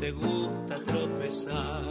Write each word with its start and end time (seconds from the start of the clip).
Te 0.00 0.12
gusta 0.12 0.76
tropezar. 0.86 1.84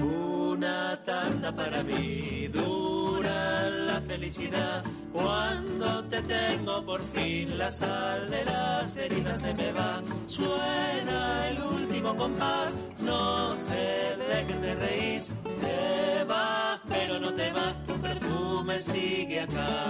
Una 0.00 1.00
tanda 1.04 1.50
para 1.52 1.82
mí, 1.82 2.46
dura 2.46 3.68
la 3.70 4.00
felicidad. 4.02 4.84
Cuando 5.12 6.04
te 6.04 6.22
tengo 6.22 6.86
por 6.86 7.04
fin, 7.08 7.58
la 7.58 7.72
sal 7.72 8.30
de 8.30 8.44
las 8.44 8.96
heridas 8.96 9.40
se 9.40 9.52
me 9.52 9.72
va. 9.72 10.00
Suena 10.28 11.48
el 11.48 11.60
último 11.60 12.14
compás, 12.14 12.72
no 13.00 13.56
sé 13.56 14.16
de 14.30 14.46
qué 14.46 14.54
te 14.54 14.74
reís. 14.76 15.32
Te 15.60 16.22
vas, 16.22 16.80
pero 16.88 17.18
no 17.18 17.34
te 17.34 17.50
vas, 17.50 17.74
tu 17.84 17.94
perfume 18.00 18.80
sigue 18.80 19.40
acá. 19.40 19.89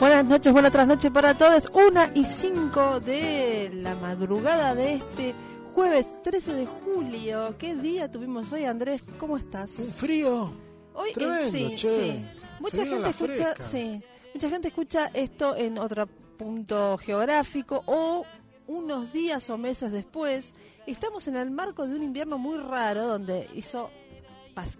Buenas 0.00 0.24
noches, 0.24 0.52
buenas 0.52 0.72
trasnoches 0.72 1.10
para 1.10 1.34
todos. 1.36 1.70
Una 1.72 2.10
y 2.14 2.24
cinco 2.24 3.00
de 3.00 3.70
la 3.74 3.94
madrugada 3.94 4.74
de 4.74 4.94
este 4.94 5.34
jueves 5.72 6.14
13 6.22 6.54
de 6.54 6.66
julio. 6.66 7.54
¿Qué 7.58 7.74
día 7.74 8.10
tuvimos 8.10 8.52
hoy, 8.52 8.64
Andrés? 8.64 9.02
¿Cómo 9.18 9.34
Un 9.34 9.40
estás? 9.40 9.94
frío. 9.98 10.52
Hoy 10.94 11.10
eh, 11.10 11.14
tremendo, 11.14 11.50
sí, 11.50 11.72
che. 11.76 11.88
sí. 12.12 12.26
Mucha 12.60 12.76
Se 12.76 12.86
gente 12.86 13.08
escucha, 13.10 13.54
sí, 13.62 14.00
mucha 14.34 14.48
gente 14.48 14.68
escucha 14.68 15.10
esto 15.12 15.56
en 15.56 15.78
otro 15.78 16.06
punto 16.06 16.96
geográfico 16.98 17.82
o 17.86 18.24
unos 18.66 19.12
días 19.12 19.48
o 19.50 19.58
meses 19.58 19.90
después. 19.90 20.52
Estamos 20.86 21.26
en 21.28 21.36
el 21.36 21.50
marco 21.50 21.86
de 21.86 21.94
un 21.96 22.02
invierno 22.02 22.38
muy 22.38 22.58
raro 22.58 23.06
donde 23.06 23.48
hizo 23.54 23.90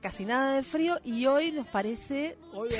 casi 0.01 0.25
nada 0.25 0.55
de 0.57 0.63
frío 0.63 0.97
y 1.05 1.27
hoy 1.27 1.51
nos 1.53 1.67
parece 1.67 2.37
Hoy, 2.53 2.71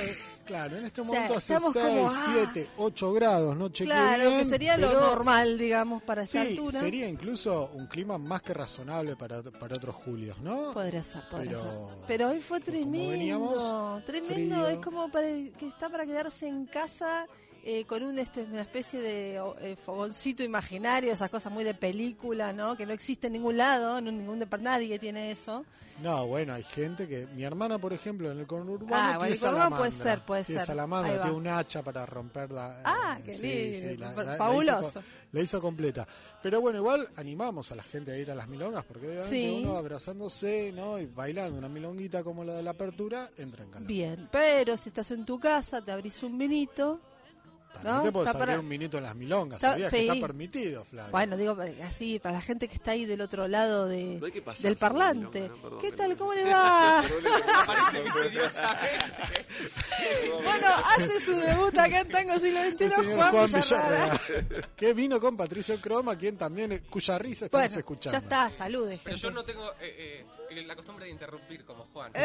claro, 0.45 0.77
en 0.77 0.85
este 0.87 1.03
sea, 1.03 1.05
momento 1.05 1.35
hace 1.37 1.55
estamos 1.55 1.73
6, 1.73 1.85
como, 1.87 2.07
ah. 2.07 2.25
7, 2.53 2.69
8 2.77 3.13
grados, 3.13 3.57
no 3.57 3.71
claro 3.71 4.29
bien, 4.31 4.39
que 4.43 4.45
sería 4.49 4.77
lo 4.77 4.89
pero 4.89 5.01
normal, 5.01 5.59
digamos, 5.59 6.03
para 6.03 6.23
esta 6.23 6.43
Sí, 6.45 6.51
altura. 6.51 6.79
sería 6.81 7.09
incluso 7.09 7.71
un 7.75 7.87
clima 7.89 8.17
más 8.19 8.43
que 8.43 8.55
razonable 8.55 9.17
para, 9.17 9.43
para 9.43 9.75
otros 9.77 9.97
julios, 9.97 10.39
¿no? 10.39 10.73
Podría 10.73 11.03
ser, 11.03 11.23
podría 11.31 11.53
Pero- 11.53 11.63
ser. 11.89 11.97
Pero 12.07 12.29
hoy 12.31 12.41
fue 12.41 12.61
tremendo. 12.61 13.11
veníamos, 13.11 14.05
tremendo, 14.05 14.55
frío. 14.65 14.69
es 14.69 14.79
como 14.79 15.11
para, 15.11 15.27
que 15.27 15.67
está 15.67 15.89
para 15.89 16.07
quedarse 16.07 16.47
en 16.47 16.67
casa 16.67 17.27
eh, 17.67 17.85
con 17.87 18.03
un, 18.03 18.19
este, 18.19 18.43
una 18.43 18.61
especie 18.61 19.01
de 19.01 19.37
eh, 19.61 19.77
fogoncito 19.77 20.43
imaginario, 20.43 21.13
esas 21.13 21.31
cosas 21.31 21.51
muy 21.53 21.65
de 21.65 21.73
película, 21.75 22.53
¿no? 22.53 22.77
Que 22.77 22.85
no 22.85 22.93
existe 22.93 23.29
en 23.29 23.33
ningún 23.33 23.57
lado, 23.57 23.99
en 23.99 24.05
ningún 24.05 24.45
nadie 24.61 24.99
tiene 24.99 25.31
eso. 25.31 25.65
No, 26.03 26.27
bueno, 26.27 26.53
hay 26.55 26.63
gente 26.65 27.09
que... 27.09 27.27
Mi 27.35 27.45
hermana, 27.45 27.79
por 27.79 27.93
ejemplo, 27.93 28.31
en 28.31 28.41
el 28.41 28.47
conurbano 28.47 28.95
Ah, 28.95 29.17
tiene 29.19 29.35
el 29.35 29.41
conurbano 29.41 29.77
puede 29.77 29.91
ser, 29.93 30.21
puede 30.25 30.45
tiene 30.45 30.61
ser. 30.61 30.67
salamandra, 30.67 31.21
tiene 31.23 31.37
un 31.37 31.47
hacha 31.49 31.83
para 31.83 32.05
romperla. 32.05 32.83
Ah, 32.85 33.17
eh, 33.21 33.23
qué 33.25 33.33
sí, 33.33 33.75
sí, 33.75 33.97
la- 33.97 34.13
la- 34.13 34.25
la 34.25 34.35
hizo 34.63 34.81
co- 34.93 35.03
La 35.33 35.41
hizo 35.41 35.61
completa. 35.61 36.07
Pero 36.43 36.61
bueno, 36.61 36.79
igual 36.81 37.09
animamos 37.17 37.73
a 37.73 37.77
la 37.77 37.83
gente 37.83 38.13
a 38.13 38.17
ir 38.19 38.31
a 38.31 38.35
las 38.35 38.47
milongas, 38.49 38.85
porque 38.85 39.07
obviamente 39.07 39.29
Sí. 39.31 39.61
uno 39.65 39.77
abrazándose, 39.77 40.71
¿no? 40.73 40.99
Y 40.99 41.07
bailando 41.07 41.59
una 41.59 41.69
milonguita 41.69 42.23
como 42.23 42.45
la 42.45 42.55
de 42.55 42.63
la 42.63 42.71
apertura, 42.73 43.31
entra 43.39 43.65
en 43.65 43.71
calor. 43.71 43.89
Bien, 43.89 44.29
pero 44.31 44.77
si 44.77 44.91
estás 44.91 45.11
en 45.13 45.25
tu 45.25 45.39
casa, 45.41 45.81
te 45.83 45.93
abrís 45.93 46.23
un 46.23 46.37
vinito. 46.37 47.01
También 47.83 48.13
¿no? 48.13 48.23
te 48.23 48.29
abrir 48.31 48.39
para- 48.47 48.61
un 48.61 48.69
minuto 48.69 48.97
en 48.99 49.03
las 49.05 49.15
milongas, 49.15 49.57
Está- 49.59 49.73
¿sabías 49.73 49.91
sí. 49.91 49.97
que 49.99 50.07
está 50.09 50.21
permitido, 50.27 50.85
Flavio? 50.85 51.11
Bueno, 51.11 51.37
digo 51.37 51.63
eh, 51.63 51.83
así, 51.83 52.19
para 52.19 52.37
la 52.37 52.41
gente 52.43 52.69
que 52.69 52.75
está 52.75 52.93
ahí 52.93 53.05
del 53.05 53.21
otro 53.21 53.47
lado 53.49 53.87
de, 53.89 54.17
No 54.21 54.27
hay 54.27 54.33
que 54.33 54.43
pasarse 54.43 54.69
del 54.69 54.77
parlante. 54.77 55.41
milonga, 55.43 55.57
¿no? 55.57 55.63
Perdón, 55.63 55.81
¿Qué 55.81 55.93
tal? 55.93 56.17
¿Cómo 56.17 56.35
le 56.35 56.45
va? 56.45 57.05
Bueno, 60.43 60.67
hace 60.97 61.21
su 61.21 61.35
debut 61.37 61.77
acá 61.79 62.01
en 62.01 62.09
Tango 62.09 62.39
Siglo 62.39 62.61
XXI 62.71 62.89
Juan, 63.15 63.31
Juan. 63.33 63.47
Villarreal, 63.53 64.21
que 64.77 64.93
vino 64.95 65.21
con 65.21 65.37
Patricio 65.37 65.81
Croma, 65.81 66.17
quien 66.17 66.37
también, 66.37 66.73
eh, 66.73 66.83
cuya 66.91 67.19
risa 67.19 67.47
estamos 67.47 67.67
Bueno, 67.69 67.79
escuchando. 67.79 68.19
ya 68.19 68.25
está, 68.25 68.51
salude, 68.57 69.01
Pero 69.03 69.17
yo 69.17 69.31
no 69.31 69.45
tengo 69.45 69.71
eh, 69.81 70.25
eh, 70.51 70.63
la 70.67 70.77
costumbre 70.77 71.07
de 71.07 71.13
interrumpir 71.13 71.65
como 71.65 71.85
Juan. 71.93 72.13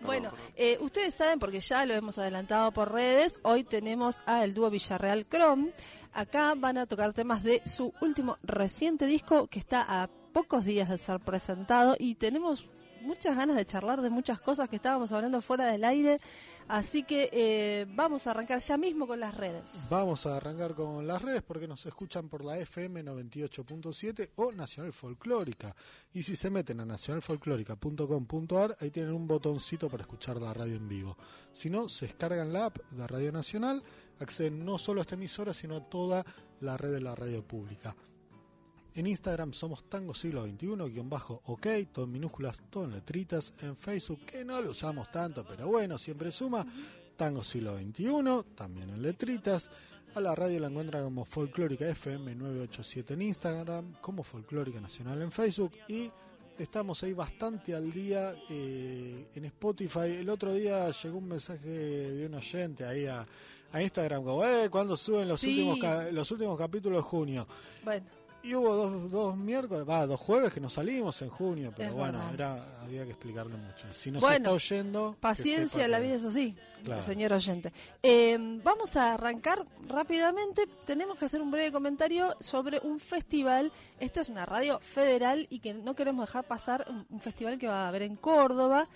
Bueno, 0.00 0.32
eh, 0.56 0.78
ustedes 0.80 1.14
saben, 1.14 1.38
porque 1.38 1.60
ya 1.60 1.86
lo 1.86 1.94
hemos 1.94 2.18
adelantado 2.18 2.72
por 2.72 2.90
redes, 2.92 3.38
hoy 3.42 3.62
tenemos 3.62 4.20
a 4.26 4.31
el 4.40 4.54
dúo 4.54 4.70
Villarreal 4.70 5.26
Chrome. 5.28 5.72
Acá 6.12 6.54
van 6.56 6.78
a 6.78 6.86
tocar 6.86 7.12
temas 7.12 7.42
de 7.42 7.62
su 7.66 7.92
último 8.00 8.38
reciente 8.42 9.06
disco 9.06 9.46
que 9.48 9.58
está 9.58 9.84
a 10.02 10.08
pocos 10.32 10.64
días 10.64 10.88
de 10.88 10.98
ser 10.98 11.20
presentado 11.20 11.96
y 11.98 12.14
tenemos 12.14 12.68
muchas 13.02 13.36
ganas 13.36 13.56
de 13.56 13.66
charlar 13.66 14.00
de 14.00 14.10
muchas 14.10 14.40
cosas 14.40 14.68
que 14.68 14.76
estábamos 14.76 15.12
hablando 15.12 15.40
fuera 15.42 15.66
del 15.66 15.84
aire. 15.84 16.20
Así 16.68 17.02
que 17.02 17.28
eh, 17.32 17.86
vamos 17.90 18.26
a 18.26 18.30
arrancar 18.30 18.60
ya 18.60 18.78
mismo 18.78 19.06
con 19.06 19.20
las 19.20 19.34
redes. 19.34 19.88
Vamos 19.90 20.24
a 20.26 20.36
arrancar 20.36 20.74
con 20.74 21.06
las 21.06 21.20
redes 21.20 21.42
porque 21.42 21.68
nos 21.68 21.84
escuchan 21.84 22.28
por 22.28 22.44
la 22.44 22.58
FM 22.58 23.04
98.7 23.04 24.30
o 24.36 24.52
Nacional 24.52 24.92
Folclórica. 24.92 25.74
Y 26.14 26.22
si 26.22 26.36
se 26.36 26.50
meten 26.50 26.80
a 26.80 26.86
nacionalfolclórica.com.ar, 26.86 28.76
ahí 28.80 28.90
tienen 28.90 29.12
un 29.12 29.26
botoncito 29.26 29.90
para 29.90 30.02
escuchar 30.02 30.40
la 30.40 30.54
radio 30.54 30.76
en 30.76 30.88
vivo. 30.88 31.18
Si 31.52 31.68
no, 31.68 31.88
se 31.88 32.06
descargan 32.06 32.52
la 32.52 32.66
app 32.66 32.78
de 32.90 33.06
Radio 33.06 33.32
Nacional, 33.32 33.82
acceden 34.22 34.64
no 34.64 34.78
solo 34.78 35.00
a 35.00 35.02
esta 35.02 35.14
emisora, 35.14 35.52
sino 35.54 35.76
a 35.76 35.88
toda 35.88 36.24
la 36.60 36.76
red 36.76 36.92
de 36.92 37.00
la 37.00 37.14
radio 37.14 37.46
pública. 37.46 37.94
En 38.94 39.06
Instagram 39.06 39.54
somos 39.54 39.88
Tango 39.88 40.14
Siglo 40.14 40.44
XXI, 40.44 40.66
guion 40.90 41.08
bajo 41.08 41.40
OK, 41.46 41.66
todo 41.92 42.04
en 42.04 42.12
minúsculas, 42.12 42.60
todo 42.68 42.84
en 42.84 42.92
letritas. 42.92 43.54
En 43.62 43.74
Facebook, 43.74 44.20
que 44.26 44.44
no 44.44 44.60
lo 44.60 44.70
usamos 44.70 45.10
tanto, 45.10 45.46
pero 45.46 45.66
bueno, 45.68 45.96
siempre 45.96 46.30
suma. 46.30 46.66
Tango 47.16 47.42
Siglo 47.42 47.78
XXI, 47.78 48.54
también 48.54 48.90
en 48.90 49.00
letritas. 49.00 49.70
A 50.14 50.20
la 50.20 50.34
radio 50.34 50.60
la 50.60 50.66
encuentran 50.66 51.04
como 51.04 51.24
Folclórica 51.24 51.88
FM 51.88 52.34
987 52.34 53.14
en 53.14 53.22
Instagram, 53.22 53.94
como 54.02 54.22
Folclórica 54.22 54.78
Nacional 54.78 55.22
en 55.22 55.32
Facebook 55.32 55.72
y 55.88 56.10
estamos 56.58 57.02
ahí 57.02 57.14
bastante 57.14 57.74
al 57.74 57.90
día 57.90 58.34
eh, 58.50 59.26
en 59.34 59.44
Spotify. 59.46 60.18
El 60.18 60.28
otro 60.28 60.52
día 60.52 60.90
llegó 60.90 61.16
un 61.16 61.28
mensaje 61.28 61.68
de 61.68 62.26
un 62.26 62.34
oyente 62.34 62.84
ahí 62.84 63.06
a, 63.06 63.26
a 63.72 63.82
Instagram 63.82 64.22
como, 64.24 64.44
eh, 64.44 64.68
¿cuándo 64.70 64.96
suben 64.96 65.28
los, 65.28 65.40
Sí. 65.40 65.60
últimos 65.68 66.12
los 66.12 66.30
últimos 66.30 66.58
capítulos 66.58 66.98
de 66.98 67.02
junio? 67.02 67.46
Bueno, 67.84 68.04
Y 68.44 68.56
hubo 68.56 68.74
dos, 68.74 69.08
dos 69.08 69.36
miércoles, 69.36 69.88
va, 69.88 70.04
dos 70.04 70.18
jueves 70.18 70.52
que 70.52 70.58
nos 70.58 70.72
salimos 70.72 71.22
en 71.22 71.28
junio, 71.30 71.72
pero 71.76 71.90
Es 71.90 71.94
bueno, 71.94 72.20
era, 72.34 72.82
había 72.82 73.04
que 73.04 73.10
explicarle 73.10 73.54
mucho. 73.56 73.86
Si 73.94 74.10
nos 74.10 74.20
Bueno, 74.20 74.36
está 74.36 74.50
oyendo, 74.52 75.16
Paciencia, 75.20 75.86
la 75.86 76.00
vida 76.00 76.16
es 76.16 76.24
así, 76.24 76.56
Claro. 76.82 77.04
señor 77.04 77.32
oyente. 77.32 77.72
Eh, 78.02 78.36
vamos 78.64 78.96
a 78.96 79.14
arrancar 79.14 79.64
rápidamente. 79.86 80.66
Tenemos 80.84 81.16
que 81.18 81.26
hacer 81.26 81.40
un 81.40 81.52
breve 81.52 81.70
comentario 81.70 82.34
sobre 82.40 82.80
un 82.80 82.98
festival. 82.98 83.70
Esta 84.00 84.22
es 84.22 84.28
una 84.28 84.44
radio 84.44 84.80
federal 84.80 85.46
y 85.48 85.60
que 85.60 85.74
no 85.74 85.94
queremos 85.94 86.26
dejar 86.26 86.42
pasar 86.44 86.84
un, 86.90 87.06
un 87.10 87.20
festival 87.20 87.58
que 87.60 87.68
va 87.68 87.84
a 87.84 87.88
haber 87.88 88.02
en 88.02 88.16
Córdoba. 88.16 88.88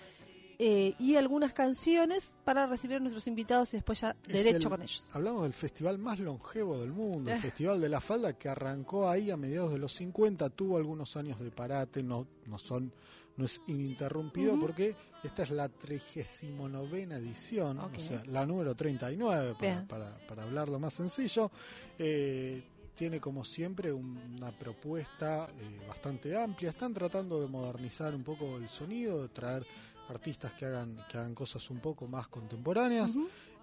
Eh, 0.59 0.95
y 0.99 1.15
algunas 1.15 1.53
canciones 1.53 2.33
para 2.43 2.65
recibir 2.65 2.97
a 2.97 2.99
nuestros 2.99 3.27
invitados 3.27 3.73
y 3.73 3.77
después 3.77 4.01
ya 4.01 4.15
derecho 4.27 4.57
el- 4.67 4.69
con 4.69 4.81
ellos. 4.81 5.05
Hablamos 5.13 5.43
del 5.43 5.53
festival 5.53 5.97
más 5.99 6.19
longevo 6.19 6.79
del 6.79 6.91
mundo, 6.91 7.31
el. 7.31 7.37
Festival 7.41 7.79
de 7.79 7.89
la 7.89 8.01
Falda, 8.01 8.33
que 8.33 8.49
arrancó 8.49 9.07
ahí 9.09 9.29
a 9.31 9.37
mediados 9.37 9.71
de 9.71 9.77
los 9.79 9.93
50, 9.93 10.49
tuvo 10.49 10.77
algunos 10.77 11.15
años 11.15 11.39
de 11.39 11.51
parate, 11.51 12.01
no, 12.03 12.27
no 12.47 12.57
son 12.59 12.91
no 13.37 13.45
es 13.45 13.61
ininterrumpido 13.67 14.53
porque 14.59 14.95
esta 15.23 15.43
es 15.43 15.51
la 15.51 15.69
39 15.69 17.03
edición, 17.03 17.77
o 17.79 17.99
sea, 17.99 18.23
la 18.25 18.45
número 18.47 18.73
39, 18.75 19.55
para, 19.59 19.87
para, 19.87 20.27
para 20.27 20.43
hablarlo 20.43 20.79
más 20.79 20.95
sencillo. 20.95 21.51
Eh, 21.99 22.63
tiene 22.95 23.19
como 23.21 23.45
siempre 23.45 23.93
un- 23.93 24.17
una 24.37 24.51
propuesta 24.57 25.47
eh, 25.59 25.85
bastante 25.87 26.35
amplia. 26.35 26.71
Están 26.71 26.93
tratando 26.95 27.39
de 27.39 27.47
modernizar 27.47 28.15
un 28.15 28.23
poco 28.23 28.57
el 28.57 28.67
sonido, 28.69 29.21
de 29.21 29.29
traer 29.29 29.63
artistas 30.09 30.53
que 30.53 30.65
hagan, 30.65 30.97
que 31.09 31.17
hagan 31.17 31.33
cosas 31.35 31.69
un 31.69 31.79
poco 31.79 32.07
más 32.07 32.27
contemporáneas. 32.27 33.15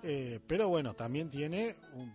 Eh, 0.03 0.41
pero 0.47 0.69
bueno, 0.69 0.95
también 0.95 1.31
tiene 1.31 1.77
un, 1.95 2.13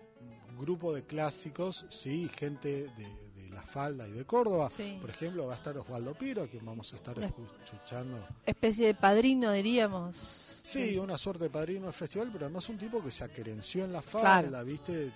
un 0.50 0.58
grupo 0.58 0.94
de 0.94 1.04
clásicos, 1.06 1.86
sí, 1.90 2.30
gente 2.38 2.86
de, 2.98 3.08
de 3.36 3.50
La 3.50 3.64
Falda 3.64 4.08
y 4.08 4.12
de 4.12 4.26
Córdoba. 4.26 4.70
Sí. 4.76 4.98
Por 5.02 5.10
ejemplo, 5.10 5.48
va 5.48 5.54
a 5.54 5.58
estar 5.58 5.76
Osvaldo 5.78 6.14
Piro, 6.14 6.50
que 6.50 6.60
vamos 6.60 6.94
a 6.94 6.98
estar 6.98 7.18
Una- 7.18 7.28
escuchando. 7.28 8.28
Especie 8.46 8.86
de 8.88 8.94
padrino, 8.94 9.52
diríamos. 9.52 10.16
Sí, 10.64 11.00
una 11.00 11.18
suerte 11.18 11.46
de 11.46 11.50
padrino 11.50 11.86
del 11.86 11.94
festival, 11.94 12.30
pero 12.32 12.46
además 12.46 12.70
un 12.70 12.78
tipo 12.78 13.04
que 13.04 13.10
se 13.12 13.24
acerenció 13.24 13.86
en 13.86 13.94
la 13.94 14.02
falda, 14.04 14.50
Claro. 14.50 14.66
¿viste? 14.66 15.12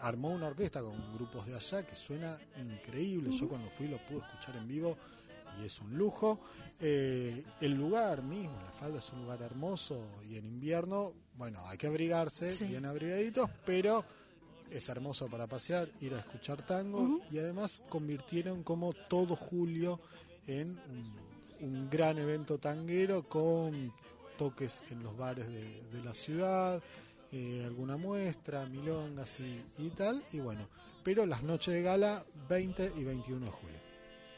Armó 0.00 0.28
una 0.30 0.46
orquesta 0.48 0.80
con 0.80 1.12
grupos 1.14 1.46
de 1.46 1.56
allá 1.56 1.84
que 1.84 1.96
suena 1.96 2.38
increíble. 2.56 3.30
Yo 3.36 3.48
cuando 3.48 3.68
fui 3.70 3.88
lo 3.88 3.96
pude 4.06 4.18
escuchar 4.18 4.54
en 4.56 4.68
vivo 4.68 4.96
y 5.60 5.66
es 5.66 5.80
un 5.80 5.96
lujo. 5.96 6.40
Eh, 6.80 7.44
el 7.60 7.72
lugar 7.74 8.22
mismo, 8.22 8.56
la 8.64 8.70
falda 8.72 8.98
es 8.98 9.10
un 9.12 9.22
lugar 9.22 9.42
hermoso 9.42 10.06
y 10.28 10.36
en 10.36 10.46
invierno, 10.46 11.12
bueno, 11.34 11.60
hay 11.66 11.76
que 11.78 11.86
abrigarse, 11.88 12.50
Sí. 12.52 12.66
bien 12.66 12.86
abrigaditos, 12.86 13.50
pero 13.66 14.04
es 14.70 14.88
hermoso 14.88 15.28
para 15.28 15.46
pasear, 15.46 15.88
ir 16.00 16.14
a 16.14 16.18
escuchar 16.20 16.64
tango 16.64 17.20
y 17.30 17.38
además 17.38 17.82
convirtieron 17.88 18.62
como 18.62 18.92
todo 18.92 19.34
julio 19.34 19.98
en 20.46 20.78
un, 21.60 21.66
un 21.68 21.90
gran 21.90 22.18
evento 22.18 22.58
tanguero 22.58 23.22
con 23.28 23.92
toques 24.38 24.84
en 24.90 25.02
los 25.02 25.16
bares 25.16 25.48
de, 25.48 25.82
de 25.90 26.04
la 26.04 26.14
ciudad, 26.14 26.80
eh, 27.32 27.62
alguna 27.66 27.96
muestra, 27.96 28.64
milongas 28.66 29.40
y, 29.40 29.60
y 29.78 29.90
tal, 29.90 30.22
y 30.32 30.38
bueno, 30.38 30.68
pero 31.02 31.26
las 31.26 31.42
noches 31.42 31.74
de 31.74 31.82
gala 31.82 32.24
20 32.48 32.92
y 32.96 33.02
21 33.04 33.46
de 33.46 33.50
julio. 33.52 33.78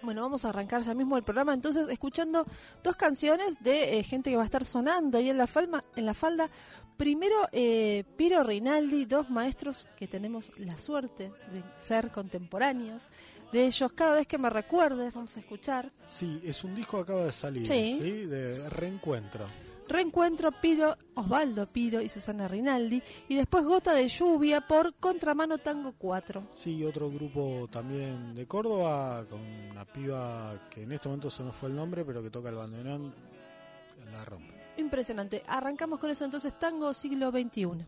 Bueno, 0.03 0.23
vamos 0.23 0.45
a 0.45 0.49
arrancar 0.51 0.83
ya 0.83 0.95
mismo 0.95 1.17
el 1.17 1.23
programa 1.23 1.53
entonces 1.55 1.89
escuchando 1.89 2.45
dos 2.83 2.97
canciones 2.97 3.63
de 3.63 3.99
eh, 3.99 4.03
gente 4.03 4.31
que 4.31 4.37
va 4.37 4.43
a 4.43 4.47
estar 4.47 4.65
sonando 4.65 5.19
ahí 5.19 5.29
en 5.31 5.39
la 5.39 5.47
falda. 5.47 5.81
En 5.97 6.07
la 6.07 6.15
falda. 6.15 6.49
Primero, 6.97 7.35
eh, 7.53 8.05
Piro 8.17 8.43
Rinaldi, 8.43 9.07
dos 9.07 9.31
maestros 9.31 9.89
que 9.97 10.07
tenemos 10.07 10.51
la 10.59 10.79
suerte 10.79 11.33
de 11.51 11.63
ser 11.79 12.11
contemporáneos. 12.11 13.09
De 13.53 13.65
ellos, 13.67 13.93
cada 13.95 14.15
vez 14.17 14.27
que 14.27 14.37
me 14.37 14.51
recuerdes, 14.51 15.13
vamos 15.15 15.35
a 15.37 15.41
escuchar 15.41 15.91
Sí, 16.05 16.41
es 16.45 16.63
un 16.63 16.75
disco 16.75 16.99
que 16.99 17.03
acaba 17.05 17.25
de 17.25 17.33
salir, 17.33 17.67
Sí. 17.67 17.99
¿sí? 18.01 18.11
De 18.27 18.69
reencuentro. 18.69 19.47
Reencuentro 19.91 20.53
Piro, 20.53 20.97
Osvaldo 21.15 21.67
Piro 21.67 22.01
y 22.01 22.09
Susana 22.09 22.47
Rinaldi. 22.47 23.03
Y 23.29 23.35
después 23.35 23.67
Gota 23.67 23.93
de 23.93 24.07
Lluvia 24.07 24.61
por 24.61 24.95
Contramano 24.95 25.59
Tango 25.59 25.95
4. 25.99 26.51
Sí, 26.55 26.85
otro 26.85 27.11
grupo 27.11 27.69
también 27.71 28.35
de 28.35 28.47
Córdoba, 28.47 29.27
con 29.29 29.41
una 29.41 29.85
piba 29.85 30.69
que 30.71 30.85
en 30.85 30.93
este 30.93 31.09
momento 31.09 31.31
se 31.31 31.43
nos 31.43 31.57
fue 31.57 31.69
el 31.69 31.77
nombre, 31.77 32.05
pero 32.05 32.23
que 32.23 32.31
toca 32.31 32.51
el 32.51 32.55
bandeirón, 32.55 33.13
la 34.13 34.25
rompe. 34.25 34.55
Impresionante. 34.77 35.43
Arrancamos 35.47 35.99
con 35.99 36.11
eso 36.11 36.25
entonces, 36.25 36.59
Tango 36.59 36.95
siglo 36.95 37.31
XXI. 37.31 37.87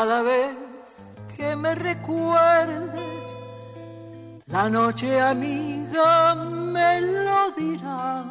Cada 0.00 0.22
vez 0.22 0.56
que 1.36 1.54
me 1.54 1.74
recuerdes, 1.74 3.24
la 4.46 4.70
noche 4.70 5.20
amiga 5.20 6.34
me 6.34 7.02
lo 7.02 7.50
dirá. 7.50 8.24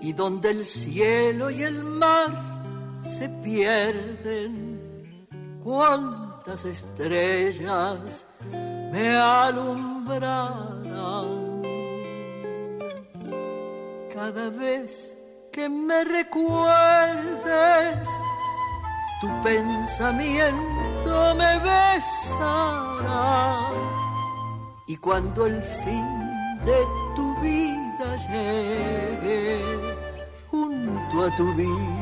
Y 0.00 0.12
donde 0.12 0.50
el 0.50 0.64
cielo 0.64 1.52
y 1.52 1.62
el 1.62 1.84
mar 1.84 2.32
se 3.00 3.28
pierden, 3.28 5.28
cuántas 5.62 6.64
estrellas 6.64 8.26
me 8.50 9.16
alumbrarán. 9.16 10.82
Cada 14.12 14.50
vez 14.50 15.16
que 15.52 15.68
me 15.68 16.02
recuerdes, 16.02 18.08
tu 19.22 19.28
pensamiento 19.40 21.34
me 21.36 21.58
besará. 21.60 23.70
Y 24.88 24.96
cuando 24.96 25.46
el 25.46 25.62
fin 25.62 26.04
de 26.66 26.84
tu 27.14 27.40
vida 27.40 28.16
llegue 28.28 29.62
junto 30.50 31.22
a 31.22 31.36
tu 31.36 31.54
vida, 31.54 32.01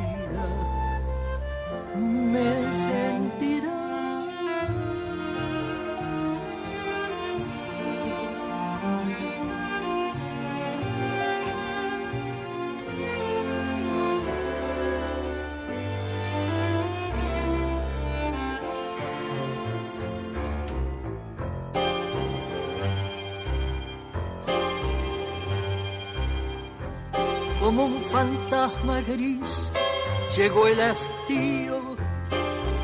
llegó 30.36 30.66
el 30.66 30.80
hastío 30.80 31.80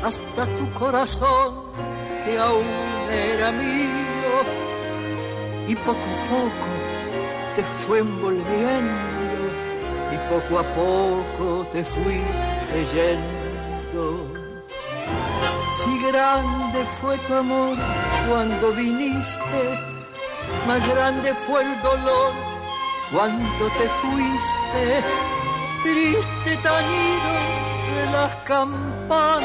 hasta 0.03 0.45
tu 0.57 0.71
corazón 0.73 1.71
que 2.23 2.37
aún 2.37 2.65
era 3.11 3.51
mío 3.51 4.35
y 5.67 5.75
poco 5.75 5.91
a 5.91 6.29
poco 6.29 6.67
te 7.55 7.63
fue 7.85 7.99
envolviendo 7.99 9.47
y 10.13 10.17
poco 10.29 10.59
a 10.59 10.63
poco 10.75 11.67
te 11.71 11.83
fuiste 11.83 12.77
yendo. 12.93 14.33
Si 15.79 15.99
grande 16.07 16.85
fue 17.01 17.17
tu 17.17 17.33
amor 17.33 17.77
cuando 18.29 18.71
viniste, 18.73 19.61
más 20.67 20.87
grande 20.87 21.33
fue 21.33 21.63
el 21.63 21.81
dolor 21.81 22.33
cuando 23.11 23.65
te 23.79 23.87
fuiste, 24.01 25.03
triste 25.83 26.57
tañido 26.63 27.33
de 27.95 28.03
las 28.11 28.35
campanas, 28.43 29.43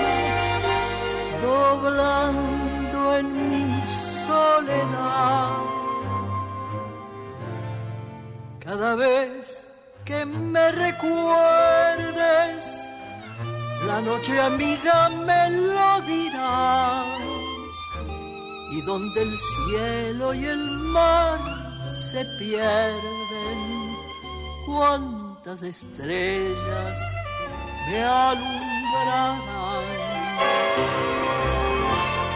doblando 1.43 3.19
en 3.19 3.27
mi 3.51 3.83
soledad. 4.27 5.73
Cada 8.61 8.95
vez 8.95 9.67
que 10.05 10.25
me 10.25 10.73
recuerdes, 10.73 12.65
la 13.87 14.01
noche 14.01 14.41
amiga 14.41 15.09
me 15.09 15.51
lo 15.51 16.01
dirá. 16.03 17.05
Y 18.73 18.81
donde 18.83 19.23
el 19.23 19.39
cielo 19.39 20.33
y 20.33 20.45
el 20.47 20.65
mar 20.97 21.39
se 22.11 22.25
pierden, 22.39 23.97
estrellas 25.51 26.99
me 27.89 28.03
alumbrarán. 28.03 29.41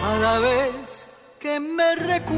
Cada 0.03 0.39
vez 0.41 1.07
que 1.39 1.61
me 1.61 1.95
recuerdes, 1.95 2.37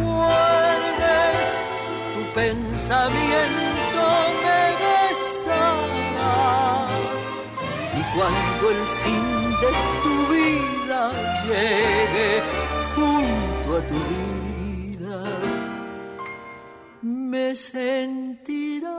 tu 2.15 2.23
pensamiento 2.35 4.03
me 4.45 4.63
besará. 4.85 6.37
Y 7.97 8.03
cuando 8.15 8.65
el 8.71 8.83
fin 9.03 9.27
de 9.63 9.71
tu 10.05 10.15
vida 10.35 11.01
llegue 11.47 12.31
junto 12.95 13.69
a 13.77 13.81
tu 13.87 13.99
vida, 14.13 15.19
me 17.01 17.57
sentirás. 17.57 18.99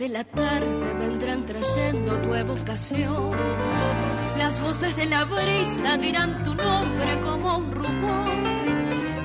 De 0.00 0.08
la 0.08 0.24
tarde 0.24 0.94
vendrán 0.98 1.44
trayendo 1.44 2.18
tu 2.22 2.34
evocación. 2.34 3.30
Las 4.38 4.58
voces 4.62 4.96
de 4.96 5.04
la 5.04 5.26
brisa 5.26 5.98
dirán 5.98 6.42
tu 6.42 6.54
nombre 6.54 7.20
como 7.22 7.58
un 7.58 7.70
rumor. 7.70 8.32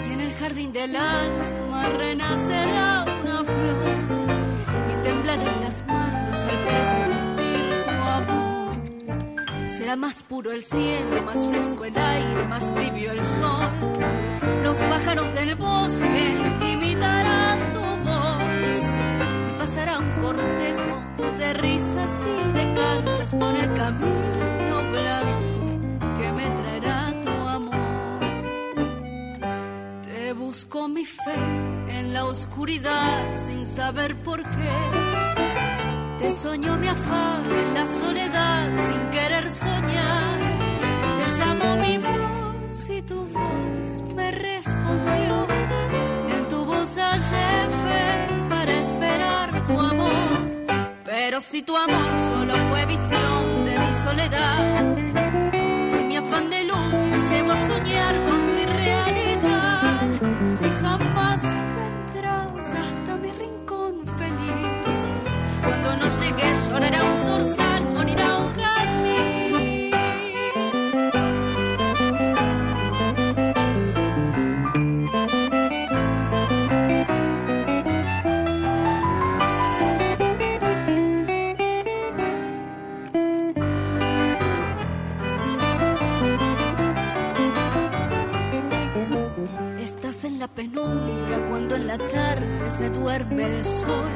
Y 0.06 0.12
en 0.12 0.20
el 0.20 0.34
jardín 0.34 0.74
del 0.74 0.94
alma 0.98 1.88
renacerá 1.98 3.06
una 3.24 3.44
flor. 3.46 3.96
Y 4.92 5.04
temblarán 5.04 5.62
las 5.62 5.88
manos 5.88 6.40
al 6.42 6.58
presentir 6.68 7.86
tu 7.86 8.04
amor. 8.20 8.76
Será 9.78 9.96
más 9.96 10.24
puro 10.24 10.52
el 10.52 10.62
cielo, 10.62 11.24
más 11.26 11.40
fresco 11.48 11.86
el 11.86 11.98
aire, 11.98 12.48
más 12.50 12.76
tibio 12.76 13.14
el 13.14 13.26
sol. 13.26 13.70
Los 14.62 14.78
pájaros 14.78 15.34
del 15.36 15.56
bosque 15.56 16.36
imitarán 16.74 17.72
tu 17.72 17.85
pasará 19.76 20.00
un 20.00 20.12
cortejo 20.24 21.04
de 21.38 21.54
risas 21.56 22.12
y 22.24 22.52
de 22.54 22.74
cantos 22.76 23.32
por 23.32 23.56
el 23.56 23.74
camino 23.74 24.90
blanco 24.90 26.18
que 26.18 26.32
me 26.32 26.50
traerá 26.52 27.14
tu 27.22 27.30
amor. 27.30 28.20
Te 30.04 30.32
busco 30.32 30.88
mi 30.88 31.04
fe 31.04 31.42
en 31.90 32.14
la 32.14 32.24
oscuridad 32.24 33.20
sin 33.38 33.66
saber 33.66 34.16
por 34.24 34.44
qué. 34.44 34.76
Te 36.20 36.32
soñó 36.32 36.78
mi 36.78 36.88
afán 36.88 37.44
en 37.46 37.74
la 37.74 37.86
soledad 37.86 38.70
sin 38.88 39.10
querer 39.10 39.50
soñar. 39.50 40.40
Te 41.18 41.38
llamó 41.38 41.76
mi 41.86 41.98
voz 41.98 42.90
y 42.90 43.02
tu 43.02 43.26
voz 43.28 44.02
me 44.16 44.32
respondió. 44.32 45.48
En 46.34 46.48
tu 46.48 46.64
voz 46.64 46.98
hallé 46.98 47.85
Si 51.42 51.62
tu 51.62 51.76
amor 51.76 52.18
solo 52.30 52.56
fue 52.70 52.86
visión 52.86 53.66
de 53.66 53.78
mi 53.78 53.94
soledad, 54.06 54.86
si 55.86 56.04
mi 56.06 56.16
afán 56.16 56.50
de 56.50 56.64
luz 56.64 56.96
me 57.10 57.20
llevó 57.20 57.52
a 57.52 57.68
soñar 57.68 58.16
con 58.30 58.48
tu 58.48 58.54
irrealidad, 58.62 60.10
si 60.50 60.70
jamás 60.82 61.44
vendrás 61.44 62.72
hasta 62.72 63.18
mi 63.18 63.32
rincón 63.32 64.06
feliz, 64.18 65.08
cuando 65.62 65.98
no 65.98 66.06
llegue 66.20 66.54
llorará 66.70 67.04
un 67.04 67.16
zorzal, 67.26 67.65
penumbra 90.56 91.46
cuando 91.50 91.76
en 91.76 91.88
la 91.88 91.98
tarde 91.98 92.70
se 92.70 92.90
duerme 92.90 93.44
el 93.46 93.66
sol. 93.66 94.10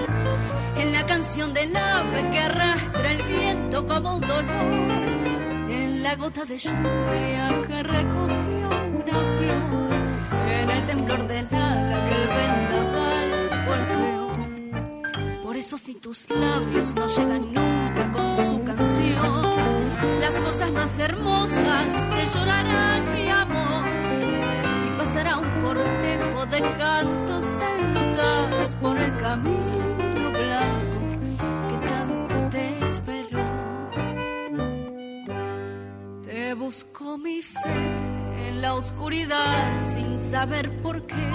En 0.78 0.94
la 0.94 1.06
canción 1.06 1.54
del 1.54 1.76
ave 1.76 2.30
que 2.32 2.40
arrastra 2.40 3.12
el 3.12 3.22
viento 3.24 3.86
como 3.86 4.16
un 4.16 4.22
dolor. 4.22 4.74
En 5.70 6.02
la 6.02 6.16
gota 6.16 6.46
de 6.46 6.58
lluvia 6.58 7.62
que 7.68 7.84
recogió 7.84 8.70
una 9.02 9.20
flor. 9.36 9.92
En 10.50 10.70
el 10.70 10.86
temblor 10.86 11.28
del 11.28 11.48
ala 11.54 12.06
que 12.08 12.16
el 12.22 12.28
vendaval 12.40 13.30
golpeó. 13.68 15.42
Por 15.44 15.58
eso 15.58 15.78
si 15.78 15.96
tus 15.96 16.30
labios 16.30 16.96
no 16.96 17.06
llegan 17.08 17.54
nunca 17.54 18.12
con 18.12 18.36
su 18.36 18.64
canción, 18.64 20.20
las 20.22 20.36
cosas 20.40 20.72
más 20.72 20.98
hermosas 21.00 22.10
te 22.10 22.38
llorarán 22.38 23.14
mi 23.14 23.30
amor 23.30 23.49
pasará 25.20 25.38
un 25.38 25.62
cortejo 25.62 26.46
de 26.46 26.62
cantos 26.62 27.46
enlutados 27.78 28.76
por 28.82 28.98
el 28.98 29.18
camino 29.18 30.30
blanco 30.32 31.00
que 31.70 31.88
tanto 31.88 32.50
te 32.50 32.86
esperó. 32.86 33.40
Te 36.24 36.54
busco 36.54 37.18
mi 37.18 37.42
fe 37.42 38.48
en 38.48 38.62
la 38.62 38.76
oscuridad 38.76 39.94
sin 39.94 40.18
saber 40.18 40.82
por 40.82 41.06
qué. 41.06 41.28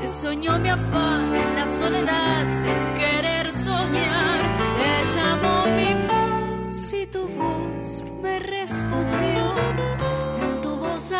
Te 0.00 0.08
soñó 0.08 0.58
mi 0.58 0.68
afán 0.68 1.34
en 1.34 1.54
la 1.56 1.66
soledad 1.66 2.44
sin 2.62 3.00
querer 3.00 3.52
soñar. 3.52 4.40
Te 4.78 4.90
llamó 5.16 5.66
mi 5.76 5.94
voz 6.06 6.92
y 6.92 7.06
tu 7.06 7.28
voz 7.28 8.04
me 8.22 8.38
respondió. 8.38 9.31
Fe 11.08 11.18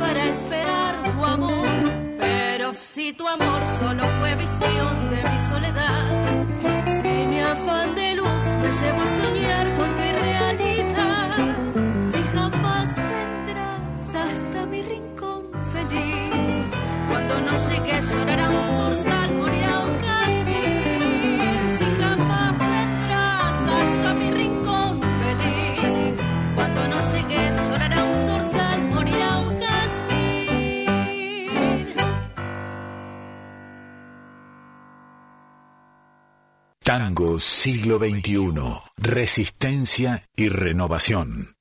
para 0.00 0.24
esperar 0.30 0.96
tu 1.12 1.24
amor. 1.24 1.68
Pero 2.18 2.72
si 2.72 3.12
tu 3.12 3.28
amor 3.28 3.64
solo 3.78 4.02
fue 4.18 4.34
visión 4.34 5.10
de 5.10 5.22
mi 5.22 5.38
soledad, 5.48 6.44
si 6.86 7.26
mi 7.28 7.40
afán 7.40 7.94
de 7.94 8.14
luz 8.16 8.44
me 8.60 8.72
llevó 8.72 9.02
a 9.02 9.06
soñar 9.06 9.76
con 9.78 9.94
tu 9.94 10.02
irrealidad, 10.02 11.30
si 12.00 12.20
jamás 12.34 12.96
vendrás 12.96 14.14
hasta 14.22 14.66
mi 14.66 14.82
rincón 14.82 15.42
feliz, 15.72 16.58
cuando 17.08 17.40
no 17.42 17.52
llegue 17.68 18.00
llorará 18.00 18.50
un 18.50 18.62
zorzal, 18.76 19.21
Tango 36.94 37.40
siglo 37.40 37.98
XXI. 37.98 38.52
Resistencia 38.98 40.28
y 40.36 40.50
renovación. 40.50 41.56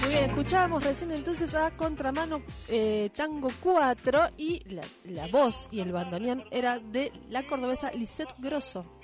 Muy 0.00 0.08
bien, 0.08 0.24
escuchábamos 0.24 0.82
recién 0.82 1.10
entonces 1.10 1.54
a 1.54 1.70
Contramano 1.76 2.40
eh, 2.66 3.10
Tango 3.14 3.50
4 3.60 4.20
y 4.38 4.62
la, 4.72 4.84
la 5.04 5.26
voz 5.26 5.68
y 5.70 5.80
el 5.80 5.92
bandoneón 5.92 6.44
era 6.50 6.78
de 6.78 7.12
la 7.28 7.46
cordobesa 7.46 7.92
Lisette 7.92 8.36
Grosso. 8.38 8.97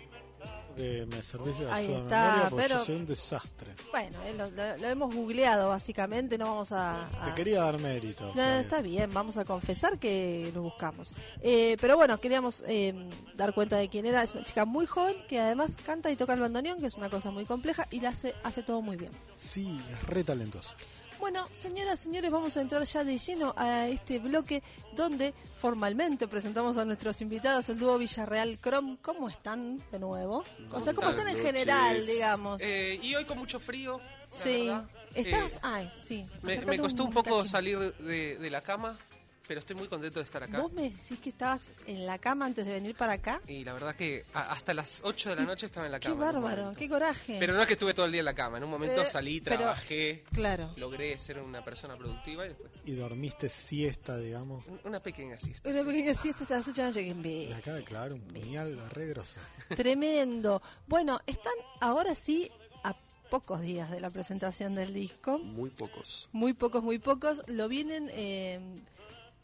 Que 0.76 1.06
me 1.06 1.22
servís 1.22 1.58
de 1.58 1.70
Ahí 1.70 1.86
ayuda 1.86 1.98
está, 1.98 2.46
porque 2.50 2.64
pero- 2.66 2.78
yo 2.80 2.84
soy 2.84 2.94
un 2.96 3.06
desastre. 3.06 3.74
Bueno, 3.92 4.18
eh, 4.24 4.34
lo, 4.36 4.50
lo- 4.50 4.76
lo 4.76 4.88
hemos 4.88 5.14
googleado 5.14 5.68
básicamente, 5.68 6.36
no 6.38 6.46
vamos 6.46 6.72
a... 6.72 7.06
a- 7.06 7.24
Te 7.26 7.34
quería 7.34 7.62
dar 7.62 7.78
mérito. 7.78 8.32
No, 8.34 8.42
está 8.42 8.80
bien, 8.82 9.12
vamos 9.12 9.36
a 9.36 9.44
confesar 9.44 9.98
que 9.98 10.50
lo 10.54 10.62
buscamos. 10.62 11.12
Eh, 11.40 11.76
pero 11.80 11.96
bueno, 11.96 12.18
queríamos 12.20 12.64
eh, 12.66 12.94
dar 13.36 13.54
cuenta 13.54 13.76
de 13.76 13.88
quién 13.88 14.06
era. 14.06 14.22
Es 14.22 14.34
una 14.34 14.44
chica 14.44 14.64
muy 14.64 14.86
joven 14.86 15.16
que 15.28 15.38
además 15.40 15.76
canta 15.84 16.10
y 16.10 16.16
toca 16.16 16.34
el 16.34 16.40
bandoneón, 16.40 16.80
que 16.80 16.86
es 16.86 16.94
una 16.94 17.08
cosa 17.10 17.30
muy 17.30 17.44
compleja, 17.46 17.86
y 17.90 18.00
la 18.00 18.10
hace, 18.10 18.34
hace 18.42 18.62
todo 18.62 18.82
muy 18.82 18.96
bien. 18.96 19.12
Sí, 19.36 19.80
es 19.90 20.02
re 20.08 20.24
talentosa. 20.24 20.76
Bueno, 21.24 21.48
señoras, 21.52 22.00
señores, 22.00 22.30
vamos 22.30 22.54
a 22.58 22.60
entrar 22.60 22.84
ya 22.84 23.02
de 23.02 23.16
lleno 23.16 23.54
a 23.56 23.88
este 23.88 24.18
bloque 24.18 24.62
donde 24.94 25.32
formalmente 25.56 26.28
presentamos 26.28 26.76
a 26.76 26.84
nuestros 26.84 27.18
invitados, 27.22 27.66
el 27.70 27.78
dúo 27.78 27.96
Villarreal 27.96 28.58
Crom. 28.60 28.98
¿Cómo 28.98 29.30
están 29.30 29.82
de 29.90 29.98
nuevo? 29.98 30.44
O 30.70 30.82
sea, 30.82 30.92
¿cómo 30.92 31.08
están 31.08 31.28
en 31.28 31.38
general, 31.38 32.06
digamos? 32.06 32.60
Eh, 32.60 33.00
y 33.02 33.14
hoy 33.14 33.24
con 33.24 33.38
mucho 33.38 33.58
frío. 33.58 33.96
la 33.96 34.36
sí. 34.36 34.66
verdad. 34.66 34.90
¿Estás? 35.14 35.54
Eh, 35.54 35.58
Ay, 35.62 35.92
sí. 36.04 36.26
me, 36.42 36.78
costó 36.78 37.04
un 37.04 37.08
un 37.08 37.14
poco 37.14 37.36
cachín. 37.36 37.50
salir 37.50 37.78
de, 37.94 38.36
de 38.36 38.50
la 38.50 38.60
cama. 38.60 38.98
Pero 39.46 39.60
estoy 39.60 39.76
muy 39.76 39.88
contento 39.88 40.20
de 40.20 40.24
estar 40.24 40.42
acá. 40.42 40.60
Vos 40.60 40.72
me 40.72 40.82
decís 40.90 41.18
que 41.20 41.30
estabas 41.30 41.68
en 41.86 42.06
la 42.06 42.18
cama 42.18 42.46
antes 42.46 42.64
de 42.66 42.72
venir 42.72 42.94
para 42.96 43.12
acá. 43.14 43.40
Y 43.46 43.64
la 43.64 43.72
verdad 43.74 43.94
que 43.94 44.24
hasta 44.32 44.72
las 44.74 45.00
8 45.04 45.30
de 45.30 45.36
la 45.36 45.42
noche 45.44 45.66
estaba 45.66 45.86
en 45.86 45.92
la 45.92 46.00
Qué 46.00 46.08
cama. 46.08 46.14
un 46.14 46.20
bárbaro, 46.42 46.72
qué 46.76 46.88
coraje. 46.88 47.36
Pero 47.38 47.52
no 47.52 47.60
es 47.60 47.66
que 47.66 47.74
estuve 47.74 47.92
todo 47.94 48.06
el 48.06 48.12
día 48.12 48.20
en 48.20 48.24
la 48.24 48.34
cama. 48.34 48.56
En 48.58 48.64
un 48.64 48.70
momento 48.70 49.02
Eh, 49.02 49.06
salí, 49.06 49.40
pero- 49.40 49.56
trabajé, 49.58 50.24
Claro. 50.32 50.72
logré 50.76 51.18
ser 51.18 51.38
una 51.38 51.64
persona 51.64 51.96
productiva 51.96 52.46
y 52.46 52.48
después 52.50 52.70
Y 52.86 52.92
dormiste 52.94 53.48
siesta, 53.48 54.16
digamos. 54.18 54.66
un- 54.66 54.80
una 54.84 55.00
pequeña 55.00 55.38
siesta. 55.38 55.68
Una 55.68 55.84
pequeña 55.84 56.14
siesta 56.14 56.42
hasta 56.44 56.56
las 56.58 56.68
8 56.68 56.76
de 56.76 56.82
la 56.82 56.88
noche. 56.88 57.04
que 57.04 57.14
Me 57.14 57.46
me- 57.48 57.54
acaba 57.54 57.76
de 57.76 57.84
clavar 57.84 58.12
un 58.12 58.20
puñal 58.22 58.90
re 58.90 59.06
grosso. 59.08 59.38
Tremendo. 59.76 60.62
Bueno, 60.86 61.20
están 61.26 61.52
ahora 61.80 62.14
sí 62.14 62.50
a 62.82 62.96
pocos 63.30 63.60
días 63.60 63.90
de 63.90 64.00
la 64.00 64.10
presentación 64.10 64.74
del 64.74 64.94
disco. 64.94 65.38
Muy 65.38 65.70
pocos. 65.70 66.28
Muy 66.32 66.52
pocos, 66.54 66.82
muy 66.82 66.98
pocos. 66.98 67.42
Lo 67.48 67.68
vienen 67.68 68.10
eh, 68.12 68.60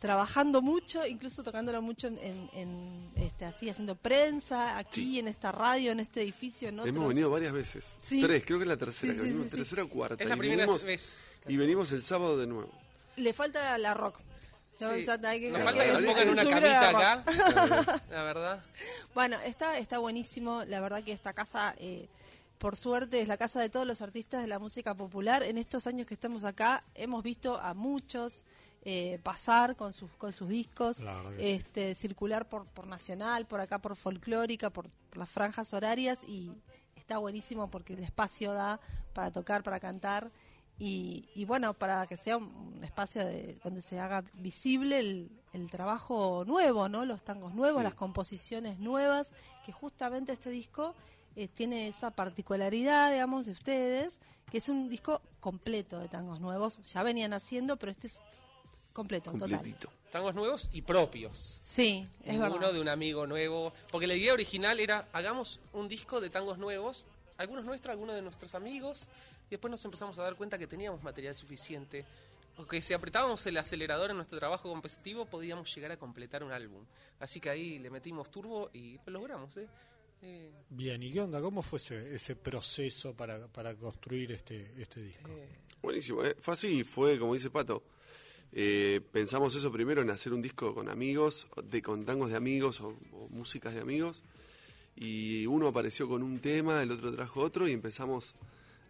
trabajando 0.00 0.60
mucho, 0.62 1.06
incluso 1.06 1.42
tocándolo 1.44 1.80
mucho 1.82 2.08
en, 2.08 2.18
en- 2.18 2.50
en, 2.54 3.12
este, 3.16 3.44
así, 3.44 3.70
haciendo 3.70 3.94
prensa, 3.94 4.76
aquí 4.78 5.20
en 5.20 5.28
esta 5.28 5.52
radio, 5.52 5.92
en 5.92 6.00
este 6.00 6.22
edificio, 6.22 6.68
en 6.70 6.80
otros. 6.80 6.96
Hemos 6.96 7.08
venido 7.08 7.30
varias 7.30 7.52
veces. 7.52 7.94
Sí. 8.02 8.20
Tres, 8.20 8.42
creo 8.44 8.58
que 8.58 8.64
es 8.64 8.68
la 8.68 8.76
tercera. 8.78 9.12
Sí, 9.12 9.18
que 9.18 9.24
sí, 9.24 9.28
venimos, 9.28 9.44
sí, 9.46 9.50
sí. 9.52 9.56
tercera 9.58 9.84
o 9.84 9.88
cuarta. 9.88 10.22
Es 10.24 10.28
la 10.28 10.34
y 10.34 10.38
primera 10.38 10.62
venimos, 10.62 10.82
vez. 10.84 11.18
Y 11.46 11.56
venimos 11.56 11.92
el 11.92 12.02
sábado 12.02 12.36
de 12.38 12.46
nuevo. 12.48 12.72
Le 13.16 13.32
falta 13.32 13.76
la 13.78 13.94
rock. 13.94 14.18
Sí. 14.72 14.86
ves, 14.88 15.08
hay 15.08 15.40
que- 15.40 15.50
Nos 15.50 15.58
hay 15.60 15.64
falta 15.66 15.84
que 15.84 15.92
nos 15.92 15.98
hay 16.00 16.06
pongan 16.06 16.24
que 16.24 16.32
una 16.32 16.44
camita 16.44 16.88
acá. 16.88 18.00
La 18.10 18.22
verdad. 18.22 18.64
Bueno, 19.14 19.36
está, 19.44 19.78
está 19.78 19.98
buenísimo. 19.98 20.64
La 20.66 20.80
verdad 20.80 21.04
que 21.04 21.12
esta 21.12 21.34
casa, 21.34 21.74
eh, 21.78 22.08
por 22.56 22.76
suerte, 22.76 23.20
es 23.20 23.28
la 23.28 23.36
casa 23.36 23.60
de 23.60 23.68
todos 23.68 23.86
los 23.86 24.00
artistas 24.00 24.40
de 24.40 24.48
la 24.48 24.58
música 24.58 24.94
popular. 24.94 25.42
En 25.42 25.58
estos 25.58 25.86
años 25.86 26.06
que 26.06 26.14
estamos 26.14 26.44
acá, 26.44 26.82
hemos 26.94 27.22
visto 27.22 27.58
a 27.58 27.74
muchos 27.74 28.44
eh, 28.82 29.18
pasar 29.22 29.76
con 29.76 29.92
sus, 29.92 30.10
con 30.12 30.32
sus 30.32 30.48
discos, 30.48 30.98
sí. 30.98 31.04
este, 31.38 31.94
circular 31.94 32.48
por, 32.48 32.66
por 32.66 32.86
Nacional, 32.86 33.46
por 33.46 33.60
acá 33.60 33.78
por 33.78 33.94
Folclórica, 33.96 34.70
por, 34.70 34.88
por 34.90 35.18
las 35.18 35.28
franjas 35.28 35.74
horarias 35.74 36.20
y 36.26 36.50
está 36.96 37.18
buenísimo 37.18 37.68
porque 37.68 37.92
el 37.94 38.02
espacio 38.02 38.52
da 38.54 38.80
para 39.12 39.30
tocar, 39.30 39.62
para 39.62 39.80
cantar. 39.80 40.30
Y, 40.78 41.28
y 41.34 41.44
bueno, 41.44 41.74
para 41.74 42.06
que 42.06 42.16
sea 42.16 42.38
un, 42.38 42.44
un 42.76 42.82
espacio 42.84 43.22
de, 43.26 43.58
donde 43.62 43.82
se 43.82 44.00
haga 44.00 44.24
visible 44.38 44.98
el, 44.98 45.30
el 45.52 45.70
trabajo 45.70 46.44
nuevo, 46.46 46.88
¿no? 46.88 47.04
Los 47.04 47.22
tangos 47.22 47.54
nuevos, 47.54 47.80
Sí. 47.80 47.84
las 47.84 47.94
composiciones 47.94 48.78
nuevas, 48.78 49.32
que 49.66 49.72
justamente 49.72 50.32
este 50.32 50.48
disco 50.48 50.94
eh, 51.36 51.48
tiene 51.48 51.86
esa 51.88 52.10
particularidad, 52.10 53.12
digamos, 53.12 53.44
de 53.44 53.52
ustedes, 53.52 54.18
que 54.50 54.56
es 54.56 54.70
un 54.70 54.88
disco 54.88 55.20
completo 55.38 55.98
de 55.98 56.08
tangos 56.08 56.40
nuevos. 56.40 56.78
Ya 56.84 57.02
venían 57.02 57.34
haciendo, 57.34 57.76
pero 57.76 57.92
este 57.92 58.06
es 58.06 58.18
completo, 58.92 59.30
total. 59.32 59.50
Completito. 59.50 59.90
Tangos 60.10 60.34
nuevos 60.34 60.68
y 60.72 60.82
propios. 60.82 61.58
Sí, 61.62 62.06
es 62.24 62.32
Ninguno 62.32 62.54
verdad. 62.58 62.72
de 62.72 62.80
un 62.80 62.88
amigo 62.88 63.26
nuevo. 63.26 63.72
Porque 63.90 64.06
la 64.06 64.14
idea 64.14 64.32
original 64.32 64.80
era, 64.80 65.08
hagamos 65.12 65.60
un 65.72 65.88
disco 65.88 66.20
de 66.20 66.30
tangos 66.30 66.58
nuevos, 66.58 67.04
algunos 67.38 67.64
nuestros, 67.64 67.92
algunos 67.92 68.16
de 68.16 68.22
nuestros 68.22 68.54
amigos, 68.54 69.08
y 69.46 69.50
después 69.50 69.70
nos 69.70 69.84
empezamos 69.84 70.18
a 70.18 70.22
dar 70.22 70.34
cuenta 70.36 70.58
que 70.58 70.66
teníamos 70.66 71.02
material 71.02 71.34
suficiente, 71.34 72.04
o 72.56 72.66
que 72.66 72.82
si 72.82 72.92
apretábamos 72.92 73.46
el 73.46 73.56
acelerador 73.56 74.10
en 74.10 74.16
nuestro 74.16 74.38
trabajo 74.38 74.68
competitivo, 74.68 75.24
podíamos 75.26 75.72
llegar 75.74 75.92
a 75.92 75.96
completar 75.96 76.42
un 76.44 76.52
álbum. 76.52 76.84
Así 77.20 77.40
que 77.40 77.48
ahí 77.48 77.78
le 77.78 77.88
metimos 77.90 78.30
turbo 78.30 78.68
y 78.74 78.98
lo 79.06 79.12
logramos, 79.12 79.56
¿eh? 79.56 79.68
Eh, 80.22 80.50
Bien, 80.68 81.02
¿y 81.02 81.12
qué 81.12 81.20
onda? 81.22 81.40
¿Cómo 81.40 81.62
fue 81.62 81.78
ese, 81.78 82.14
ese 82.14 82.36
proceso 82.36 83.14
para, 83.14 83.46
para 83.48 83.74
construir 83.74 84.32
este, 84.32 84.74
este 84.76 85.00
disco? 85.00 85.30
eh, 85.30 85.48
Buenísimo. 85.80 86.22
¿eh? 86.24 86.36
Fue 86.38 86.52
así, 86.52 86.84
fue 86.84 87.18
como 87.18 87.32
dice 87.32 87.48
Pato. 87.48 87.82
Eh, 88.52 89.00
pensamos 89.12 89.54
eso 89.54 89.70
primero 89.70 90.02
en 90.02 90.10
hacer 90.10 90.32
un 90.32 90.42
disco 90.42 90.74
con 90.74 90.88
amigos, 90.88 91.46
de 91.64 91.82
con 91.82 92.04
tangos 92.04 92.30
de 92.30 92.36
amigos 92.36 92.80
o, 92.80 92.96
o 93.12 93.28
músicas 93.30 93.74
de 93.74 93.80
amigos. 93.80 94.22
Y 94.96 95.46
uno 95.46 95.68
apareció 95.68 96.08
con 96.08 96.22
un 96.22 96.40
tema, 96.40 96.82
el 96.82 96.90
otro 96.90 97.14
trajo 97.14 97.40
otro 97.40 97.68
y 97.68 97.72
empezamos 97.72 98.34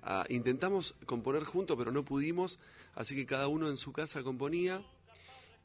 a... 0.02 0.24
Intentamos 0.28 0.94
componer 1.06 1.44
juntos, 1.44 1.76
pero 1.76 1.92
no 1.92 2.04
pudimos. 2.04 2.58
Así 2.94 3.14
que 3.14 3.26
cada 3.26 3.48
uno 3.48 3.68
en 3.68 3.76
su 3.76 3.92
casa 3.92 4.22
componía 4.22 4.82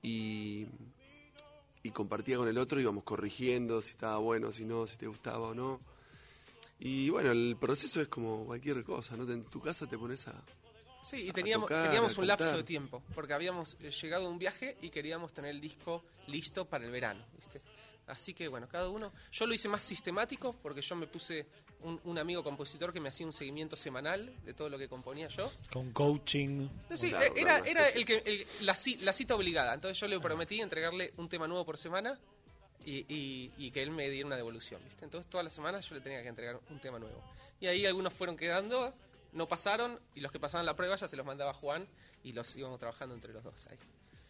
y, 0.04 0.68
y 1.84 1.92
compartía 1.92 2.38
con 2.38 2.48
el 2.48 2.58
otro, 2.58 2.80
íbamos 2.80 3.04
corrigiendo 3.04 3.82
si 3.82 3.92
estaba 3.92 4.18
bueno, 4.18 4.52
si 4.52 4.66
no, 4.66 4.88
si 4.88 4.98
te 4.98 5.08
gustaba 5.08 5.48
o 5.48 5.56
no. 5.56 5.82
Y 6.80 7.10
bueno, 7.10 7.32
el 7.32 7.56
proceso 7.60 8.02
es 8.02 8.08
como 8.08 8.46
cualquier 8.46 8.84
cosa, 8.84 9.16
¿no? 9.16 9.32
En 9.32 9.44
tu 9.44 9.62
casa 9.62 9.88
te 9.88 9.98
pones 9.98 10.28
a, 10.28 10.44
Sí, 11.06 11.28
y 11.28 11.32
teníamos, 11.32 11.68
tocar, 11.70 11.84
teníamos 11.84 12.18
un 12.18 12.26
lapso 12.28 12.58
de 12.58 12.64
tiempo, 12.64 13.04
porque 13.14 13.34
habíamos 13.34 13.78
eh, 13.80 13.92
llegado 13.92 14.26
a 14.26 14.30
un 14.30 14.40
viaje 14.40 14.76
y 14.82 14.90
queríamos 14.90 15.34
tener 15.34 15.52
el 15.52 15.62
disco 15.62 16.04
listo 16.28 16.66
para 16.66 16.84
el 16.84 16.92
verano, 16.92 17.24
¿viste? 17.36 17.62
Así 18.08 18.34
que 18.34 18.48
bueno, 18.48 18.68
cada 18.68 18.90
uno... 18.90 19.12
Yo 19.32 19.48
lo 19.48 19.54
hice 19.54 19.68
más 19.68 19.82
sistemático 19.84 20.54
porque 20.62 20.82
yo 20.82 20.96
me 20.96 21.08
puse 21.08 21.46
un, 21.82 22.00
un 22.04 22.18
amigo 22.20 22.44
compositor 22.44 22.94
que 22.94 23.00
me 23.00 23.10
hacía 23.10 23.26
un 23.26 23.34
seguimiento 23.34 23.76
semanal 23.76 24.32
de 24.44 24.54
todo 24.54 24.70
lo 24.70 24.78
que 24.78 24.88
componía 24.88 25.28
yo. 25.28 25.52
Con 25.72 25.92
coaching. 25.92 26.68
No, 26.90 26.98
sí, 26.98 27.10
Claro, 27.10 27.26
eh, 27.26 27.32
era, 27.36 27.60
claro, 27.62 27.66
era 27.66 27.90
el 27.90 28.06
que, 28.06 28.22
el- 28.26 28.66
la, 28.66 28.74
ci- 28.74 29.00
la 29.00 29.12
cita 29.12 29.34
obligada. 29.36 29.74
Entonces 29.74 30.00
yo 30.00 30.08
le 30.08 30.20
prometí 30.20 30.62
entregarle 30.62 31.14
un 31.18 31.30
tema 31.30 31.48
nuevo 31.48 31.66
por 31.66 31.78
semana 31.80 32.20
y, 32.86 33.12
y- 33.12 33.52
y 33.58 33.72
que 33.72 33.82
él 33.82 33.90
me 33.90 34.08
diera 34.10 34.28
una 34.28 34.38
devolución, 34.38 34.82
¿viste? 34.86 35.04
Entonces 35.04 35.28
todas 35.30 35.44
las 35.44 35.54
semanas 35.54 35.88
yo 35.90 35.96
le 35.96 36.02
tenía 36.02 36.22
que 36.22 36.28
entregar 36.30 36.60
un 36.70 36.80
tema 36.80 37.00
nuevo. 37.00 37.24
Y 37.60 37.66
ahí 37.68 37.88
algunos 37.88 38.14
fueron 38.14 38.38
quedando, 38.38 38.94
no 39.36 39.48
pasaron, 39.48 40.00
y 40.16 40.22
los 40.22 40.32
que 40.32 40.40
pasaban 40.40 40.66
la 40.66 40.76
prueba 40.76 40.96
ya 40.96 41.08
se 41.08 41.16
los 41.16 41.26
mandaba 41.26 41.54
Juan 41.54 41.88
y 42.24 42.32
los 42.34 42.56
íbamos 42.56 42.80
trabajando 42.80 43.14
entre 43.14 43.32
los 43.34 43.44
dos 43.44 43.68
ahí. 43.68 43.78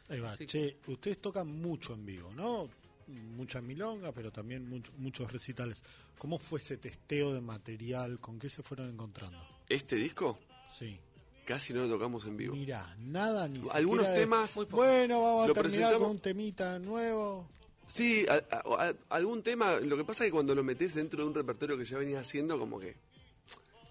Ahí 0.10 0.20
va. 0.20 0.36
Sí. 0.36 0.46
Che, 0.46 0.78
ustedes 0.88 1.20
tocan 1.22 1.48
mucho 1.48 1.94
en 1.94 2.06
vivo, 2.06 2.34
¿no? 2.34 2.70
Mucha 3.08 3.62
milonga, 3.62 4.12
pero 4.12 4.32
también 4.32 4.68
mucho- 4.68 4.92
muchos 4.98 5.32
recitales. 5.32 5.84
¿Cómo 6.18 6.40
fue 6.40 6.60
ese 6.60 6.78
testeo 6.78 7.34
de 7.34 7.42
material? 7.42 8.20
¿Con 8.20 8.38
qué 8.40 8.50
se 8.50 8.64
fueron 8.64 8.90
encontrando? 8.90 9.38
Este 9.70 9.96
disco 9.96 10.40
Sí. 10.70 11.00
casi 11.46 11.72
no 11.74 11.86
lo 11.86 11.90
tocamos 11.90 12.26
en 12.26 12.36
vivo. 12.38 12.56
Mira, 12.56 12.96
nada 13.00 13.48
ni 13.48 13.62
Algunos 13.74 14.06
siquiera 14.08 14.14
temas. 14.14 14.56
Bueno, 14.70 15.22
vamos 15.22 15.44
a 15.50 15.54
terminar 15.54 15.64
presentamos- 15.64 16.00
con 16.00 16.10
un 16.12 16.20
temita 16.20 16.80
nuevo. 16.80 17.48
sí, 17.88 18.26
a- 18.28 18.44
a- 18.56 18.88
a- 18.90 18.96
algún 19.10 19.44
tema, 19.44 19.76
lo 19.80 19.96
que 19.98 20.04
pasa 20.04 20.24
es 20.24 20.30
que 20.30 20.34
cuando 20.34 20.56
lo 20.56 20.64
metes 20.64 20.96
dentro 20.96 21.22
de 21.24 21.30
un 21.30 21.36
repertorio 21.36 21.78
que 21.78 21.86
ya 21.86 21.98
venías 22.00 22.22
haciendo, 22.26 22.58
como 22.58 22.80
que 22.80 22.96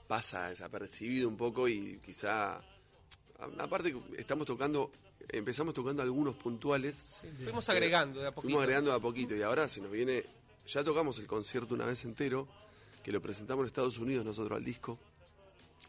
pasa 0.07 0.51
desapercibido 0.51 1.29
un 1.29 1.37
poco 1.37 1.69
y 1.69 1.99
quizá, 2.05 2.61
aparte 3.59 3.95
estamos 4.19 4.47
tocando, 4.47 4.90
empezamos 5.29 5.75
tocando 5.75 6.03
algunos 6.03 6.35
puntuales, 6.37 7.23
Fuimos 7.43 7.69
agregando 7.69 8.21
de 8.21 8.27
a 8.29 8.31
poquito. 8.31 8.43
fuimos 8.43 8.62
agregando 8.62 8.90
de 8.90 8.97
a 8.97 9.01
poquito 9.01 9.35
y 9.35 9.43
ahora 9.43 9.69
se 9.69 9.81
nos 9.81 9.90
viene, 9.90 10.25
ya 10.67 10.85
tocamos 10.85 11.19
el 11.19 11.27
concierto 11.27 11.75
una 11.75 11.85
vez 11.87 12.05
entero, 12.05 12.49
que 13.03 13.12
lo 13.12 13.21
presentamos 13.21 13.62
en 13.64 13.67
Estados 13.69 13.99
Unidos 13.99 14.25
nosotros 14.25 14.57
al 14.57 14.64
disco, 14.64 14.99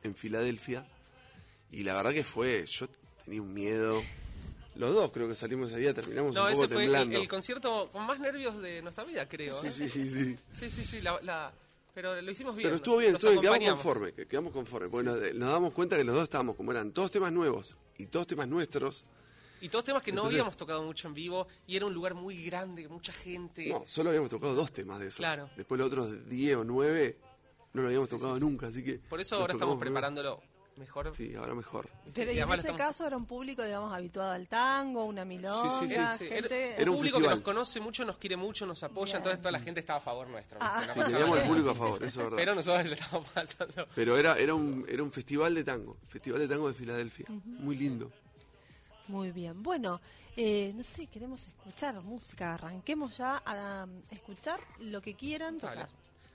en 0.03 0.15
Filadelfia, 0.15 0.85
y 1.71 1.83
la 1.83 1.93
verdad 1.95 2.11
que 2.13 2.23
fue, 2.23 2.65
yo 2.67 2.87
tenía 3.23 3.41
un 3.41 3.53
miedo. 3.53 4.01
Los 4.75 4.93
dos 4.93 5.11
creo 5.13 5.27
que 5.29 5.35
salimos 5.35 5.71
ese 5.71 5.79
día, 5.79 5.93
terminamos 5.93 6.35
No, 6.35 6.45
un 6.45 6.51
poco 6.51 6.65
ese 6.65 6.73
fue 6.73 6.83
el, 6.83 6.91
temblando. 6.91 7.21
el 7.21 7.27
concierto 7.29 7.89
con 7.91 8.05
más 8.05 8.19
nervios 8.19 8.61
de 8.61 8.81
nuestra 8.81 9.05
vida, 9.05 9.27
creo. 9.27 9.59
Sí, 9.59 9.67
¿eh? 9.67 9.71
sí, 9.71 9.87
sí, 9.87 10.09
sí. 10.11 10.37
sí, 10.51 10.69
sí, 10.69 10.85
sí, 10.85 11.01
la- 11.01 11.19
la- 11.21 11.53
pero 11.95 12.21
lo 12.21 12.29
hicimos 12.31 12.55
bien. 12.55 12.67
Pero 12.67 12.75
estuvo 12.75 12.97
bien, 12.97 13.15
estuvo 13.15 13.31
bien, 13.31 13.41
quedamos 13.41 14.13
que- 14.13 14.27
quedamos 14.27 14.51
conformes. 14.51 14.91
porque 14.91 15.05
nos, 15.09 15.33
nos 15.33 15.49
damos 15.51 15.71
cuenta 15.71 15.95
que 15.97 16.03
los 16.03 16.13
dos 16.13 16.23
estábamos, 16.25 16.55
como 16.55 16.71
eran 16.71 16.91
todos 16.91 17.09
temas 17.09 17.31
nuevos 17.31 17.75
y 17.97 18.05
todos 18.07 18.27
temas 18.27 18.47
nuestros, 18.47 19.05
Y 19.61 19.69
todos 19.69 19.85
temas 19.85 20.03
que 20.03 20.11
no 20.11 20.25
habíamos 20.25 20.55
tocado 20.57 20.83
mucho 20.83 21.07
en 21.07 21.13
vivo 21.13 21.47
y 21.65 21.77
era 21.77 21.85
un 21.85 21.93
lugar 21.93 22.13
muy 22.13 22.43
grande, 22.45 22.87
mucha 22.89 23.13
gente. 23.13 23.67
no, 23.69 23.83
solo 23.87 24.09
habíamos 24.09 24.29
tocado 24.29 24.53
dos 24.53 24.71
temas 24.71 24.99
de 24.99 25.07
esos. 25.07 25.17
Claro. 25.17 25.49
Después 25.55 25.79
los 25.79 25.87
otros 25.87 26.27
10 26.29 26.57
o 26.57 26.63
9 26.65 27.17
no 27.73 27.81
lo 27.81 27.87
habíamos 27.87 28.09
tocado 28.09 28.37
nunca, 28.39 28.67
así 28.67 28.83
que... 28.83 28.99
Por 28.99 29.21
eso 29.21 29.37
ahora 29.37 29.53
estamos 29.53 29.79
preparándolo 29.79 30.41
mejor. 30.77 31.13
Sí, 31.15 31.33
ahora 31.35 31.53
mejor. 31.53 31.87
Pero 32.13 32.31
Y 32.31 32.39
en 32.39 32.49
ese 32.49 32.55
estamos- 32.59 32.77
caso 32.77 33.07
era 33.07 33.17
un 33.17 33.25
público, 33.25 33.63
digamos, 33.63 33.93
habituado 33.93 34.31
al 34.31 34.47
tango, 34.47 35.05
una 35.05 35.25
milonga, 35.25 35.79
sí, 35.79 35.87
Sí, 36.19 36.27
gente... 36.27 36.65
Era, 36.69 36.75
Era 36.81 36.83
un 36.83 36.89
un 36.89 36.95
público 36.97 37.19
que 37.21 37.27
nos 37.27 37.39
conoce 37.41 37.79
mucho, 37.79 38.05
nos 38.05 38.17
quiere 38.17 38.35
mucho, 38.37 38.65
nos 38.65 38.83
apoya, 38.83 39.05
Bien. 39.13 39.17
entonces 39.17 39.39
toda 39.41 39.51
la 39.51 39.59
gente 39.59 39.79
estaba 39.79 39.99
a 39.99 40.01
favor 40.01 40.27
nuestro. 40.27 40.57
Ah. 40.61 40.83
Sí, 40.93 40.99
teníamos 40.99 41.39
el 41.39 41.47
público 41.47 41.69
a 41.69 41.75
favor, 41.75 42.03
eso 42.03 42.07
es 42.19 42.25
verdad. 42.25 42.37
Pero 42.37 42.55
nosotros 42.55 42.85
le 42.85 42.93
estábamos 42.95 43.29
pasando. 43.29 43.87
Pero 43.95 44.17
era, 44.17 44.37
era, 44.37 44.53
un, 44.55 44.85
era 44.89 45.03
un 45.03 45.11
festival 45.11 45.55
de 45.55 45.63
tango, 45.63 45.97
Festival 46.07 46.39
de 46.39 46.47
Tango 46.47 46.67
de 46.67 46.73
Filadelfia. 46.73 47.25
Muy 47.29 47.75
lindo. 47.75 48.11
Muy 49.07 49.31
bien. 49.31 49.61
Bueno, 49.61 50.01
eh, 50.35 50.73
no 50.75 50.83
sé, 50.83 51.05
queremos 51.07 51.47
escuchar 51.47 52.01
música. 52.01 52.55
Arranquemos 52.55 53.17
ya 53.17 53.37
a 53.45 53.83
um, 53.85 54.01
escuchar 54.09 54.59
lo 54.79 54.99
que 55.01 55.13
quieran 55.13 55.59
tocar. 55.59 55.75
Dale. 55.77 55.89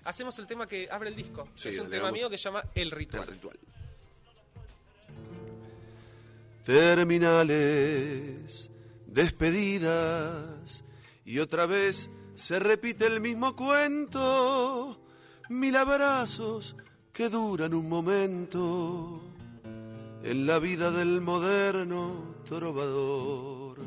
Hacemos 0.04 0.38
el 0.38 0.46
tema 0.46 0.66
que 0.68 0.88
abre 0.90 1.08
el 1.10 1.16
disco. 1.16 1.48
Sí, 1.56 1.70
es 1.70 1.78
un 1.78 1.90
tema 1.90 2.04
vamos. 2.04 2.18
mío 2.18 2.30
que 2.30 2.38
se 2.38 2.44
llama 2.44 2.64
El 2.74 2.82
El 2.84 2.90
Ritual. 2.92 3.38
Terminales, 6.64 8.70
despedidas, 9.06 10.84
y 11.24 11.38
otra 11.38 11.66
vez 11.66 12.10
se 12.34 12.58
repite 12.58 13.06
el 13.06 13.20
mismo 13.20 13.56
cuento. 13.56 15.00
Mil 15.48 15.76
abrazos 15.76 16.76
que 17.12 17.28
duran 17.28 17.74
un 17.74 17.88
momento 17.88 19.20
en 20.22 20.46
la 20.46 20.58
vida 20.58 20.90
del 20.90 21.20
moderno 21.20 22.34
trovador. 22.46 23.78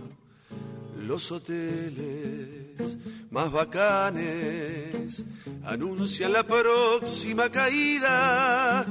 Los 0.99 1.31
hoteles 1.31 2.97
más 3.29 3.51
bacanes 3.51 5.23
anuncian 5.63 6.33
la 6.33 6.43
próxima 6.43 7.49
caída. 7.49 8.86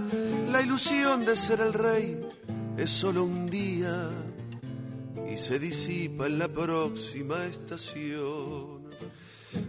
La 0.51 0.63
ilusión 0.63 1.25
de 1.25 1.37
ser 1.37 1.61
el 1.61 1.73
rey 1.73 2.21
es 2.77 2.91
solo 2.91 3.25
un 3.25 3.49
día 3.49 4.11
y 5.31 5.37
se 5.37 5.59
disipa 5.59 6.27
en 6.27 6.39
la 6.39 6.49
próxima 6.49 7.45
estación. 7.45 8.83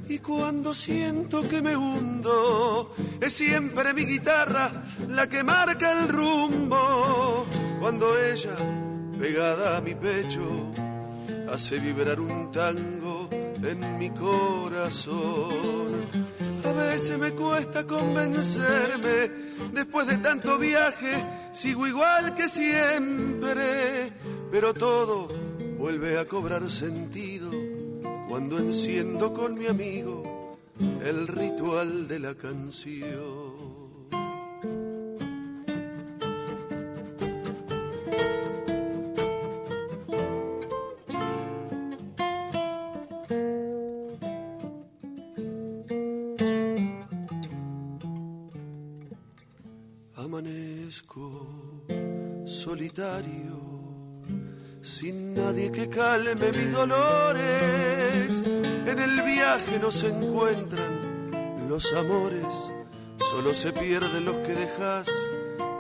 Y 0.08 0.20
cuando 0.20 0.74
siento 0.74 1.48
que 1.48 1.62
me 1.62 1.76
hundo, 1.76 2.94
es 3.20 3.34
siempre 3.34 3.94
mi 3.94 4.06
guitarra 4.06 4.72
la 5.10 5.28
que 5.28 5.44
marca 5.44 5.92
el 5.92 6.08
rumbo. 6.08 7.46
Cuando 7.80 8.18
ella, 8.18 8.56
pegada 9.20 9.78
a 9.78 9.82
mi 9.82 9.96
pecho, 9.96 10.72
hace 11.52 11.80
vibrar 11.80 12.20
un 12.20 12.52
tango 12.52 13.30
en 13.32 13.98
mi 13.98 14.10
corazón. 14.10 16.06
A 16.66 16.72
veces 16.72 17.18
me 17.18 17.32
cuesta 17.32 17.86
convencerme, 17.86 19.32
después 19.74 20.08
de 20.08 20.18
tanto 20.18 20.58
viaje, 20.58 21.24
sigo 21.54 21.88
igual 21.88 22.36
que 22.36 22.50
siempre, 22.50 24.12
pero 24.52 24.74
todo 24.74 25.30
vuelve 25.78 26.18
a 26.18 26.26
cobrar 26.26 26.70
sentido 26.70 27.50
cuando 28.28 28.58
enciendo 28.58 29.34
con 29.34 29.54
mi 29.54 29.68
amigo 29.68 30.58
el 31.06 31.28
ritual 31.28 32.08
de 32.08 32.20
la 32.20 32.36
canción. 32.36 33.43
Sin 54.84 55.34
nadie 55.34 55.72
que 55.72 55.88
calme 55.88 56.52
mis 56.52 56.72
dolores. 56.72 58.44
En 58.86 59.00
el 59.00 59.22
viaje 59.22 59.80
no 59.80 59.90
se 59.92 60.10
encuentran 60.10 61.68
los 61.70 61.92
amores, 61.94 62.70
solo 63.18 63.54
se 63.54 63.72
pierden 63.72 64.26
los 64.26 64.38
que 64.40 64.54
dejas 64.54 65.10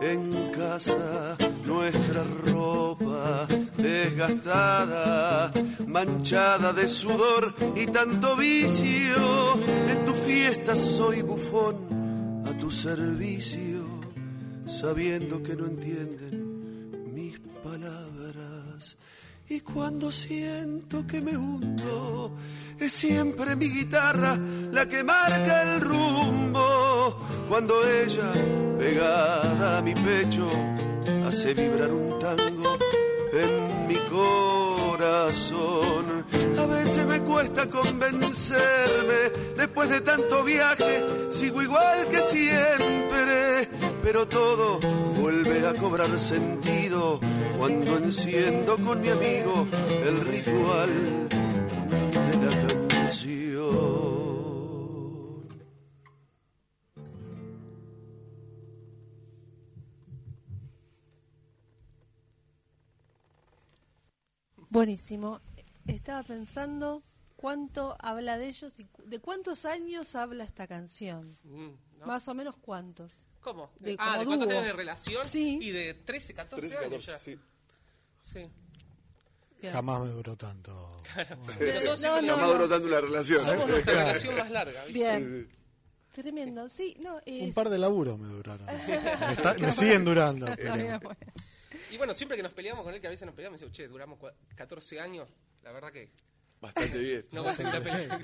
en 0.02 0.52
casa. 0.52 1.38
Nuestra 1.66 2.24
ropa 2.46 3.48
desgastada, 3.78 5.52
manchada 5.88 6.72
de 6.72 6.88
sudor 6.88 7.54
y 7.76 7.88
tanto 7.88 8.36
vicio. 8.36 9.54
En 9.90 10.06
tu 10.06 10.14
fiesta 10.14 10.76
soy 10.78 11.22
bufón 11.22 12.44
a 12.46 12.56
tu 12.58 12.70
servicio, 12.72 13.84
sabiendo 14.66 15.42
que 15.42 15.56
no 15.56 15.66
entienden 15.66 16.43
Y 19.56 19.62
cuando 19.62 20.12
siento 20.12 21.06
que 21.06 21.22
me 21.22 21.38
hundo, 21.38 22.36
es 22.80 22.92
siempre 22.92 23.56
mi 23.56 23.70
guitarra 23.70 24.36
la 24.72 24.88
que 24.88 25.04
marca 25.04 25.62
el 25.62 25.80
rumbo. 25.80 27.20
Cuando 27.48 27.88
ella, 27.88 28.34
pegada 28.80 29.78
a 29.78 29.82
mi 29.84 29.94
pecho, 29.94 30.50
hace 31.28 31.54
vibrar 31.54 31.94
un 31.94 32.18
tango 32.18 32.80
en 33.32 33.88
mi 33.88 33.98
corazón. 34.10 35.46
A 36.58 36.66
veces 36.66 37.06
me 37.06 37.22
cuesta 37.22 37.70
convencerme, 37.70 39.30
después 39.56 39.88
de 39.88 40.02
tanto 40.02 40.44
viaje, 40.44 41.30
sigo 41.30 41.62
igual 41.62 42.08
que 42.10 42.22
siempre, 42.22 43.70
pero 44.04 44.28
todo 44.28 44.80
vuelve 45.22 45.66
a 45.66 45.74
cobrar 45.74 46.20
sentido 46.20 47.22
cuando 47.58 47.98
enciendo 47.98 48.78
con 48.78 49.00
mi 49.02 49.08
amigo 49.08 49.66
el 49.90 50.20
ritual 50.26 51.30
de 51.90 52.46
la 52.46 52.88
canción. 52.90 53.64
Buenísimo. 64.70 65.40
Estaba 65.88 66.24
pensando 66.24 67.04
cuánto 67.38 67.96
habla 68.00 68.38
de 68.38 68.50
ellos 68.50 68.74
y 68.80 68.88
de 69.06 69.20
cuántos 69.20 69.66
años 69.66 70.16
habla 70.16 70.44
esta 70.44 70.68
canción. 70.68 71.38
Mm, 71.44 72.00
¿no? 72.00 72.06
Más 72.06 72.28
o 72.28 72.34
menos 72.34 72.58
cuántos. 72.58 73.28
¿Cómo? 73.44 73.72
De- 73.80 73.96
ah, 74.00 74.14
como 74.18 74.20
¿de 74.20 74.26
cuántos 74.26 74.50
años 74.50 74.64
de 74.64 74.74
relación? 74.74 75.28
Sí. 75.28 75.60
Y 75.62 75.72
de 75.72 75.94
13, 75.94 76.34
14, 76.34 76.68
13, 76.70 76.86
años 76.86 77.06
14, 77.06 77.12
ya. 77.12 77.20
sí. 77.20 78.50
Sí. 79.62 79.70
Jamás 79.70 80.02
me 80.02 80.10
duró 80.10 80.36
tanto. 80.36 80.98
Pero 81.58 81.74
nosotros 81.74 81.86
No, 81.86 81.98
siempre 81.98 82.28
no, 82.28 82.36
Jamás 82.36 82.52
duró 82.54 82.70
tanto 82.70 82.88
una 82.88 83.02
relación. 83.02 83.40
somos 83.46 83.70
nuestra 83.70 83.94
Claro. 83.94 84.08
relación 84.10 84.36
más 84.38 84.52
larga, 84.52 84.84
¿viste? 84.86 84.94
Bien. 85.00 85.50
Tremendo. 86.12 86.70
Sí, 86.70 86.96
no, 87.00 87.20
es... 87.26 87.42
Un 87.44 87.54
par 87.54 87.70
de 87.70 87.78
laburos 87.80 88.20
me 88.20 88.28
duraron. 88.28 88.66
Me, 88.88 89.32
está- 89.34 89.54
me 89.56 89.72
siguen 89.74 90.06
durando. 90.06 90.46
Pero- 90.56 90.72
bueno. 90.74 91.18
Y 91.92 91.98
bueno, 91.98 92.14
siempre 92.14 92.38
que 92.38 92.44
nos 92.44 92.54
peleamos 92.54 92.84
con 92.84 92.94
él, 92.94 93.00
que 93.02 93.08
a 93.08 93.10
veces 93.10 93.26
nos 93.26 93.36
peleamos, 93.36 93.60
me 93.62 93.68
dice, 93.68 93.76
che, 93.76 93.88
duramos 93.88 94.20
cua- 94.20 94.34
14 94.56 95.00
años, 95.00 95.30
la 95.64 95.72
verdad 95.72 95.92
que 95.92 96.12
Bastante 96.64 96.98
bien. 96.98 97.26
no 97.34 97.54
ser 97.54 97.66
la 97.66 97.82
pelea. 97.82 98.20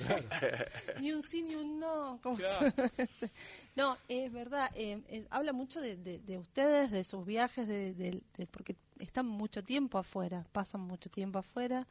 Ni 1.01 1.11
un 1.11 1.21
sí 1.21 1.43
ni 1.43 1.55
un 1.55 1.77
no. 1.79 2.19
¿cómo 2.23 2.37
Claro. 2.37 2.73
se- 3.17 3.31
no, 3.75 3.97
es 4.07 4.31
verdad. 4.31 4.71
eh, 4.75 5.01
eh, 5.09 5.25
habla 5.29 5.51
mucho 5.53 5.81
de, 5.81 5.97
de- 5.97 6.19
de 6.19 6.37
ustedes, 6.37 6.89
de 6.91 7.03
sus 7.03 7.25
viajes, 7.25 7.67
de, 7.67 7.93
de- 7.93 8.23
de- 8.37 8.47
porque 8.47 8.75
están 8.99 9.25
mucho 9.27 9.63
tiempo 9.63 9.97
afuera, 9.97 10.45
pasan 10.53 10.81
mucho 10.81 11.09
tiempo 11.09 11.39
afuera. 11.39 11.85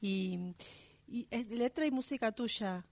Y, 0.00 0.54
y 1.08 1.26
es 1.30 1.48
letra 1.48 1.86
y 1.86 1.90
música 1.90 2.32
tuya. 2.32 2.84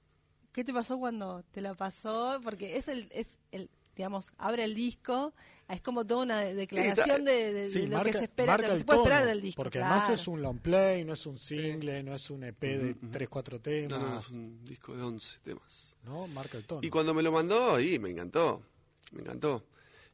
¿Qué 0.53 0.65
te 0.65 0.73
pasó 0.73 0.99
cuando 0.99 1.43
te 1.53 1.61
la 1.61 1.75
pasó? 1.75 2.41
Porque 2.43 2.79
es 2.79 2.89
el, 2.89 3.09
es 3.13 3.39
el 3.53 3.69
digamos, 3.95 4.33
abre 4.39 4.65
el 4.65 4.75
disco, 4.75 5.35
es 5.69 5.81
como 5.83 6.07
toda 6.07 6.23
una 6.25 6.41
de- 6.41 6.55
declaración 6.55 7.25
de, 7.25 7.53
de- 7.53 7.69
Sí, 7.71 7.81
de 7.81 7.87
lo 7.89 7.97
marca, 7.97 8.13
que 8.13 8.19
se 8.19 8.25
espera, 8.25 8.53
de 8.57 8.59
marca 8.59 8.63
lo 8.63 8.69
que 8.69 8.73
el 8.75 8.79
se 8.81 8.85
puede 8.85 8.99
esperar 9.01 9.25
del 9.27 9.41
disco. 9.41 9.63
Porque 9.63 9.79
claro. 9.79 9.95
además 9.95 10.21
es 10.21 10.29
un 10.29 10.43
long 10.43 10.59
play, 10.61 11.05
no 11.05 11.13
es 11.15 11.27
un 11.27 11.39
single, 11.39 12.03
no 12.03 12.15
es 12.15 12.31
un 12.31 12.45
EP 12.45 12.61
de 12.61 12.95
3, 13.11 13.29
4 13.29 13.57
No, 13.57 13.63
temas. 13.63 13.91
no, 14.01 14.21
es 14.21 14.29
un 14.31 14.65
disco 14.65 14.97
de 14.97 15.03
11 15.03 15.39
temas. 15.45 15.97
¿no? 16.05 16.27
Marca 16.29 16.57
el 16.59 16.65
tono. 16.65 16.81
Y 16.87 16.91
cuando 16.91 17.13
me 17.15 17.23
lo 17.23 17.33
mandó, 17.33 17.75
ahí 17.75 17.99
me 17.99 18.11
encantó. 18.11 18.63
Me 19.13 19.23
encantó. 19.23 19.67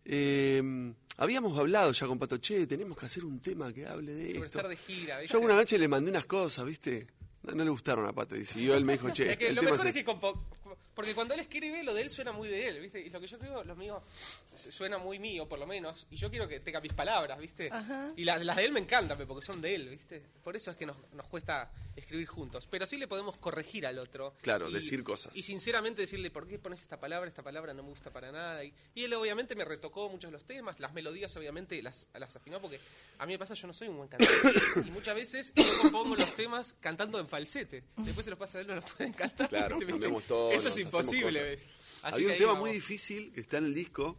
Eh, 0.04 0.92
habíamos 1.16 1.56
hablado 1.58 1.92
ya 1.92 2.06
con 2.06 2.18
Pato, 2.18 2.38
che, 2.38 2.66
tenemos 2.66 2.98
que 2.98 3.06
hacer 3.06 3.24
un 3.24 3.38
tema 3.40 3.72
que 3.72 3.86
hable 3.86 4.12
de 4.14 4.26
Sobre 4.32 4.46
esto. 4.46 4.58
estar 4.58 4.68
de 4.68 4.76
gira, 4.76 5.18
¿viste? 5.20 5.32
Yo 5.36 5.40
una 5.44 5.54
noche 5.54 5.78
le 5.78 5.86
mandé 5.88 6.10
unas 6.10 6.24
cosas, 6.26 6.64
¿viste? 6.66 7.06
No, 7.42 7.52
no 7.52 7.64
le 7.64 7.70
gustaron 7.70 8.06
a 8.06 8.12
Pato. 8.12 8.36
Y 8.36 8.44
siguió 8.44 8.74
él 8.74 8.84
me 8.84 8.94
dijo, 8.94 9.10
che, 9.10 9.32
Es 9.32 9.38
que 9.38 9.48
el 9.48 9.54
lo 9.56 9.60
tema 9.60 9.72
mejor 9.72 9.86
es 9.86 9.90
es 9.90 9.96
que 10.00 10.04
porque 10.94 11.14
cuando 11.14 11.34
él 11.34 11.40
escribe 11.40 11.82
lo 11.82 11.94
de 11.94 12.02
él 12.02 12.10
suena 12.10 12.32
muy 12.32 12.48
de 12.48 12.68
él, 12.68 12.80
¿viste? 12.80 13.00
Y 13.00 13.10
lo 13.10 13.20
que 13.20 13.26
yo 13.26 13.36
escribo, 13.36 13.62
lo 13.64 13.76
mío 13.76 14.02
su- 14.54 14.70
suena 14.72 14.98
muy 14.98 15.18
mío, 15.18 15.48
por 15.48 15.58
lo 15.58 15.66
menos, 15.66 16.06
y 16.10 16.16
yo 16.16 16.30
quiero 16.30 16.46
que 16.48 16.60
tenga 16.60 16.80
mis 16.80 16.92
palabras, 16.92 17.38
¿viste? 17.38 17.68
Ajá. 17.72 18.12
Y 18.16 18.24
la- 18.24 18.38
las 18.38 18.56
de 18.56 18.64
él 18.64 18.72
me 18.72 18.80
encantan, 18.80 19.18
porque 19.26 19.44
son 19.44 19.60
de 19.60 19.74
él, 19.74 19.88
¿viste? 19.88 20.22
Por 20.44 20.56
eso 20.56 20.70
es 20.70 20.76
que 20.76 20.86
nos, 20.86 20.96
nos 21.12 21.26
cuesta 21.26 21.70
escribir 21.96 22.26
juntos, 22.26 22.66
pero 22.70 22.86
sí 22.86 22.96
le 22.96 23.06
podemos 23.06 23.36
corregir 23.38 23.86
al 23.86 23.98
otro. 23.98 24.34
Claro, 24.42 24.68
y- 24.68 24.72
decir 24.72 25.02
cosas. 25.04 25.36
Y 25.36 25.42
sinceramente 25.42 26.02
decirle, 26.02 26.30
¿por 26.30 26.46
qué 26.48 26.58
pones 26.58 26.80
esta 26.82 26.98
palabra? 26.98 27.28
Esta 27.28 27.42
palabra 27.42 27.74
no 27.74 27.82
me 27.82 27.90
gusta 27.90 28.10
para 28.10 28.32
nada. 28.32 28.64
Y, 28.64 28.72
y 28.94 29.04
él 29.04 29.12
obviamente 29.14 29.54
me 29.54 29.64
retocó 29.64 30.08
muchos 30.08 30.30
de 30.30 30.32
los 30.32 30.44
temas, 30.44 30.80
las 30.80 30.92
melodías 30.92 31.34
obviamente 31.36 31.80
las, 31.82 32.06
las 32.14 32.34
afinó, 32.36 32.60
porque 32.60 32.80
a 33.18 33.26
mí 33.26 33.32
me 33.34 33.38
pasa, 33.38 33.54
yo 33.54 33.66
no 33.66 33.72
soy 33.72 33.88
un 33.88 33.96
buen 33.96 34.08
cantante. 34.08 34.34
y 34.86 34.90
muchas 34.90 35.14
veces 35.14 35.52
yo 35.54 35.64
compongo 35.82 36.16
los 36.16 36.34
temas 36.34 36.74
cantando 36.80 37.18
en 37.18 37.28
falsete. 37.28 37.82
Después 37.98 38.24
se 38.24 38.30
los 38.30 38.38
pasa 38.38 38.58
a 38.58 38.60
él, 38.62 38.66
no 38.66 38.74
los 38.74 38.84
pueden 38.92 39.12
cantar. 39.12 39.48
Claro, 39.48 39.78
cambiamos 39.78 40.24
tonos, 40.24 40.61
Esto 40.68 40.80
es 40.80 40.84
imposible, 40.84 41.58
Había 42.02 42.26
que 42.26 42.32
un 42.32 42.38
tema 42.38 42.52
vamos. 42.52 42.60
muy 42.68 42.72
difícil 42.72 43.32
que 43.32 43.40
está 43.42 43.58
en 43.58 43.64
el 43.66 43.74
disco. 43.74 44.16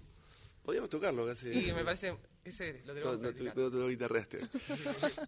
Podríamos 0.64 0.90
tocarlo, 0.90 1.26
que 1.26 1.32
hace... 1.32 1.54
Y 1.54 1.74
me 1.74 1.84
parece, 1.84 2.16
ese 2.46 2.82
lo 2.86 2.94
No, 2.94 2.94
tenemos 2.94 3.20
no, 3.20 3.22
que 3.22 3.28
te- 3.34 3.44
practicar. 3.44 3.58
no 3.58 3.70
te 3.72 3.78
lo 3.78 3.88
guitarreaste. 3.90 4.40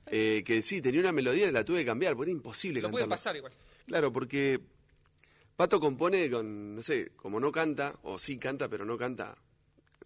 Eh, 0.07 0.43
que 0.45 0.61
sí, 0.61 0.81
tenía 0.81 1.01
una 1.01 1.11
melodía 1.11 1.47
y 1.49 1.51
la 1.51 1.65
tuve 1.65 1.79
que 1.79 1.85
cambiar, 1.85 2.15
porque 2.15 2.31
era 2.31 2.37
imposible 2.37 2.79
Lo 2.81 2.87
cantarla. 2.89 3.15
pasar 3.15 3.35
igual. 3.35 3.51
Claro, 3.87 4.13
porque 4.13 4.59
Pato 5.57 5.79
compone 5.79 6.29
con, 6.29 6.75
no 6.75 6.81
sé, 6.81 7.11
como 7.15 7.39
no 7.39 7.51
canta, 7.51 7.97
o 8.03 8.17
sí 8.19 8.37
canta, 8.37 8.69
pero 8.69 8.85
no 8.85 8.97
canta. 8.97 9.37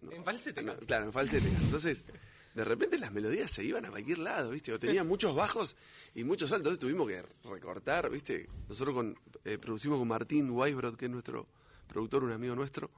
no, 0.00 0.10
En 0.12 0.24
falsete 0.24 0.62
no, 0.62 0.76
claro, 0.78 1.06
en 1.06 1.12
falsete. 1.12 1.46
Entonces, 1.48 2.04
de 2.54 2.64
repente 2.64 2.98
las 2.98 3.12
melodías 3.12 3.50
se 3.50 3.64
iban 3.64 3.84
a 3.84 3.90
cualquier 3.90 4.18
lado, 4.18 4.50
¿viste? 4.50 4.72
O 4.72 4.78
tenían 4.78 5.06
muchos 5.06 5.34
bajos 5.34 5.76
y 6.14 6.24
muchos 6.24 6.50
altos, 6.50 6.72
entonces 6.72 6.80
tuvimos 6.80 7.08
que 7.08 7.48
recortar, 7.48 8.10
¿viste? 8.10 8.48
Nosotros 8.68 8.94
con, 8.94 9.18
eh, 9.44 9.58
producimos 9.58 9.98
con 9.98 10.08
Martín 10.08 10.50
Weisbrod, 10.50 10.96
que 10.96 11.06
es 11.06 11.10
nuestro 11.10 11.46
productor, 11.86 12.24
un 12.24 12.32
amigo 12.32 12.54
nuestro, 12.54 12.90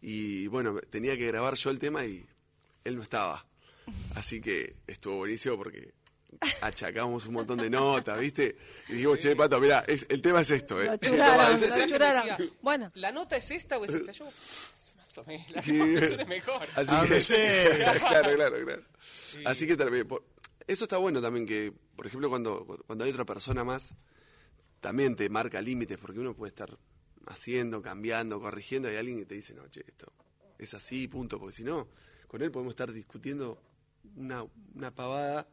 y 0.00 0.46
bueno, 0.46 0.80
tenía 0.90 1.16
que 1.16 1.26
grabar 1.26 1.54
yo 1.54 1.70
el 1.70 1.78
tema 1.78 2.04
y 2.04 2.24
él 2.84 2.96
no 2.96 3.02
estaba. 3.02 3.44
Así 4.14 4.40
que 4.40 4.76
estuvo 4.86 5.16
buenísimo 5.16 5.56
porque 5.56 5.92
achacamos 6.60 7.26
un 7.26 7.34
montón 7.34 7.58
de 7.58 7.70
notas, 7.70 8.18
¿viste? 8.20 8.56
Y 8.88 8.94
digo, 8.94 9.16
che, 9.16 9.34
Pato, 9.34 9.60
mirá, 9.60 9.80
es, 9.86 10.06
el 10.08 10.20
tema 10.20 10.42
es 10.42 10.50
esto, 10.50 10.80
¿eh? 10.80 10.86
Lo 10.86 10.96
churaron, 10.98 11.60
lo 11.60 11.86
churaron. 11.86 12.50
Bueno, 12.60 12.92
¿La 12.94 13.12
nota 13.12 13.36
es 13.36 13.50
esta 13.50 13.78
o 13.78 13.84
es 13.84 13.94
esta? 13.94 14.12
Yo, 14.12 14.28
más 15.08 15.18
o 15.18 15.24
menos, 15.24 15.64
Sí. 15.64 16.06
suene 16.06 16.24
mejor. 16.26 16.66
Así 16.74 16.94
que, 17.08 17.18
claro, 18.08 18.34
claro, 18.36 18.64
claro. 18.64 18.82
Así 19.46 19.66
que 19.66 19.76
también, 19.76 20.06
por- 20.06 20.24
eso 20.66 20.84
está 20.84 20.98
bueno 20.98 21.22
también 21.22 21.46
que, 21.46 21.72
por 21.96 22.06
ejemplo, 22.06 22.28
cuando, 22.28 22.66
cuando 22.86 23.04
hay 23.04 23.10
otra 23.10 23.24
persona 23.24 23.64
más, 23.64 23.94
también 24.80 25.16
te 25.16 25.28
marca 25.30 25.60
límites, 25.62 25.98
porque 25.98 26.20
uno 26.20 26.34
puede 26.34 26.50
estar 26.50 26.76
haciendo, 27.26 27.80
cambiando, 27.82 28.40
corrigiendo, 28.40 28.88
y 28.88 28.92
hay 28.92 28.98
alguien 28.98 29.18
que 29.20 29.26
te 29.26 29.34
dice, 29.34 29.54
no, 29.54 29.66
che, 29.68 29.84
esto 29.86 30.12
es 30.58 30.74
así, 30.74 31.08
punto, 31.08 31.38
porque 31.38 31.54
si 31.56 31.64
no, 31.64 31.88
con 32.26 32.42
él 32.42 32.50
podemos 32.50 32.72
estar 32.72 32.92
discutiendo 32.92 33.62
una, 34.16 34.44
una 34.74 34.94
pavada 34.94 35.48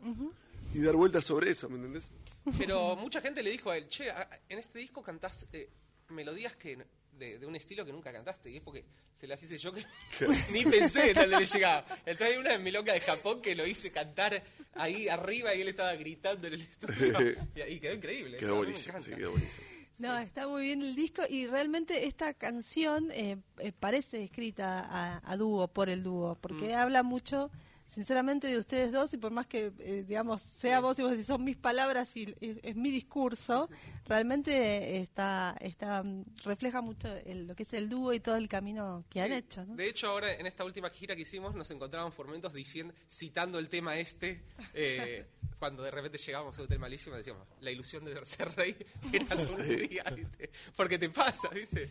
y 0.74 0.82
dar 0.82 0.96
vueltas 0.96 1.24
sobre 1.26 1.52
eso, 1.52 1.70
¿me 1.70 1.78
entendés? 1.78 2.12
Pero 2.58 2.96
mucha 2.96 3.22
gente 3.22 3.42
le 3.44 3.52
dijo 3.52 3.70
a 3.72 3.78
él, 3.78 3.88
che, 3.88 4.10
en 4.50 4.60
este 4.60 4.80
disco 4.80 5.02
cantás 5.02 5.48
eh, 5.54 5.70
melodías 6.10 6.56
que 6.56 6.86
de, 7.18 7.40
de 7.40 7.46
un 7.46 7.56
estilo 7.56 7.86
que 7.86 7.92
nunca 7.92 8.12
cantaste. 8.12 8.50
Y 8.52 8.58
es 8.58 8.62
porque 8.62 8.84
se 9.14 9.28
las 9.28 9.42
hice 9.44 9.58
yo 9.58 9.74
que 9.74 9.84
ni 10.52 10.64
pensé 10.66 11.10
en 11.12 11.16
dónde 11.16 11.40
le 11.40 11.46
llegaba. 11.46 11.86
Entonces 12.06 12.36
hay 12.36 12.38
una 12.38 12.52
de 12.52 12.60
milonga 12.60 12.94
de 12.94 13.00
Japón 13.00 13.42
que 13.42 13.56
lo 13.56 13.66
hice 13.66 13.92
cantar 13.92 14.44
ahí 14.76 15.08
arriba 15.08 15.56
y 15.56 15.62
él 15.62 15.68
estaba 15.70 15.96
gritando 15.96 16.48
en 16.48 16.54
el 16.54 16.62
estudio. 16.62 17.18
y, 17.56 17.62
y 17.74 17.80
quedó 17.80 17.94
increíble. 17.94 18.38
Quedó 18.38 18.58
buenísimo, 18.58 19.02
sí, 19.02 19.12
quedó 19.12 19.32
buenísimo. 19.32 19.64
no, 20.00 20.18
está 20.18 20.48
muy 20.48 20.64
bien 20.64 20.82
el 20.82 20.96
disco 20.96 21.24
y 21.30 21.48
realmente 21.48 22.06
esta 22.06 22.34
canción 22.34 23.10
eh, 23.12 23.38
eh, 23.60 23.72
parece 23.72 24.24
escrita 24.24 24.80
a, 24.82 25.22
a 25.24 25.38
dúo, 25.38 25.68
por 25.70 25.90
el 25.90 26.04
dúo, 26.04 26.38
porque 26.42 26.70
Mm. 26.76 26.78
habla 26.78 27.04
mucho, 27.04 27.50
sinceramente, 27.96 28.48
de 28.48 28.58
ustedes 28.60 28.92
dos 28.92 29.14
y 29.14 29.18
por 29.18 29.32
más 29.32 29.48
que, 29.48 29.72
eh, 29.80 30.04
digamos, 30.08 30.42
sea 30.42 30.82
vos 30.82 31.00
y 31.00 31.02
vos 31.02 31.12
decís, 31.12 31.26
son 31.28 31.44
mis 31.44 31.56
palabras 31.56 32.16
y, 32.16 32.24
y 32.40 32.60
es 32.62 32.76
mi 32.76 32.92
discurso, 32.92 33.70
realmente 34.06 34.98
está, 35.00 35.56
está 35.62 36.04
mm, 36.04 36.26
refleja 36.44 36.82
mucho 36.82 37.08
el- 37.26 37.48
lo 37.48 37.56
que 37.56 37.64
es 37.64 37.74
el 37.74 37.90
dúo 37.90 38.14
y 38.14 38.20
todo 38.20 38.36
el 38.36 38.48
camino 38.48 39.04
que 39.10 39.22
han 39.22 39.32
hecho. 39.32 39.66
¿no? 39.66 39.76
De 39.76 39.88
hecho, 39.88 40.08
ahora 40.08 40.34
en 40.34 40.46
esta 40.46 40.64
última 40.66 40.90
gira 40.90 41.16
que 41.16 41.22
hicimos 41.24 41.56
nos 41.56 41.72
encontrábamos 41.72 42.14
por 42.14 42.26
momentos 42.28 42.54
diciendo, 42.54 42.94
citando 43.10 43.58
el 43.60 43.70
tema 43.70 43.96
este, 43.98 44.42
eh, 44.74 45.26
cuando 45.58 45.82
de 45.84 45.92
repente 45.92 46.18
llegábamos 46.18 46.58
a 46.58 46.62
un 46.62 46.66
hotel 46.66 46.80
malísimo 46.80 47.16
decíamos, 47.16 47.48
la 47.62 47.72
ilusión 47.72 48.04
de 48.04 48.24
ser 48.26 48.50
rey 48.56 48.76
era 49.14 49.38
solo 49.38 49.64
un 49.64 49.68
día, 49.90 50.04
¿viste? 50.16 50.50
Porque 50.76 51.00
te 51.00 51.10
pasa, 51.10 51.48
¿viste? 51.50 51.90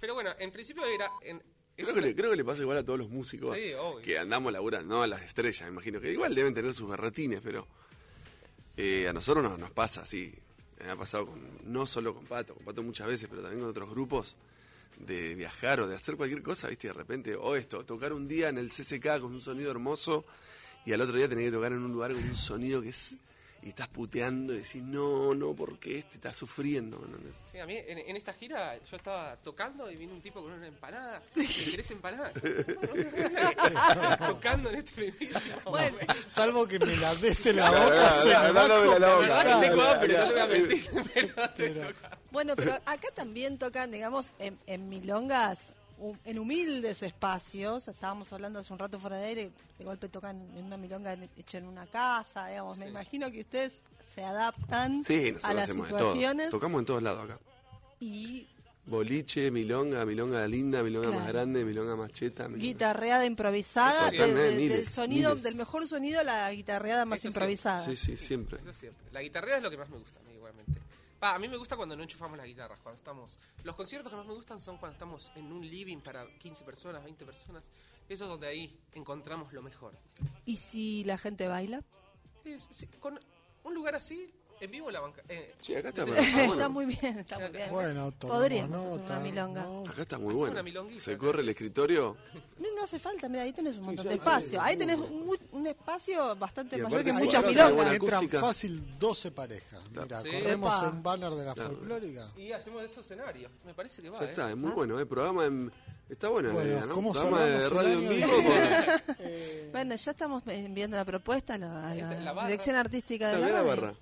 Pero 0.00 0.14
bueno, 0.14 0.30
en 0.38 0.50
principio 0.52 0.84
era... 0.86 1.10
En, 1.22 1.42
Creo 1.76 1.94
que, 1.94 2.00
le, 2.00 2.14
creo 2.14 2.30
que 2.30 2.36
le 2.36 2.44
pasa 2.44 2.62
igual 2.62 2.78
a 2.78 2.84
todos 2.84 2.98
los 3.00 3.08
músicos 3.08 3.56
Sí, 3.56 3.72
obvio. 3.74 4.00
que 4.02 4.18
andamos 4.18 4.52
laburando, 4.52 4.94
no 4.94 5.02
a 5.02 5.06
las 5.08 5.22
estrellas, 5.22 5.62
me 5.62 5.68
imagino 5.68 6.00
que 6.00 6.12
igual 6.12 6.34
deben 6.34 6.54
tener 6.54 6.72
sus 6.72 6.88
berretines, 6.88 7.40
pero 7.42 7.66
eh, 8.76 9.08
a 9.08 9.12
nosotros 9.12 9.42
nos, 9.42 9.58
nos 9.58 9.70
pasa 9.72 10.02
así. 10.02 10.32
Me 10.84 10.90
ha 10.90 10.96
pasado 10.96 11.26
con, 11.26 11.40
no 11.64 11.86
solo 11.86 12.14
con 12.14 12.26
Pato, 12.26 12.54
con 12.54 12.64
Pato 12.64 12.82
muchas 12.82 13.08
veces, 13.08 13.28
pero 13.28 13.42
también 13.42 13.60
con 13.60 13.70
otros 13.70 13.90
grupos, 13.90 14.36
de 14.98 15.34
viajar 15.34 15.80
o 15.80 15.88
de 15.88 15.96
hacer 15.96 16.16
cualquier 16.16 16.42
cosa, 16.42 16.68
¿viste? 16.68 16.86
Y 16.86 16.90
de 16.90 16.94
repente, 16.94 17.36
o 17.36 17.56
esto, 17.56 17.84
tocar 17.84 18.12
un 18.12 18.28
día 18.28 18.48
en 18.48 18.58
el 18.58 18.68
CCK 18.70 19.20
con 19.20 19.32
un 19.32 19.40
sonido 19.40 19.70
hermoso 19.70 20.24
y 20.86 20.92
al 20.92 21.00
otro 21.00 21.16
día 21.16 21.28
tener 21.28 21.46
que 21.46 21.52
tocar 21.52 21.72
en 21.72 21.78
un 21.78 21.92
lugar 21.92 22.12
con 22.12 22.22
un 22.22 22.36
sonido 22.36 22.82
que 22.82 22.90
es. 22.90 23.16
Y 23.64 23.70
estás 23.70 23.88
puteando 23.88 24.52
y 24.52 24.58
decís, 24.58 24.82
no, 24.82 25.34
no, 25.34 25.54
porque 25.54 25.98
este 25.98 26.16
está 26.16 26.34
sufriendo, 26.34 26.98
¿me 26.98 27.06
entendés? 27.06 27.42
Sí, 27.50 27.58
a 27.58 27.64
mí 27.64 27.74
en, 27.74 27.98
en 27.98 28.14
esta 28.14 28.34
gira 28.34 28.76
yo 28.84 28.96
estaba 28.96 29.36
tocando 29.36 29.90
y 29.90 29.96
vino 29.96 30.12
un 30.12 30.20
tipo 30.20 30.42
con 30.42 30.52
una 30.52 30.66
empanada. 30.66 31.22
¿Te 31.32 31.46
querés 31.46 31.90
empanada? 31.90 32.30
tocando 34.26 34.68
en 34.68 34.74
este 34.76 35.00
mismísimo 35.00 35.40
Bueno, 35.64 35.96
Salvo 36.26 36.66
que 36.66 36.78
me 36.78 36.94
la 36.96 37.14
des 37.14 37.46
en 37.46 37.56
la 37.56 37.70
boca, 37.70 38.52
no, 38.52 38.68
no, 38.68 38.98
la 38.98 39.16
verdad 39.16 39.60
que 39.60 39.66
tengo 39.66 39.82
hambre, 39.82 40.18
no 40.18 40.26
te 40.26 40.32
voy 40.32 40.40
a 40.40 40.46
mentir. 40.46 40.90
pero. 41.56 41.88
Bueno, 42.30 42.56
pero 42.56 42.74
acá 42.84 43.08
también 43.14 43.56
tocan, 43.56 43.90
digamos, 43.90 44.32
en, 44.38 44.58
en 44.66 44.90
milongas, 44.90 45.72
en 46.24 46.38
humildes 46.38 47.02
espacios. 47.02 47.88
Estábamos 47.88 48.32
hablando 48.32 48.58
hace 48.58 48.72
un 48.72 48.78
rato 48.78 48.98
fuera 48.98 49.16
de 49.16 49.26
aire, 49.26 49.50
de 49.78 49.84
golpe 49.84 50.08
tocan 50.08 50.36
en 50.56 50.64
una 50.64 50.76
milonga 50.76 51.12
en- 51.12 51.28
hecha 51.36 51.58
en 51.58 51.66
una 51.66 51.86
casa, 51.86 52.48
digamos. 52.48 52.78
Me 52.78 52.88
imagino 52.88 53.30
que 53.30 53.40
ustedes 53.40 53.72
se 54.14 54.22
adaptan 54.24 55.02
Sí, 55.02 55.28
a 55.28 55.32
nosotros 55.32 55.54
las 55.54 55.66
situaciones 55.88 56.50
Tocamos 56.50 56.78
en 56.80 56.86
todos 56.86 57.02
lados 57.02 57.24
acá. 57.24 57.38
y 58.00 58.46
Boliche, 58.86 59.50
milonga, 59.50 60.04
milonga 60.04 60.46
linda, 60.46 60.82
milonga 60.82 61.10
más 61.10 61.26
grande, 61.26 61.64
milonga 61.64 61.96
más 61.96 62.12
cheta. 62.12 62.48
milonga- 62.48 62.60
guitarreada 62.60 63.24
improvisada, 63.24 64.10
de- 64.10 64.18
del 64.68 64.86
sonido, 64.86 65.30
miles. 65.30 65.42
del 65.42 65.54
mejor 65.54 65.88
sonido 65.88 66.20
a 66.20 66.22
la 66.22 66.52
guitarreada 66.52 67.06
más 67.06 67.20
Eso 67.20 67.28
improvisada. 67.28 67.82
Sí, 67.82 67.96
sí, 67.96 68.16
siempre. 68.18 68.60
Eso 68.60 68.74
siempre. 68.74 69.02
La 69.10 69.22
guitarra 69.22 69.56
es 69.56 69.62
lo 69.62 69.70
que 69.70 69.78
más 69.78 69.88
me 69.88 69.96
gusta 69.96 70.20
a 70.20 70.22
mí, 70.24 70.33
a 71.32 71.38
mí 71.38 71.48
me 71.48 71.56
gusta 71.56 71.76
cuando 71.76 71.96
no 71.96 72.02
enchufamos 72.02 72.36
las 72.36 72.46
guitarras, 72.46 72.80
cuando 72.80 72.96
estamos... 72.98 73.38
Los 73.62 73.74
conciertos 73.76 74.10
que 74.10 74.16
más 74.16 74.26
me 74.26 74.34
gustan 74.34 74.60
son 74.60 74.76
cuando 74.78 74.92
estamos 74.94 75.30
en 75.36 75.50
un 75.52 75.66
living 75.68 75.98
para 76.00 76.26
15 76.38 76.64
personas, 76.64 77.02
20 77.04 77.24
personas. 77.24 77.70
Eso 78.08 78.24
es 78.24 78.30
donde 78.30 78.46
ahí 78.46 78.78
encontramos 78.92 79.52
lo 79.52 79.62
mejor. 79.62 79.96
Y 80.44 80.56
si 80.56 81.04
la 81.04 81.16
gente 81.18 81.48
baila, 81.48 81.82
Es- 82.44 82.66
sí, 82.70 82.86
con 83.00 83.18
un 83.64 83.74
lugar 83.74 83.94
así, 83.94 84.30
en 84.60 84.70
vivo 84.70 84.90
la 84.90 85.00
banca... 85.00 85.22
eh, 85.28 85.54
Sí, 85.60 85.74
acá 85.74 85.88
está, 85.90 86.04
bueno. 86.04 86.70
muy 86.70 86.86
bien, 86.86 87.18
está 87.18 87.38
muy 87.38 87.48
bien. 87.50 87.70
Bueno, 87.70 88.12
Podríamos 88.18 88.82
hacer 88.82 89.00
una 89.00 89.20
milonga. 89.20 89.62
¿no? 89.62 89.80
Acá 89.88 90.02
está 90.02 90.18
muy 90.18 90.34
bueno. 90.34 90.62
Se 90.98 91.12
acá. 91.12 91.18
corre 91.18 91.42
el 91.42 91.48
escritorio. 91.48 92.16
No, 92.58 92.68
no 92.76 92.84
hace 92.84 92.98
falta, 92.98 93.28
mira, 93.28 93.42
ahí 93.42 93.52
tenés 93.52 93.76
un 93.76 93.84
montón 93.86 94.04
ya 94.04 94.10
de 94.10 94.16
espacio. 94.16 94.60
Ahí 94.62 94.76
tenés 94.76 94.98
un, 94.98 95.26
mu- 95.26 95.36
un 95.52 95.66
espacio 95.66 96.34
bastante 96.36 96.76
mayor 96.78 97.02
que 97.04 97.12
muchas 97.12 97.44
milongas. 97.44 97.94
Entran 97.94 98.28
fácil 98.28 98.98
12 98.98 99.30
parejas. 99.32 99.80
Mira, 99.90 100.20
Sí. 100.22 100.28
corremos 100.30 100.74
Epa. 100.78 100.88
un 100.90 101.02
banner 101.02 101.30
de 101.32 101.44
la 101.44 101.54
Claro. 101.54 101.70
folclórica. 101.76 102.28
Y 102.36 102.52
hacemos 102.52 102.82
esos 102.84 103.04
escenarios. 103.04 103.50
Me 103.64 103.74
parece 103.74 104.00
que 104.02 104.10
va, 104.10 104.20
Ya 104.20 104.26
¿eh? 104.26 104.28
está, 104.30 104.50
es 104.50 104.56
muy 104.56 104.70
bueno, 104.70 104.98
¿eh? 105.00 105.06
Programa 105.06 105.44
en... 105.46 105.72
Está 106.08 106.28
buena 106.28 106.48
la 106.48 106.54
Bueno, 106.54 106.70
idea, 106.70 106.84
¿no? 106.86 106.94
¿cómo 106.94 107.12
Programa 107.12 107.44
de 107.44 107.56
el 107.64 107.70
radio 107.70 107.98
en 107.98 108.08
vivo 108.10 108.28
con... 108.30 109.24
Bueno, 109.72 109.94
ya 109.96 110.10
estamos 110.10 110.42
enviando 110.46 110.96
la 110.98 111.04
propuesta 111.04 111.54
a 111.54 111.58
la, 111.58 111.90
a 111.90 111.94
la 111.94 112.20
la 112.34 112.44
dirección 112.44 112.76
artística 112.76 113.28
de 113.30 113.38
la 113.38 113.48
la 113.48 113.62
barra. 113.62 113.94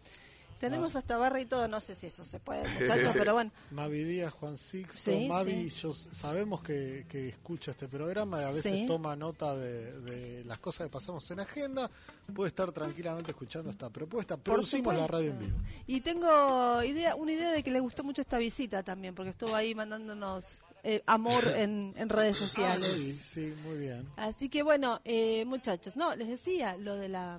Tenemos 0.62 0.94
hasta 0.96 1.16
barra 1.16 1.40
y 1.40 1.46
todo, 1.46 1.66
no 1.68 1.80
sé 1.80 1.94
si 1.96 2.06
eso 2.06 2.24
se 2.24 2.38
puede, 2.40 2.62
muchachos, 2.80 3.12
pero 3.14 3.34
bueno. 3.34 3.50
Mavi 3.72 4.04
Díaz, 4.04 4.32
Juan 4.32 4.56
Sixto, 4.56 5.10
Sí, 5.10 5.26
Mavi, 5.28 5.68
sí. 5.70 5.80
yo 5.82 5.92
sabemos 5.92 6.62
que, 6.62 7.04
que 7.08 7.28
escucha 7.28 7.72
este 7.72 7.88
programa 7.88 8.40
y 8.40 8.44
a 8.44 8.50
veces 8.52 8.72
Sí. 8.72 8.86
toma 8.86 9.16
nota 9.16 9.56
de, 9.56 10.00
de 10.02 10.44
las 10.44 10.58
cosas 10.60 10.86
que 10.86 10.92
pasamos 10.92 11.28
en 11.32 11.40
agenda. 11.40 11.90
Puede 12.32 12.48
estar 12.48 12.70
tranquilamente 12.72 13.32
escuchando 13.32 13.70
esta 13.70 13.90
propuesta. 13.90 14.36
Producimos 14.36 14.94
la 14.94 15.06
radio 15.08 15.30
en 15.32 15.38
vivo. 15.40 15.58
Y 15.88 16.00
tengo 16.00 16.82
idea, 16.84 17.16
una 17.16 17.32
idea 17.32 17.50
de 17.50 17.62
que 17.64 17.70
le 17.72 17.80
gustó 17.80 18.04
mucho 18.04 18.22
esta 18.22 18.38
visita 18.38 18.82
también, 18.84 19.14
porque 19.14 19.30
estuvo 19.30 19.54
ahí 19.56 19.74
mandándonos 19.74 20.60
eh, 20.84 21.02
amor 21.06 21.42
en, 21.56 21.92
en 21.96 22.08
redes 22.08 22.36
Ah, 22.36 22.40
sociales. 22.46 22.84
sí, 22.92 23.12
sí, 23.12 23.54
muy 23.64 23.78
bien. 23.78 24.08
Así 24.16 24.48
que 24.48 24.62
bueno, 24.62 25.00
eh, 25.04 25.44
muchachos, 25.44 25.96
no, 25.96 26.14
les 26.14 26.28
decía 26.28 26.76
lo 26.76 26.94
de 26.94 27.08
la... 27.08 27.38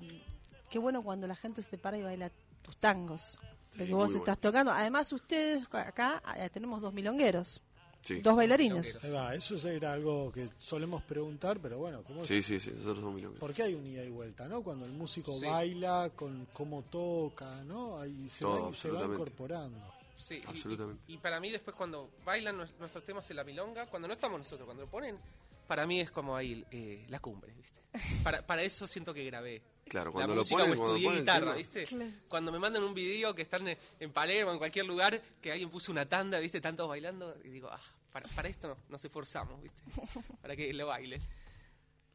Qué 0.70 0.78
bueno 0.78 1.02
cuando 1.02 1.26
la 1.28 1.36
gente 1.36 1.62
se 1.62 1.78
para 1.78 1.96
y 1.98 2.02
baila 2.02 2.30
tus 2.64 2.76
tangos, 2.78 3.38
lo 3.74 3.84
Sí, 3.84 3.86
que 3.90 3.94
vos 3.94 4.14
estás 4.14 4.40
tocando. 4.40 4.72
Además, 4.72 5.12
ustedes 5.12 5.64
acá 5.72 6.20
eh, 6.36 6.50
tenemos 6.50 6.80
dos 6.80 6.92
milongueros, 6.92 7.60
Sí. 8.02 8.20
dos 8.20 8.36
bailarines. 8.36 8.96
va, 9.14 9.34
eso 9.34 9.56
era 9.68 9.92
algo 9.92 10.30
que 10.32 10.48
solemos 10.58 11.02
preguntar, 11.04 11.58
pero 11.60 11.78
bueno, 11.78 12.02
¿cómo 12.04 12.24
Sí, 12.24 12.42
sí, 12.42 12.60
sí, 12.60 12.70
nosotros 12.72 12.98
somos 12.98 13.14
milongueros. 13.14 13.40
¿por 13.40 13.54
qué 13.54 13.62
hay 13.62 13.74
un 13.74 13.86
ida 13.86 14.04
y 14.04 14.10
vuelta, 14.10 14.46
no? 14.48 14.62
Cuando 14.62 14.84
el 14.84 14.92
músico 14.92 15.32
Sí. 15.32 15.46
baila, 15.46 16.10
con 16.14 16.46
cómo 16.52 16.82
toca, 16.82 17.64
¿no? 17.64 17.98
Ahí 17.98 18.28
se, 18.28 18.44
Todo, 18.44 18.52
va, 18.52 18.58
se 18.58 18.62
va 18.62 18.68
absolutamente. 19.00 19.14
incorporando. 19.14 19.94
Sí, 20.16 20.34
y- 20.42 20.46
Absolutamente. 20.46 21.02
Y, 21.08 21.14
y 21.14 21.18
para 21.18 21.40
mí 21.40 21.50
después 21.50 21.74
cuando 21.76 22.10
bailan 22.24 22.56
nues- 22.58 22.76
nuestros 22.78 23.04
temas 23.04 23.28
en 23.30 23.36
la 23.36 23.44
milonga, 23.44 23.86
cuando 23.86 24.06
no 24.08 24.14
estamos 24.14 24.38
nosotros, 24.38 24.64
cuando 24.66 24.84
lo 24.84 24.90
ponen, 24.90 25.18
para 25.66 25.86
mí 25.86 26.00
es 26.00 26.10
como 26.10 26.36
ahí 26.36 26.64
eh, 26.70 27.04
la 27.08 27.18
cumbre, 27.20 27.52
¿viste? 27.54 27.80
Para, 28.22 28.46
para 28.46 28.62
eso 28.62 28.86
siento 28.86 29.12
que 29.14 29.24
grabé. 29.24 29.62
Claro, 29.88 30.10
la 30.10 30.12
cuando 30.14 30.34
lo 30.34 30.40
música 30.40 30.56
ponen, 30.62 30.72
o 30.72 30.76
cuando 30.76 30.94
estudié 30.94 31.06
ponen 31.06 31.18
el 31.18 31.24
guitarra. 31.24 31.54
¿viste? 31.54 31.84
Claro. 31.84 32.10
Cuando 32.28 32.52
me 32.52 32.58
mandan 32.58 32.82
un 32.84 32.94
video 32.94 33.34
que 33.34 33.42
están 33.42 33.66
en, 33.68 33.78
en 34.00 34.12
Palermo, 34.12 34.52
en 34.52 34.58
cualquier 34.58 34.86
lugar, 34.86 35.20
que 35.40 35.52
alguien 35.52 35.70
puso 35.70 35.92
una 35.92 36.06
tanda, 36.06 36.38
¿viste? 36.40 36.60
Tantos 36.60 36.88
bailando, 36.88 37.36
y 37.44 37.48
digo, 37.48 37.68
ah, 37.70 37.80
para, 38.10 38.28
para 38.28 38.48
esto 38.48 38.68
no, 38.68 38.76
nos 38.88 39.04
esforzamos, 39.04 39.62
¿viste? 39.62 39.80
Para 40.42 40.54
que 40.56 40.72
lo 40.72 40.86
bailen. 40.86 41.20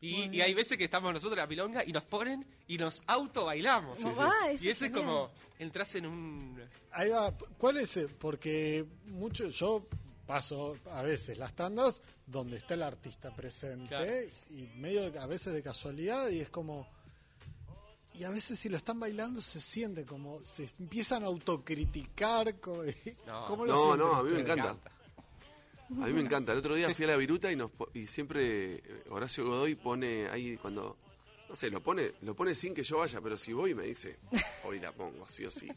Y, 0.01 0.33
y 0.33 0.41
hay 0.41 0.53
veces 0.53 0.77
que 0.77 0.85
estamos 0.85 1.11
nosotros 1.13 1.33
en 1.33 1.39
la 1.39 1.47
milonga 1.47 1.83
y 1.85 1.91
nos 1.91 2.05
ponen 2.05 2.45
y 2.67 2.77
nos 2.77 3.03
auto 3.05 3.45
bailamos. 3.45 3.99
No 3.99 4.15
va, 4.15 4.31
eso 4.49 4.63
y 4.63 4.69
eso 4.69 4.85
es 4.85 4.91
como, 4.91 5.29
entras 5.59 5.93
en 5.95 6.05
un... 6.05 6.63
Ahí 6.91 7.09
va, 7.09 7.37
¿cuál 7.57 7.77
es? 7.79 7.97
el- 7.97 8.07
Porque 8.07 8.85
mucho, 9.07 9.49
yo 9.49 9.85
paso 10.25 10.77
a 10.91 11.01
veces 11.01 11.37
las 11.37 11.53
tandas 11.53 12.01
donde 12.25 12.55
está 12.57 12.75
el 12.75 12.83
artista 12.83 13.35
presente 13.35 13.89
Claro. 13.89 14.05
y 14.51 14.67
medio 14.77 15.11
de- 15.11 15.19
a 15.19 15.25
veces 15.27 15.53
de 15.53 15.61
casualidad 15.61 16.29
y 16.29 16.39
es 16.39 16.49
como 16.49 16.87
y 18.19 18.25
a 18.25 18.29
veces 18.29 18.59
si 18.59 18.67
lo 18.67 18.75
están 18.75 18.99
bailando 18.99 19.39
se 19.39 19.61
siente 19.61 20.05
como 20.05 20.43
se 20.43 20.69
empiezan 20.77 21.23
a 21.23 21.27
autocriticar 21.27 22.53
No. 23.25 23.45
¿cómo 23.45 23.65
lo 23.65 23.73
No, 23.73 23.83
sienten 23.83 23.99
no, 23.99 24.15
a 24.15 24.23
mí 24.23 24.31
me 24.31 24.41
encanta. 24.41 24.77
A 25.89 26.05
mí 26.05 26.13
me 26.13 26.21
encanta. 26.21 26.51
El 26.51 26.59
otro 26.59 26.75
día 26.75 26.93
fui 26.93 27.05
a 27.05 27.07
la 27.07 27.17
viruta 27.17 27.49
y 27.49 27.55
nos 27.55 27.71
y 27.93 28.07
siempre 28.07 28.75
eh, 28.75 29.03
Horacio 29.09 29.45
Godoy 29.45 29.75
pone 29.75 30.27
ahí 30.29 30.57
cuando 30.57 30.97
no 31.47 31.55
sé, 31.55 31.69
lo 31.69 31.81
pone, 31.81 32.11
lo 32.21 32.35
pone 32.35 32.53
sin 32.55 32.73
que 32.73 32.83
yo 32.83 32.97
vaya, 32.97 33.21
pero 33.21 33.37
si 33.37 33.53
voy 33.53 33.73
me 33.73 33.83
dice, 33.83 34.19
hoy 34.65 34.79
la 34.79 34.91
pongo, 34.91 35.25
sí 35.27 35.45
o 35.45 35.51
sí. 35.51 35.67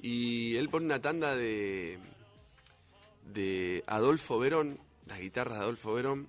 Y 0.00 0.54
él 0.54 0.68
pone 0.68 0.84
una 0.84 1.00
tanda 1.00 1.34
de, 1.34 1.98
de 3.32 3.82
Adolfo 3.88 4.38
Verón, 4.38 4.78
las 5.06 5.18
guitarras 5.18 5.58
de 5.58 5.64
Adolfo 5.64 5.94
Verón, 5.94 6.28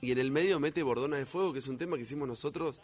y 0.00 0.12
en 0.12 0.18
el 0.18 0.30
medio 0.30 0.60
mete 0.60 0.84
Bordona 0.84 1.16
de 1.16 1.26
Fuego, 1.26 1.52
que 1.52 1.58
es 1.58 1.66
un 1.66 1.78
tema 1.78 1.96
que 1.96 2.02
hicimos 2.02 2.28
nosotros 2.28 2.80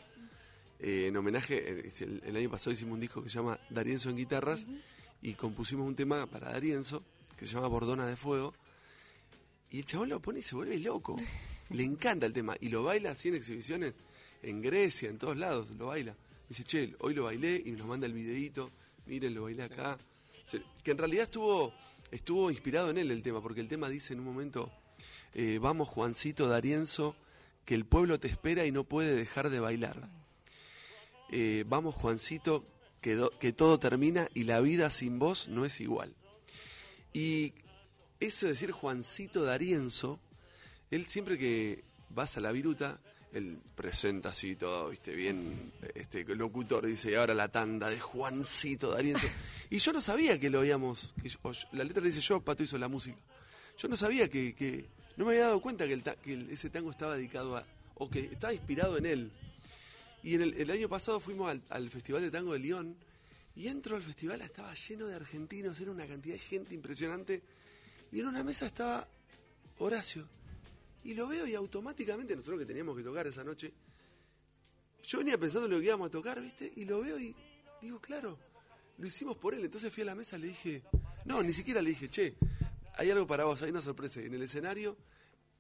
eh, 0.85 1.07
en 1.07 1.17
homenaje, 1.17 1.87
eh, 1.87 1.91
el, 2.01 2.23
el 2.27 2.37
año 2.37 2.51
pasado 2.51 2.73
hicimos 2.73 2.93
un 2.95 3.01
disco 3.01 3.23
que 3.23 3.31
se 3.31 3.37
llama 3.37 3.59
Darienzo 3.71 4.11
en 4.11 4.17
guitarras, 4.17 4.67
y 5.23 5.33
compusimos 5.33 5.87
un 5.87 5.97
tema 5.97 6.27
para 6.27 6.53
Darienzo, 6.53 7.03
que 7.39 7.47
se 7.47 7.55
llama 7.55 7.69
Bordona 7.69 8.07
de 8.07 8.17
Fuego, 8.17 8.53
y 9.71 9.79
el 9.79 9.87
chabón 9.87 10.11
lo 10.11 10.21
pone 10.21 10.41
y 10.41 10.43
se 10.43 10.55
vuelve 10.55 10.79
loco. 10.79 11.17
Le 11.71 11.83
encanta 11.83 12.27
el 12.27 12.35
tema. 12.35 12.55
Y 12.61 12.69
lo 12.69 12.83
baila 12.83 13.13
así 13.13 13.29
en 13.29 13.35
exhibiciones 13.35 13.95
en 14.43 14.61
Grecia, 14.61 15.09
en 15.09 15.19
todos 15.19 15.37
lados, 15.39 15.69
lo 15.79 15.87
baila. 15.87 16.13
Me 16.13 16.49
dice, 16.51 16.65
che, 16.65 16.95
hoy 17.01 17.15
lo 17.15 17.25
bailé 17.25 17.63
y 17.65 17.73
nos 17.73 17.87
manda 17.87 18.07
el 18.07 18.13
videíto. 18.13 18.71
Miren, 19.07 19.35
lo 19.35 19.45
bailé 19.45 19.63
acá. 19.63 19.99
Que 20.83 20.91
en 20.91 20.99
realidad 20.99 21.25
estuvo, 21.25 21.73
estuvo 22.11 22.51
inspirado 22.51 22.91
en 22.91 22.99
él 22.99 23.11
el 23.11 23.23
tema, 23.23 23.41
porque 23.41 23.63
el 23.63 23.69
tema 23.69 23.89
dice 23.89 24.13
en 24.13 24.21
un 24.21 24.27
momento, 24.27 24.71
eh, 25.33 25.59
vamos 25.61 25.89
Juancito 25.89 26.47
Darienzo, 26.47 27.17
que 27.65 27.75
el 27.75 27.87
pueblo 27.87 28.21
te 28.21 28.29
espera 28.29 28.67
y 28.67 28.73
no 28.73 28.85
puede 28.85 29.17
dejar 29.17 29.49
de 29.49 29.61
bailar. 29.61 30.09
Eh, 31.37 31.65
vamos 31.67 31.97
Juancito, 31.97 32.65
que, 33.01 33.17
do- 33.17 33.37
que 33.41 33.53
todo 33.53 33.81
termina 33.81 34.29
y 34.35 34.45
la 34.45 34.61
vida 34.61 34.89
sin 34.91 35.19
vos 35.19 35.49
no 35.49 35.65
es 35.65 35.81
igual. 35.81 36.15
Y 37.13 37.55
eso 38.21 38.47
de 38.47 38.53
decir 38.53 38.71
Juancito 38.71 39.43
Darienzo, 39.43 40.21
él 40.93 41.07
siempre 41.07 41.37
que 41.37 41.83
vas 42.11 42.37
a 42.37 42.41
la 42.41 42.53
viruta, 42.53 43.01
él 43.33 43.59
presenta 43.75 44.29
así 44.29 44.55
todo, 44.55 44.91
viste, 44.91 45.13
bien, 45.17 45.73
este 45.97 46.25
locutor 46.37 46.87
dice, 46.87 47.11
y 47.11 47.15
ahora 47.15 47.35
la 47.35 47.49
tanda 47.49 47.91
de 47.91 47.99
Juancito 47.99 48.93
Darienzo. 48.93 49.27
Y 49.71 49.79
yo 49.79 49.93
no 49.93 50.01
sabía 50.01 50.39
que 50.39 50.51
lo 50.51 50.61
habíamos, 50.61 51.15
que 51.21 51.29
yo- 51.29 51.39
la 51.73 51.83
letra 51.83 52.01
dice 52.05 52.21
yo, 52.21 52.41
Pato 52.41 52.63
hizo 52.63 52.79
la 52.79 52.87
música. 52.89 53.19
Yo 53.77 53.89
no 53.89 53.97
sabía 53.97 54.29
que, 54.31 54.55
que- 54.55 54.87
no 55.17 55.25
me 55.25 55.33
había 55.33 55.47
dado 55.47 55.61
cuenta 55.61 55.85
que, 55.89 55.95
el 55.95 56.03
que 56.05 56.47
ese 56.53 56.71
tango 56.71 56.91
estaba 56.93 57.17
dedicado 57.17 57.57
a, 57.57 57.67
o 57.97 58.09
que 58.09 58.21
estaba 58.21 58.55
inspirado 58.55 58.97
en 58.99 59.07
él. 59.07 59.33
Y 60.25 60.35
en 60.37 60.43
el, 60.43 60.71
año 60.71 60.89
pasado 60.89 61.21
fuimos 61.21 61.51
al, 61.51 61.63
al 61.69 61.91
Festival 61.91 62.23
de 62.23 62.31
Tango 62.31 62.55
de 62.55 62.59
León 62.59 62.97
y 63.55 63.69
entro 63.69 63.95
al 63.95 64.03
festival, 64.03 64.41
estaba 64.41 64.75
lleno 64.75 65.07
de 65.07 65.15
argentinos, 65.15 65.79
era 65.79 65.91
una 65.91 66.07
cantidad 66.07 66.35
de 66.35 66.41
gente 66.41 66.75
impresionante. 66.75 67.43
Y 68.11 68.21
en 68.21 68.27
una 68.27 68.43
mesa 68.43 68.67
estaba 68.67 69.07
Horacio. 69.79 70.27
Y 71.05 71.15
lo 71.15 71.29
veo 71.29 71.47
y 71.47 71.55
automáticamente, 71.55 72.35
nosotros 72.35 72.61
que 72.61 72.67
teníamos 72.67 72.97
que 72.97 73.03
tocar 73.03 73.27
esa 73.27 73.45
noche, 73.45 73.73
yo 75.03 75.19
venía 75.19 75.39
pensando 75.39 75.67
en 75.67 75.73
lo 75.73 75.79
que 75.79 75.85
íbamos 75.85 76.09
a 76.09 76.11
tocar, 76.11 76.41
¿viste? 76.41 76.73
Y 76.75 76.87
lo 76.87 77.03
veo 77.03 77.19
y 77.19 77.37
digo, 77.83 78.01
claro, 78.01 78.39
lo 78.97 79.07
hicimos 79.07 79.37
por 79.37 79.55
él. 79.55 79.63
Entonces 79.63 79.93
fui 79.93 80.05
a 80.05 80.07
la 80.07 80.15
mesa 80.15 80.39
le 80.39 80.47
dije, 80.47 80.83
no, 81.27 81.43
ni 81.43 81.53
siquiera 81.53 81.83
le 81.83 81.91
dije, 81.91 82.09
che, 82.09 82.35
hay 82.95 83.11
algo 83.11 83.27
para 83.27 83.45
vos, 83.45 83.61
hay 83.61 83.71
una 83.71 83.83
sorpresa. 83.83 84.21
En 84.21 84.33
el 84.33 84.43
escenario 84.43 84.97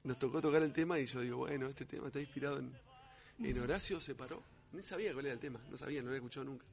nos 0.05 0.18
tocó 0.18 0.40
tocar 0.40 0.62
el 0.62 0.72
tema 0.72 0.98
y 0.98 1.07
yo 1.07 1.20
digo, 1.20 1.37
bueno, 1.37 1.68
este 1.68 1.85
tema 1.85 2.07
está 2.07 2.20
inspirado 2.20 2.59
en, 2.59 2.72
en 3.40 3.61
Horacio, 3.61 4.00
se 4.00 4.14
paró. 4.14 4.53
Ni 4.74 4.82
sabía 4.82 5.12
cuál 5.12 5.26
era 5.26 5.34
el 5.34 5.40
tema, 5.40 5.60
no 5.70 5.78
sabía, 5.78 6.00
no 6.00 6.06
lo 6.06 6.10
había 6.10 6.18
escuchado 6.18 6.44
nunca. 6.44 6.64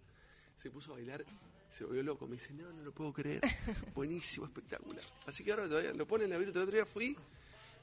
Se 0.55 0.69
puso 0.69 0.91
a 0.91 0.95
bailar, 0.95 1.23
se 1.69 1.83
volvió 1.85 2.03
loco. 2.03 2.27
Me 2.27 2.33
dice, 2.35 2.53
no, 2.53 2.71
no 2.73 2.81
lo 2.83 2.91
puedo 2.91 3.13
creer. 3.13 3.41
Buenísimo, 3.95 4.45
espectacular. 4.45 5.03
Así 5.25 5.43
que 5.43 5.51
ahora 5.51 5.67
todavía 5.67 5.93
lo 5.93 6.07
pone 6.07 6.25
en 6.25 6.29
la 6.31 6.37
vida. 6.37 6.51
El 6.51 6.57
otro 6.57 6.75
día 6.75 6.85
fui 6.85 7.15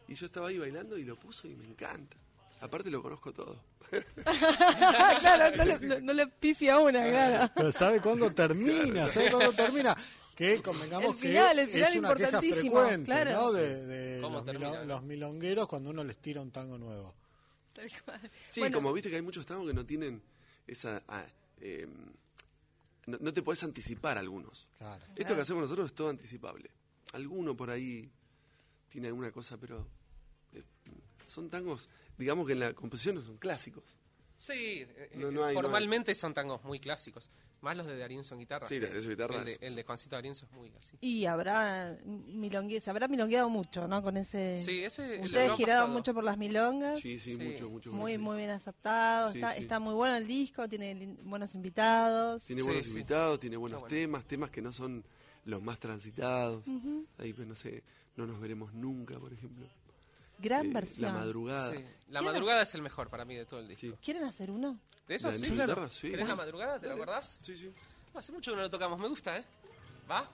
y 0.09 0.15
yo 0.15 0.27
estaba 0.27 0.49
ahí 0.49 0.59
bailando 0.59 0.97
y 0.99 1.05
lo 1.05 1.17
puso 1.17 1.47
y 1.49 1.55
me 1.55 1.65
encanta. 1.67 2.17
Aparte 2.61 2.91
lo 2.91 3.03
conozco 3.03 3.33
todo. 3.33 3.61
claro, 5.21 5.57
no 5.57 5.65
le, 5.65 5.79
no- 5.81 6.01
no 6.01 6.13
le 6.13 6.27
pifia 6.27 6.79
una, 6.79 7.05
claro. 7.09 7.53
Pero 7.55 7.73
¿sabe 7.73 8.01
cuándo 8.01 8.33
termina? 8.33 9.09
¿Sabe 9.09 9.31
cuándo 9.31 9.53
termina? 9.53 9.97
Que 10.35 10.63
convengamos 10.63 11.13
El 11.13 11.17
final, 11.17 11.57
que 11.57 11.63
el 11.63 11.69
final 11.69 11.93
es 11.93 11.99
una 11.99 12.09
queja 12.15 12.27
importantísimo, 12.29 12.77
frecuente, 12.81 13.05
claro. 13.07 13.33
¿no? 13.33 13.53
De, 13.53 13.87
de 13.87 14.21
¿Cómo 14.21 14.37
los, 14.37 14.45
termina, 14.45 14.69
milo- 14.71 14.81
no? 14.81 14.87
los 14.87 15.03
milongueros 15.03 15.67
cuando 15.69 15.91
uno 15.91 16.05
les 16.05 16.17
tira 16.19 16.41
un 16.41 16.51
tango 16.53 16.79
nuevo. 16.79 17.15
Tal 17.79 18.03
cual. 18.05 18.31
Sí, 18.49 18.61
Bueno, 18.61 18.77
como 18.79 18.93
viste 18.93 19.09
que 19.09 19.17
hay 19.17 19.23
muchos 19.23 19.47
tangos 19.47 19.69
que 19.69 19.75
no 19.75 19.85
tienen 19.85 20.21
esa... 20.67 21.03
ah, 21.09 21.25
eh, 21.61 21.87
no, 23.07 23.19
no 23.21 23.33
te 23.33 23.43
puedes 23.43 23.63
anticipar 23.63 24.19
algunos. 24.19 24.67
Claro. 24.79 25.05
Esto 25.17 25.35
que 25.37 25.41
hacemos 25.43 25.63
nosotros 25.63 25.87
es 25.87 25.95
todo 25.95 26.09
anticipable. 26.11 26.71
Alguno 27.13 27.57
por 27.57 27.71
ahí 27.71 28.11
tiene 28.89 29.09
alguna 29.09 29.31
cosa, 29.33 29.57
pero 29.57 29.87
eh, 30.53 30.63
son 31.27 31.49
tangos, 31.49 31.89
digamos 32.19 32.47
que 32.47 32.53
en 32.55 32.61
la 32.61 32.75
composición 32.75 33.15
no 33.17 33.23
son 33.23 33.37
clásicos. 33.39 33.85
Sí, 34.37 34.85
eh, 34.87 35.11
No, 35.15 35.31
no 35.31 35.45
hay- 35.45 35.55
no 35.55 35.63
formalmente 35.63 36.15
son 36.15 36.35
tangos 36.35 36.63
muy 36.65 36.81
clásicos. 36.81 37.31
Más 37.61 37.77
los 37.77 37.87
de 37.87 37.99
Darienzo 37.99 38.35
en 38.35 38.41
guitarra. 38.41 38.69
Sí, 38.69 38.79
los 38.79 38.83
de 38.83 38.87
Darienzo 38.95 39.11
en 39.11 39.17
guitarra. 39.17 39.39
El 39.41 39.45
de, 39.59 39.67
el 39.67 39.75
de 39.75 39.83
Juancito 39.83 40.15
Darienzo 40.17 40.47
es 40.47 40.53
muy 40.53 40.73
así. 40.79 40.97
Y 41.01 41.27
habrá 41.27 41.99
milongue, 42.05 42.81
se 42.81 42.89
habrá 42.91 43.09
milongueado 43.09 43.49
mucho, 43.49 43.89
¿no? 43.89 44.01
Con 44.03 44.17
ese. 44.17 44.57
Sí, 44.57 44.85
ese 44.85 45.17
el 45.17 45.23
Ustedes 45.27 45.53
giraron 45.55 45.83
pasado. 45.87 45.99
mucho 45.99 46.15
por 46.15 46.23
las 46.25 46.39
milongas. 46.39 47.01
Sí, 47.01 47.19
sí, 47.19 47.35
Sí. 47.37 47.43
mucho, 47.43 47.67
mucho. 47.67 47.93
Muy, 47.93 48.17
muy 48.17 48.37
bien 48.39 48.51
aceptado. 48.51 49.33
Sí, 49.33 49.39
está, 49.39 49.55
sí. 49.55 49.63
está 49.63 49.81
muy 49.81 49.95
bueno 49.95 50.17
el 50.17 50.27
disco, 50.27 50.69
tiene 50.69 51.17
buenos 51.25 51.55
invitados. 51.55 52.45
Tiene 52.45 52.63
Sí, 52.63 52.67
buenos 52.69 52.85
sí. 52.85 52.91
invitados, 52.93 53.41
tiene 53.41 53.57
buenos 53.57 53.81
bueno. 53.81 53.95
temas, 53.95 54.25
temas 54.25 54.51
que 54.51 54.63
no 54.63 54.73
son 54.73 55.05
los 55.45 55.61
más 55.63 55.79
transitados. 55.81 56.65
Ahí, 57.19 57.33
pues, 57.33 57.49
no 57.49 57.57
sé, 57.57 57.83
no 58.17 58.27
nos 58.27 58.39
veremos 58.41 58.73
nunca, 58.75 59.19
por 59.19 59.33
ejemplo. 59.33 59.67
Gran 60.39 60.67
Eh, 60.67 60.73
versión. 60.73 61.13
La 61.13 61.19
madrugada. 61.21 61.73
Sí. 61.73 61.85
La 62.09 62.21
¿Quién- 62.21 62.33
madrugada 62.33 62.63
es 62.63 62.75
el 62.75 62.83
mejor 62.83 63.09
para 63.09 63.25
mí 63.25 63.35
de 63.37 63.45
todo 63.45 63.61
el 63.61 63.69
disco. 63.69 63.81
Sí. 63.81 63.95
¿Quieren 64.03 64.25
hacer 64.25 64.51
uno? 64.51 64.79
¿De 65.07 65.15
eso? 65.17 65.31
¿La 65.31 65.37
de 65.39 65.47
Sí, 65.47 65.55
claro. 65.55 65.91
Sí. 65.91 66.11
¿Querés 66.11 66.29
la 66.29 66.37
madrugada? 66.37 66.79
¿Te 66.81 66.87
lo 66.89 66.95
acordás? 66.95 67.39
Sí, 67.43 67.57
sí. 67.57 67.73
No, 68.15 68.21
hace 68.21 68.33
mucho 68.33 68.53
que 68.53 68.57
no 68.57 68.63
lo 68.63 68.71
tocamos. 68.71 68.99
Me 68.99 69.09
gusta, 69.09 69.37
¿eh? 69.39 69.45
¿Va? 70.11 70.31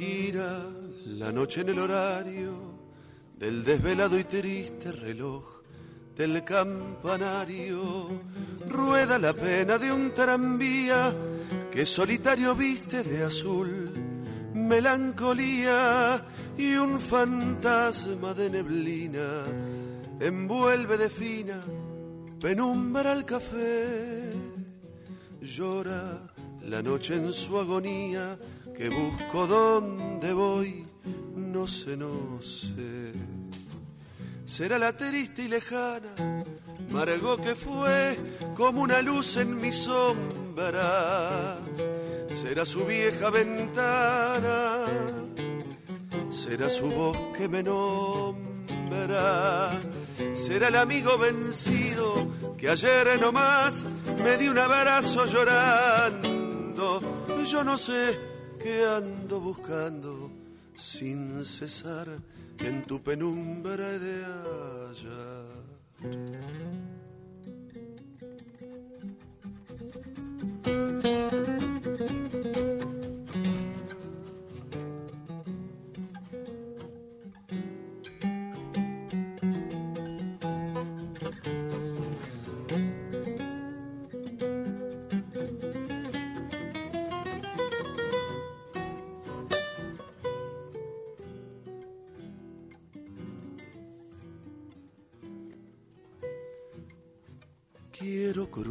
Gira 0.00 0.64
la 1.04 1.30
noche 1.30 1.60
en 1.60 1.68
el 1.68 1.78
horario 1.78 2.54
del 3.38 3.62
desvelado 3.62 4.18
y 4.18 4.24
triste 4.24 4.92
reloj 4.92 5.44
del 6.16 6.42
campanario. 6.42 8.08
Rueda 8.66 9.18
la 9.18 9.34
pena 9.34 9.76
de 9.76 9.92
un 9.92 10.14
tranvía 10.14 11.14
que 11.70 11.84
solitario 11.84 12.54
viste 12.54 13.02
de 13.02 13.24
azul. 13.24 13.92
Melancolía 14.54 16.24
y 16.56 16.76
un 16.76 16.98
fantasma 16.98 18.32
de 18.32 18.48
neblina 18.48 19.44
envuelve 20.18 20.96
de 20.96 21.10
fina 21.10 21.60
penumbra 22.40 23.12
el 23.12 23.26
café 23.26 24.32
llora 25.42 26.30
la 26.62 26.82
noche 26.82 27.16
en 27.16 27.32
su 27.32 27.58
agonía, 27.58 28.38
que 28.80 28.88
busco 28.88 29.46
donde 29.46 30.32
voy, 30.32 30.86
no 31.36 31.66
sé, 31.66 31.98
no 31.98 32.40
sé. 32.40 33.12
Será 34.46 34.78
la 34.78 34.96
triste 34.96 35.42
y 35.42 35.48
lejana, 35.48 36.14
Margot 36.88 37.42
que 37.42 37.54
fue 37.54 38.16
como 38.56 38.80
una 38.80 39.02
luz 39.02 39.36
en 39.36 39.60
mi 39.60 39.70
sombra. 39.70 41.58
Será 42.30 42.64
su 42.64 42.86
vieja 42.86 43.28
ventana, 43.28 44.86
será 46.30 46.70
su 46.70 46.86
voz 46.86 47.18
que 47.36 47.50
me 47.50 47.62
nombra. 47.62 48.38
Será 50.32 50.68
el 50.68 50.76
amigo 50.76 51.18
vencido 51.18 52.14
que 52.56 52.70
ayer 52.70 53.20
nomás 53.20 53.84
me 54.24 54.38
dio 54.38 54.52
un 54.52 54.58
abrazo 54.58 55.26
llorando. 55.26 57.02
Yo 57.44 57.62
no 57.62 57.76
sé 57.76 58.29
qué 58.62 58.84
ando 58.84 59.40
buscando 59.40 60.30
sin 60.76 61.44
cesar 61.44 62.08
en 62.58 62.82
tu 62.82 63.00
penumbra 63.00 63.98
de 63.98 64.24
hallar. 64.24 65.50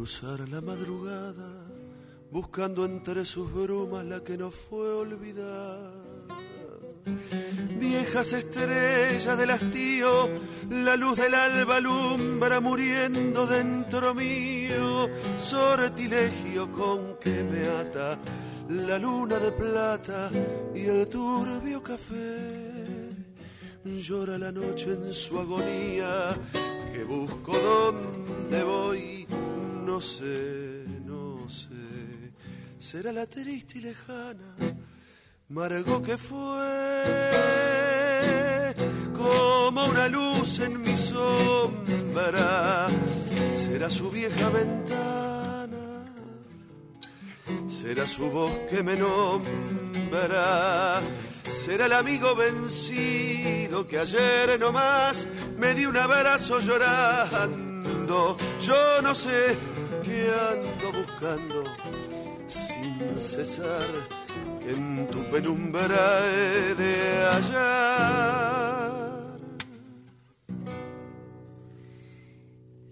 Cruzar 0.00 0.48
la 0.48 0.62
madrugada 0.62 1.52
buscando 2.30 2.86
entre 2.86 3.22
sus 3.26 3.52
brumas 3.52 4.02
la 4.02 4.24
que 4.24 4.38
no 4.38 4.50
fue 4.50 4.90
olvidada. 4.90 5.92
Viejas 7.78 8.32
estrellas 8.32 9.36
del 9.36 9.50
hastío, 9.50 10.30
la 10.70 10.96
luz 10.96 11.18
del 11.18 11.34
alba 11.34 11.76
alumbra 11.76 12.60
muriendo 12.60 13.46
dentro 13.46 14.14
mío, 14.14 15.06
sortilegio 15.36 16.72
con 16.72 17.18
que 17.18 17.42
me 17.42 17.66
ata 17.66 18.18
la 18.70 18.98
luna 18.98 19.38
de 19.38 19.52
plata 19.52 20.30
y 20.74 20.86
el 20.86 21.08
turbio 21.10 21.82
café. 21.82 23.10
Llora 23.84 24.38
la 24.38 24.50
noche 24.50 24.94
en 24.94 25.12
su 25.12 25.38
agonía, 25.38 26.34
que 26.90 27.04
busco 27.04 27.52
dónde 27.52 28.62
voy, 28.62 29.19
no 29.80 30.00
sé, 30.00 30.84
no 31.04 31.48
sé. 31.48 31.68
Será 32.78 33.12
la 33.12 33.26
triste 33.26 33.78
y 33.78 33.82
lejana 33.82 34.56
Margo 35.50 36.00
que 36.00 36.16
fue 36.16 36.62
como 39.12 39.84
una 39.86 40.06
luz 40.06 40.60
en 40.60 40.80
mi 40.80 40.96
sombra, 40.96 42.86
será 43.50 43.90
su 43.90 44.12
vieja 44.12 44.48
ventana, 44.50 46.04
será 47.66 48.06
su 48.06 48.30
voz 48.30 48.56
que 48.70 48.84
me 48.84 48.94
nombra, 48.94 51.00
será 51.48 51.86
el 51.86 51.94
amigo 51.94 52.36
vencido 52.36 53.88
que 53.88 53.98
ayer 53.98 54.56
nomás 54.60 55.26
me 55.58 55.74
dio 55.74 55.88
un 55.88 55.96
abrazo 55.96 56.60
llorando. 56.60 57.69
Yo 58.10 59.02
no 59.02 59.14
sé 59.14 59.56
qué 60.02 60.28
ando 60.50 60.98
buscando 60.98 61.62
sin 62.48 63.20
cesar 63.20 63.86
que 64.60 64.72
en 64.72 65.06
tu 65.06 65.30
penumbra 65.30 66.18
he 66.26 66.74
de 66.74 67.22
hallar. 67.30 69.00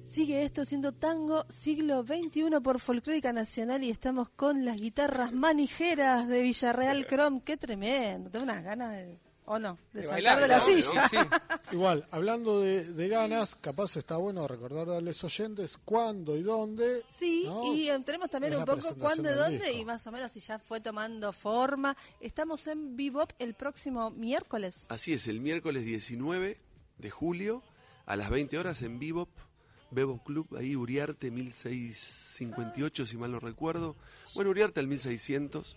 Sigue 0.08 0.44
esto 0.44 0.64
siendo 0.64 0.92
tango 0.92 1.44
siglo 1.48 2.04
XXI 2.04 2.60
por 2.62 2.78
Folclórica 2.78 3.32
Nacional 3.32 3.82
y 3.82 3.90
estamos 3.90 4.28
con 4.28 4.64
las 4.64 4.80
guitarras 4.80 5.32
manijeras 5.32 6.28
de 6.28 6.42
Villarreal 6.42 7.08
Crom. 7.08 7.40
Qué 7.40 7.56
tremendo, 7.56 8.30
tengo 8.30 8.44
unas 8.44 8.62
ganas 8.62 8.92
de... 8.92 9.27
¿O 9.50 9.58
no? 9.58 9.78
De, 9.92 10.02
De 10.02 10.06
saltar 10.06 10.38
bailar, 10.38 10.40
de 10.42 10.48
la 10.48 10.58
¿no? 10.58 10.66
silla. 10.66 11.08
Sí, 11.08 11.16
sí. 11.16 11.22
Igual, 11.72 12.06
hablando 12.10 12.60
de, 12.60 12.84
de 12.84 13.08
ganas, 13.08 13.54
capaz 13.56 13.96
está 13.96 14.16
bueno 14.18 14.46
recordar 14.46 14.90
a 14.90 15.00
los 15.00 15.24
oyentes 15.24 15.78
cuándo 15.84 16.36
y 16.36 16.42
dónde. 16.42 17.02
Sí, 17.08 17.44
¿no? 17.46 17.74
y 17.74 17.88
entremos 17.88 18.28
también 18.30 18.54
un 18.56 18.64
poco 18.64 18.94
cuándo 18.96 19.30
y 19.30 19.34
dónde 19.34 19.58
disco. 19.66 19.78
y 19.80 19.84
más 19.84 20.06
o 20.06 20.12
menos 20.12 20.32
si 20.32 20.40
ya 20.40 20.58
fue 20.58 20.80
tomando 20.80 21.32
forma. 21.32 21.96
Estamos 22.20 22.66
en 22.66 22.96
Bebop 22.96 23.32
el 23.38 23.54
próximo 23.54 24.10
miércoles. 24.10 24.86
Así 24.88 25.12
es, 25.14 25.26
el 25.28 25.40
miércoles 25.40 25.84
19 25.84 26.58
de 26.98 27.10
julio 27.10 27.62
a 28.06 28.16
las 28.16 28.30
20 28.30 28.58
horas 28.58 28.82
en 28.82 28.98
Bebop, 28.98 29.28
Bebop 29.90 30.22
Club, 30.24 30.56
ahí 30.58 30.76
Uriarte 30.76 31.30
1658, 31.30 33.06
si 33.06 33.16
mal 33.16 33.32
no 33.32 33.40
recuerdo. 33.40 33.96
Bueno, 34.34 34.50
Uriarte 34.50 34.80
al 34.80 34.86
1600. 34.88 35.76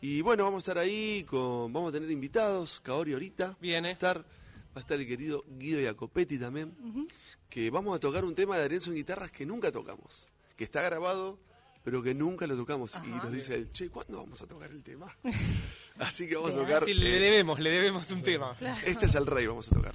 Y 0.00 0.20
bueno, 0.22 0.44
vamos 0.44 0.58
a 0.58 0.70
estar 0.70 0.78
ahí, 0.78 1.24
con, 1.24 1.72
vamos 1.72 1.90
a 1.90 1.92
tener 1.92 2.10
invitados, 2.10 2.80
Kaori 2.80 3.12
ahorita. 3.12 3.56
Viene. 3.60 3.88
Va 3.88 3.90
a 3.90 3.92
estar, 3.92 4.18
va 4.18 4.76
a 4.76 4.80
estar 4.80 4.98
el 5.00 5.06
querido 5.06 5.44
Guido 5.58 5.80
Jacopetti 5.82 6.38
también. 6.38 6.74
Que 7.48 7.70
vamos 7.70 7.96
a 7.96 7.98
tocar 7.98 8.24
un 8.24 8.34
tema 8.34 8.56
de 8.58 8.64
Arenzo 8.64 8.90
en 8.90 8.96
guitarras 8.96 9.30
que 9.30 9.44
nunca 9.44 9.72
tocamos. 9.72 10.28
Que 10.56 10.64
está 10.64 10.82
grabado, 10.82 11.38
pero 11.82 12.02
que 12.02 12.14
nunca 12.14 12.46
lo 12.46 12.56
tocamos. 12.56 13.00
Y 13.04 13.08
nos 13.08 13.32
dice 13.32 13.54
él, 13.54 13.72
che, 13.72 13.90
¿cuándo 13.90 14.18
vamos 14.18 14.40
a 14.40 14.46
tocar 14.46 14.70
el 14.70 14.82
tema? 14.82 15.16
Así 15.98 16.28
que 16.28 16.36
vamos 16.36 16.52
a 16.52 16.58
tocar... 16.58 16.84
Sí, 16.84 16.94
le 16.94 17.16
eh, 17.16 17.20
debemos, 17.20 17.58
le 17.58 17.70
debemos 17.70 18.10
un 18.12 18.22
tema. 18.22 18.56
este 18.84 19.06
es 19.06 19.14
el 19.16 19.26
rey, 19.26 19.46
vamos 19.46 19.70
a 19.72 19.74
tocar 19.74 19.94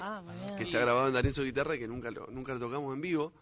Ah, 0.00 0.22
que 0.56 0.64
está 0.64 0.80
grabado 0.80 1.08
en 1.08 1.14
Darenzo 1.14 1.42
Guitarra 1.44 1.74
y 1.76 1.78
que 1.78 1.86
nunca 1.86 2.10
lo, 2.10 2.26
nunca 2.28 2.54
lo 2.54 2.60
tocamos 2.60 2.94
en 2.94 3.00
vivo. 3.02 3.32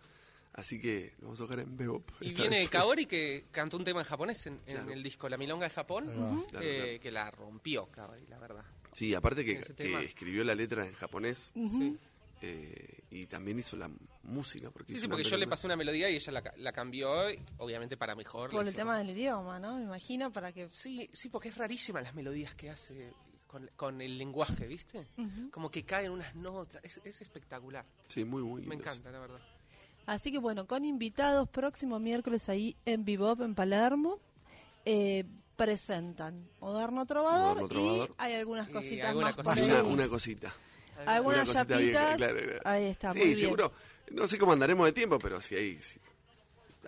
Así 0.59 0.81
que 0.81 1.15
lo 1.21 1.27
vamos 1.29 1.41
a 1.41 1.45
tocar 1.45 1.61
en 1.61 1.77
Bebop. 1.77 2.11
Y 2.21 2.33
viene 2.35 2.59
vez. 2.59 2.69
Kaori 2.69 3.07
que 3.07 3.45
cantó 3.53 3.77
un 3.77 3.85
tema 3.85 4.01
en 4.01 4.07
japonés 4.07 4.45
en, 4.49 4.55
en 4.67 4.75
Claro. 4.75 4.91
el 4.93 5.03
disco 5.05 5.29
La 5.29 5.37
Milonga 5.37 5.69
de 5.69 5.71
Japón, 5.71 6.07
Claro, 6.49 6.67
eh, 6.67 6.77
claro. 6.85 7.01
que 7.01 7.11
la 7.13 7.31
rompió, 7.31 7.87
Kaori, 7.93 8.27
la 8.27 8.39
verdad. 8.41 8.65
Sí, 8.93 9.15
aparte 9.15 9.45
que, 9.45 9.61
escribió 10.05 10.43
la 10.43 10.57
letra 10.57 10.85
en 10.85 10.95
japonés 10.95 11.53
eh, 12.41 13.01
y 13.11 13.27
también 13.27 13.59
hizo 13.59 13.77
la 13.77 13.91
música. 14.25 14.71
Porque 14.71 14.89
Sí, 14.93 14.95
hizo 14.95 15.03
sí, 15.03 15.09
porque 15.09 15.25
yo 15.25 15.37
le 15.37 15.47
pasé 15.47 15.67
una 15.67 15.77
melodía 15.77 16.09
y 16.11 16.17
ella 16.17 16.33
la, 16.33 16.43
ca- 16.43 16.55
la 16.57 16.73
cambió, 16.73 17.13
obviamente 17.59 17.97
para 17.97 18.15
mejor. 18.15 18.51
Por 18.51 18.67
el 18.67 18.75
tema 18.75 18.99
del 18.99 19.11
idioma, 19.11 19.59
¿no? 19.59 19.77
Me 19.77 19.85
imagino 19.85 20.33
para 20.33 20.53
que... 20.53 20.69
Sí, 20.71 21.09
sí, 21.13 21.29
porque 21.29 21.49
es 21.49 21.57
rarísima 21.57 22.01
las 22.01 22.15
melodías 22.15 22.55
que 22.55 22.71
hace 22.71 23.13
con, 23.47 23.69
con 23.77 24.01
el 24.01 24.19
lenguaje, 24.19 24.67
¿viste? 24.67 25.07
Como 25.51 25.71
que 25.71 25.85
caen 25.85 26.11
unas 26.13 26.35
notas, 26.35 26.83
es, 26.85 27.01
es 27.05 27.23
espectacular. 27.23 27.85
Sí, 28.09 28.25
muy, 28.25 28.43
muy 28.43 28.63
Me 28.63 28.71
lindo. 28.75 28.85
encanta, 28.85 29.11
la 29.11 29.19
verdad. 29.21 29.41
Así 30.09 30.33
que 30.33 30.39
bueno, 30.39 30.67
con 30.67 30.87
invitados 30.87 31.51
próximo 31.51 31.99
miércoles 31.99 32.49
ahí 32.49 32.75
en 32.87 33.05
Bebop 33.05 33.43
en 33.43 33.55
Palermo. 33.55 34.19
eh, 34.87 35.25
presentan 35.55 36.49
Moderno 36.61 37.05
Trovador, 37.05 37.49
Moderno 37.57 37.69
Trovador. 37.69 38.09
y 38.11 38.13
hay 38.23 38.35
algunas 38.37 38.71
cositas 38.71 39.09
alguna 39.09 39.27
más 39.33 39.35
cosita. 39.35 39.83
una 39.83 40.09
cosita. 40.09 40.55
Algunas 41.05 41.47
Una 41.51 41.65
cosita 41.65 41.77
bien, 41.79 41.93
chapitas. 41.95 42.17
claro, 42.17 42.39
claro. 42.43 42.61
Ahí 42.65 42.85
está, 42.87 43.13
Sí, 43.13 43.19
muy 43.19 43.27
bien. 43.27 43.39
seguro. 43.39 43.73
No 44.13 44.27
sé 44.29 44.39
cómo 44.39 44.53
andaremos 44.53 44.87
de 44.87 44.93
tiempo, 44.93 45.19
pero 45.19 45.41
si 45.43 45.57
hay 45.57 45.77
si- 45.77 46.01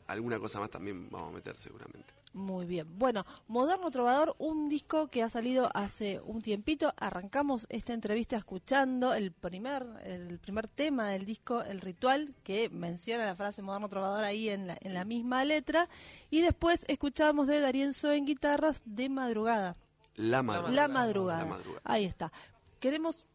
alguna 0.06 0.38
cosa 0.38 0.58
más 0.60 0.70
también 0.70 1.08
vamos 1.10 1.28
a 1.30 1.32
meter 1.32 1.56
seguramente. 1.56 2.14
Muy 2.32 2.64
bien. 2.64 2.86
Bueno, 2.96 3.26
Moderno 3.48 3.90
Trovador, 3.90 4.36
un 4.38 4.68
disco 4.68 5.08
que 5.08 5.22
ha 5.22 5.28
salido 5.28 5.68
hace 5.74 6.20
un 6.24 6.40
tiempito. 6.42 6.92
Arrancamos 6.96 7.66
esta 7.70 7.92
entrevista 7.92 8.36
escuchando 8.36 9.14
el 9.14 9.32
primer, 9.32 9.84
el 10.04 10.38
primer 10.38 10.68
tema 10.68 11.08
del 11.08 11.24
disco, 11.26 11.62
El 11.62 11.80
Ritual, 11.80 12.32
que 12.44 12.68
menciona 12.70 13.26
la 13.26 13.34
frase 13.34 13.62
Moderno 13.62 13.88
Trovador 13.88 14.22
ahí 14.24 14.48
en 14.48 14.68
la, 14.68 14.76
en 14.80 14.94
la 14.94 15.04
misma 15.04 15.44
letra. 15.44 15.88
Y 16.30 16.40
después 16.40 16.84
escuchamos 16.86 17.48
de 17.48 17.60
Darienzo 17.60 18.12
en 18.12 18.26
guitarras 18.26 18.80
de 18.84 19.08
madrugada. 19.08 19.76
La 20.14 20.42
madrugada. 20.44 20.74
La 20.76 20.88
madrugada. 20.88 21.38
La 21.40 21.46
madrugada. 21.50 21.82
Ahí 21.82 22.04
está. 22.04 22.30
Queremos 22.78 23.26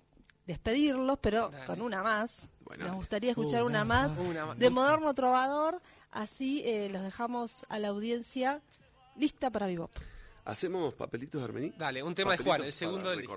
despedirlos, 0.47 1.18
pero 1.20 1.49
Dale. 1.49 1.66
con 1.66 1.82
una 1.82 2.01
más. 2.01 2.49
Bueno. 2.62 2.86
Nos 2.88 2.95
gustaría 2.95 3.32
escuchar 3.32 3.64
Una 3.64 3.84
una 3.84 3.86
más 3.86 4.18
Una 4.18 4.45
más. 4.47 4.58
de 4.60 4.70
Moderno 4.70 5.14
Trovador. 5.14 5.82
Así 6.16 6.63
eh, 6.66 6.89
los 6.89 7.03
dejamos 7.03 7.66
a 7.68 7.78
la 7.78 7.89
audiencia 7.89 8.61
lista 9.18 9.49
para 9.49 9.68
Bebop. 9.68 9.91
¿Hacemos 10.45 10.93
papelitos 10.93 11.41
de 11.41 11.45
Armení? 11.45 11.74
Dale, 11.78 12.01
un 12.01 12.16
tema 12.16 12.32
de 12.32 12.38
Juan, 12.38 12.63
el 12.63 12.72
segundo 12.72 13.09
del. 13.09 13.28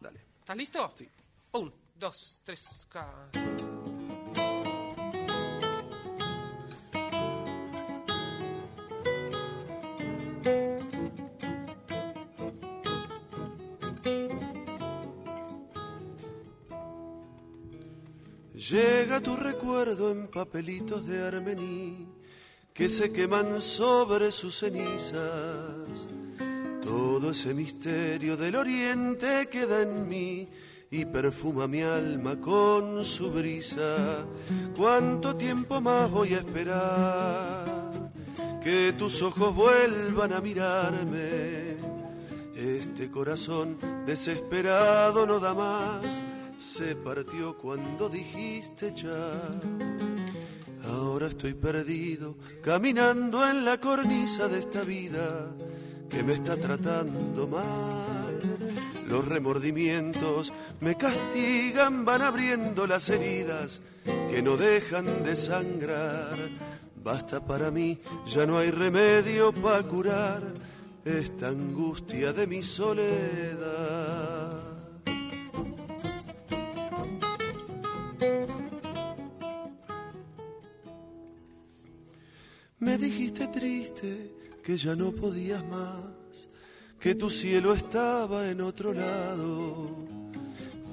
Dale. 0.00 0.20
¿Estás 0.40 0.56
listo? 0.56 0.92
Sí. 0.94 1.06
Un, 1.52 1.72
dos, 1.98 2.40
tres, 2.44 2.86
ca- 2.88 3.28
Llega 18.70 19.20
tu 19.20 19.36
recuerdo 19.36 20.10
en 20.10 20.28
papelitos 20.28 21.06
de 21.06 21.22
armení 21.22 22.08
que 22.72 22.88
se 22.88 23.12
queman 23.12 23.60
sobre 23.60 24.32
sus 24.32 24.58
cenizas. 24.58 26.08
Todo 26.82 27.32
ese 27.32 27.52
misterio 27.52 28.38
del 28.38 28.56
oriente 28.56 29.48
queda 29.50 29.82
en 29.82 30.08
mí 30.08 30.48
y 30.90 31.04
perfuma 31.04 31.66
mi 31.66 31.82
alma 31.82 32.40
con 32.40 33.04
su 33.04 33.30
brisa. 33.30 34.24
¿Cuánto 34.74 35.36
tiempo 35.36 35.82
más 35.82 36.10
voy 36.10 36.32
a 36.32 36.38
esperar 36.38 38.12
que 38.62 38.94
tus 38.96 39.20
ojos 39.20 39.54
vuelvan 39.54 40.32
a 40.32 40.40
mirarme? 40.40 41.76
Este 42.56 43.10
corazón 43.10 43.76
desesperado 44.06 45.26
no 45.26 45.38
da 45.38 45.52
más, 45.52 46.24
se 46.58 46.94
partió 46.96 47.56
cuando 47.56 48.08
dijiste 48.08 48.92
ya. 48.94 49.50
Ahora 50.84 51.28
estoy 51.28 51.54
perdido, 51.54 52.36
caminando 52.62 53.48
en 53.48 53.64
la 53.64 53.80
cornisa 53.80 54.48
de 54.48 54.60
esta 54.60 54.82
vida 54.82 55.50
que 56.08 56.22
me 56.22 56.34
está 56.34 56.56
tratando 56.56 57.48
mal. 57.48 58.58
Los 59.08 59.26
remordimientos 59.26 60.52
me 60.80 60.96
castigan, 60.96 62.04
van 62.04 62.22
abriendo 62.22 62.86
las 62.86 63.08
heridas 63.08 63.80
que 64.30 64.42
no 64.42 64.56
dejan 64.56 65.24
de 65.24 65.36
sangrar. 65.36 66.36
Basta 67.02 67.44
para 67.44 67.70
mí, 67.70 68.00
ya 68.26 68.46
no 68.46 68.58
hay 68.58 68.70
remedio 68.70 69.52
para 69.52 69.82
curar 69.82 70.42
esta 71.04 71.48
angustia 71.48 72.32
de 72.32 72.46
mi 72.46 72.62
soledad. 72.62 74.53
Me 82.84 82.98
dijiste 82.98 83.48
triste 83.48 84.30
que 84.62 84.76
ya 84.76 84.94
no 84.94 85.10
podías 85.10 85.64
más, 85.64 86.50
que 87.00 87.14
tu 87.14 87.30
cielo 87.30 87.72
estaba 87.72 88.50
en 88.50 88.60
otro 88.60 88.92
lado. 88.92 89.88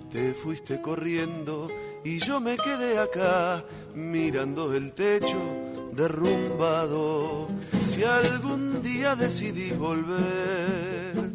Te 0.10 0.34
fuiste 0.34 0.82
corriendo 0.82 1.70
y 2.06 2.18
yo 2.20 2.40
me 2.40 2.56
quedé 2.56 2.98
acá 2.98 3.66
mirando 3.94 4.74
el 4.74 4.94
techo 4.94 5.38
derrumbado. 5.92 7.50
Si 7.84 8.06
algún 8.06 8.82
día 8.82 9.18
decidí 9.18 9.72
volver, 9.72 11.30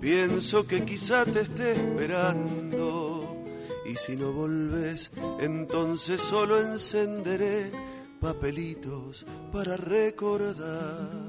pienso 0.00 0.66
que 0.66 0.86
quizá 0.86 1.26
te 1.26 1.42
esté 1.42 1.72
esperando. 1.72 3.44
Y 3.84 3.94
si 3.94 4.16
no 4.16 4.32
volves, 4.32 5.10
entonces 5.38 6.18
solo 6.18 6.58
encenderé 6.58 7.97
papelitos 8.20 9.24
para 9.52 9.76
recordar. 9.76 11.28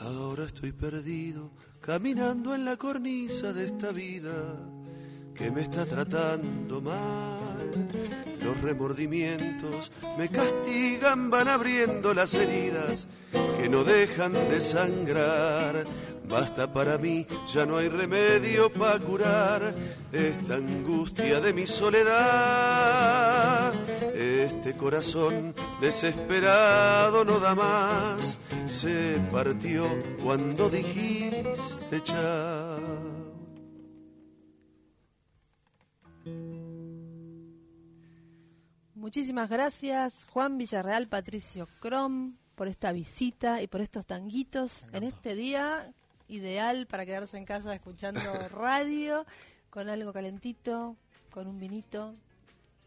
Ahora 0.00 0.44
estoy 0.44 0.72
perdido, 0.72 1.50
caminando 1.80 2.54
en 2.54 2.64
la 2.64 2.76
cornisa 2.76 3.52
de 3.52 3.66
esta 3.66 3.92
vida 3.92 4.56
que 5.34 5.50
me 5.50 5.62
está 5.62 5.84
tratando 5.84 6.80
mal. 6.80 7.88
Los 8.42 8.60
remordimientos 8.60 9.90
me 10.16 10.28
castigan, 10.28 11.30
van 11.30 11.48
abriendo 11.48 12.14
las 12.14 12.34
heridas 12.34 13.06
que 13.58 13.68
no 13.68 13.84
dejan 13.84 14.32
de 14.32 14.60
sangrar. 14.60 15.84
Basta 16.28 16.72
para 16.72 16.98
mí, 16.98 17.24
ya 17.52 17.64
no 17.64 17.78
hay 17.78 17.88
remedio 17.88 18.72
para 18.72 18.98
curar 18.98 19.72
esta 20.12 20.56
angustia 20.56 21.40
de 21.40 21.52
mi 21.52 21.66
soledad. 21.66 23.72
Este 24.14 24.76
corazón 24.76 25.54
desesperado 25.80 27.24
no 27.24 27.38
da 27.38 27.54
más, 27.54 28.40
se 28.66 29.20
partió 29.30 29.86
cuando 30.22 30.68
dijiste 30.68 32.02
chao. 32.02 33.06
Muchísimas 38.94 39.48
gracias 39.48 40.26
Juan 40.32 40.58
Villarreal, 40.58 41.06
Patricio 41.06 41.68
Crom, 41.78 42.34
por 42.56 42.66
esta 42.66 42.90
visita 42.90 43.62
y 43.62 43.68
por 43.68 43.80
estos 43.80 44.06
tanguitos 44.06 44.84
en 44.92 45.04
este 45.04 45.36
día 45.36 45.94
ideal 46.28 46.86
para 46.86 47.06
quedarse 47.06 47.38
en 47.38 47.44
casa 47.44 47.74
escuchando 47.74 48.20
radio, 48.50 49.26
con 49.70 49.88
algo 49.88 50.12
calentito, 50.12 50.96
con 51.30 51.46
un 51.46 51.58
vinito 51.58 52.14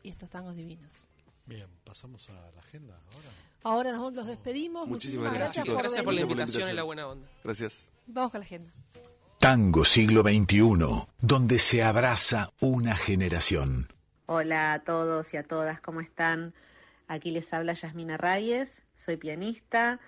y 0.04 0.10
estos 0.10 0.30
tangos 0.30 0.56
divinos. 0.56 1.08
Bien, 1.46 1.68
pasamos 1.84 2.30
a 2.30 2.52
la 2.52 2.62
agenda 2.62 2.96
ahora. 3.14 3.30
Ahora 3.64 3.92
nos 3.92 4.14
los 4.14 4.28
despedimos. 4.28 4.88
Muchísimas 4.88 5.32
Muchísimas, 5.32 5.34
gracias, 5.34 5.66
gracias, 5.66 5.84
Gracias 5.84 6.06
por 6.06 6.14
la 6.14 6.22
invitación 6.22 6.70
y 6.70 6.74
la 6.74 6.84
buena 6.84 7.08
onda. 7.08 7.28
Gracias. 7.44 7.92
Vamos 8.08 8.32
con 8.32 8.40
la 8.40 8.46
agenda. 8.46 8.72
Tango 9.40 9.86
siglo 9.86 10.22
XXI, 10.22 11.08
donde 11.22 11.60
se 11.60 11.84
abraza 11.84 12.52
una 12.60 12.96
generación. 12.96 13.92
Hola 14.26 14.74
a 14.74 14.84
todos 14.84 15.34
y 15.34 15.38
a 15.38 15.44
todas, 15.44 15.82
¿cómo 15.82 16.02
están? 16.02 16.54
Aquí 17.08 17.32
les 17.32 17.52
habla 17.54 17.74
Yasmina 17.74 18.18
Reyes, 18.18 18.84
soy 18.94 19.18
pianista, 19.18 20.00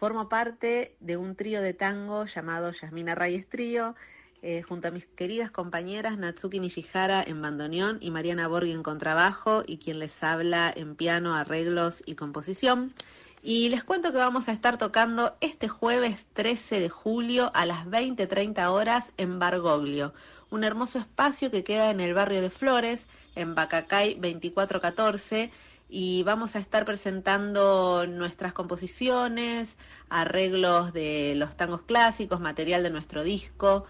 formo 0.00 0.30
parte 0.30 0.96
de 1.00 1.18
un 1.18 1.36
trío 1.36 1.60
de 1.60 1.74
tango 1.74 2.24
llamado 2.24 2.72
Yasmina 2.72 3.14
Reyes 3.14 3.46
Trío, 3.46 3.94
eh, 4.40 4.62
junto 4.62 4.88
a 4.88 4.90
mis 4.90 5.04
queridas 5.04 5.50
compañeras 5.50 6.16
Natsuki 6.16 6.58
Nishihara 6.58 7.22
en 7.22 7.42
bandoneón 7.42 7.98
y 8.00 8.10
Mariana 8.10 8.48
Borghi 8.48 8.72
en 8.72 8.82
contrabajo 8.82 9.62
y 9.66 9.76
quien 9.76 9.98
les 9.98 10.24
habla 10.24 10.72
en 10.74 10.96
piano, 10.96 11.34
arreglos 11.34 12.02
y 12.06 12.14
composición. 12.14 12.94
Y 13.42 13.68
les 13.68 13.84
cuento 13.84 14.10
que 14.10 14.16
vamos 14.16 14.48
a 14.48 14.52
estar 14.52 14.78
tocando 14.78 15.36
este 15.42 15.68
jueves 15.68 16.26
13 16.32 16.80
de 16.80 16.88
julio 16.88 17.50
a 17.52 17.66
las 17.66 17.84
20.30 17.84 18.70
horas 18.70 19.12
en 19.18 19.38
Bargoglio, 19.38 20.14
un 20.48 20.64
hermoso 20.64 20.98
espacio 20.98 21.50
que 21.50 21.62
queda 21.62 21.90
en 21.90 22.00
el 22.00 22.14
barrio 22.14 22.40
de 22.40 22.48
Flores, 22.48 23.06
en 23.34 23.54
Bacacay 23.54 24.14
2414, 24.14 25.50
y 25.90 26.22
vamos 26.22 26.54
a 26.54 26.60
estar 26.60 26.84
presentando 26.84 28.06
nuestras 28.06 28.52
composiciones, 28.52 29.76
arreglos 30.08 30.92
de 30.92 31.34
los 31.36 31.56
tangos 31.56 31.82
clásicos, 31.82 32.40
material 32.40 32.84
de 32.84 32.90
nuestro 32.90 33.24
disco, 33.24 33.84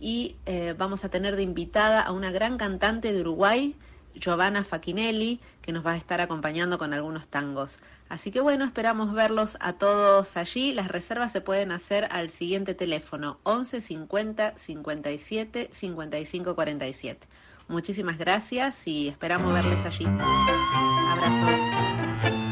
y 0.00 0.36
eh, 0.46 0.74
vamos 0.76 1.04
a 1.04 1.08
tener 1.08 1.36
de 1.36 1.42
invitada 1.42 2.02
a 2.02 2.10
una 2.10 2.32
gran 2.32 2.58
cantante 2.58 3.12
de 3.12 3.20
Uruguay, 3.20 3.76
Giovanna 4.14 4.64
Fachinelli, 4.64 5.40
que 5.62 5.72
nos 5.72 5.86
va 5.86 5.92
a 5.92 5.96
estar 5.96 6.20
acompañando 6.20 6.76
con 6.76 6.92
algunos 6.92 7.28
tangos. 7.28 7.78
Así 8.08 8.30
que 8.30 8.40
bueno, 8.40 8.64
esperamos 8.64 9.12
verlos 9.12 9.56
a 9.60 9.74
todos 9.74 10.36
allí. 10.36 10.72
Las 10.72 10.88
reservas 10.88 11.32
se 11.32 11.40
pueden 11.40 11.72
hacer 11.72 12.06
al 12.10 12.30
siguiente 12.30 12.74
teléfono 12.74 13.38
11 13.44 13.80
50 13.80 14.58
57 14.58 15.70
55 15.72 16.54
47. 16.54 17.26
Muchísimas 17.68 18.18
gracias 18.18 18.86
y 18.86 19.08
esperamos 19.08 19.52
verles 19.52 19.78
allí. 19.86 20.06
Abrazos. 21.10 22.43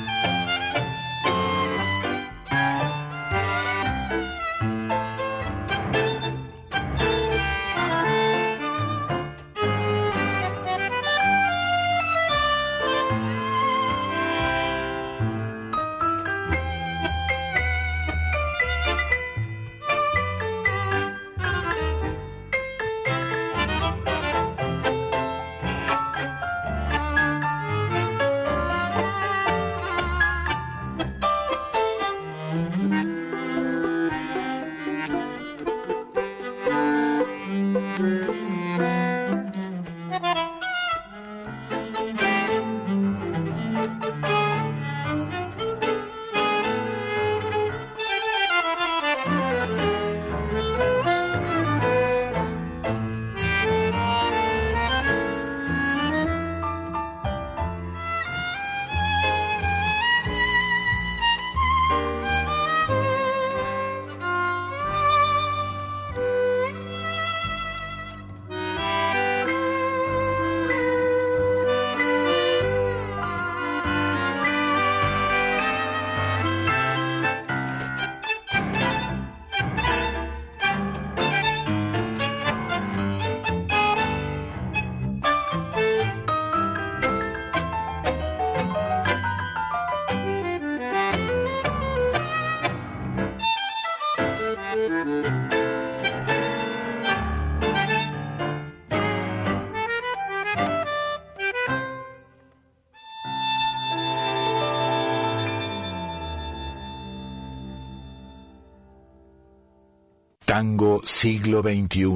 Tango 110.62 111.00
siglo 111.04 111.60
XXI, 111.60 112.06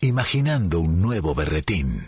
imaginando 0.00 0.80
un 0.80 1.02
nuevo 1.02 1.34
berretín. 1.34 2.00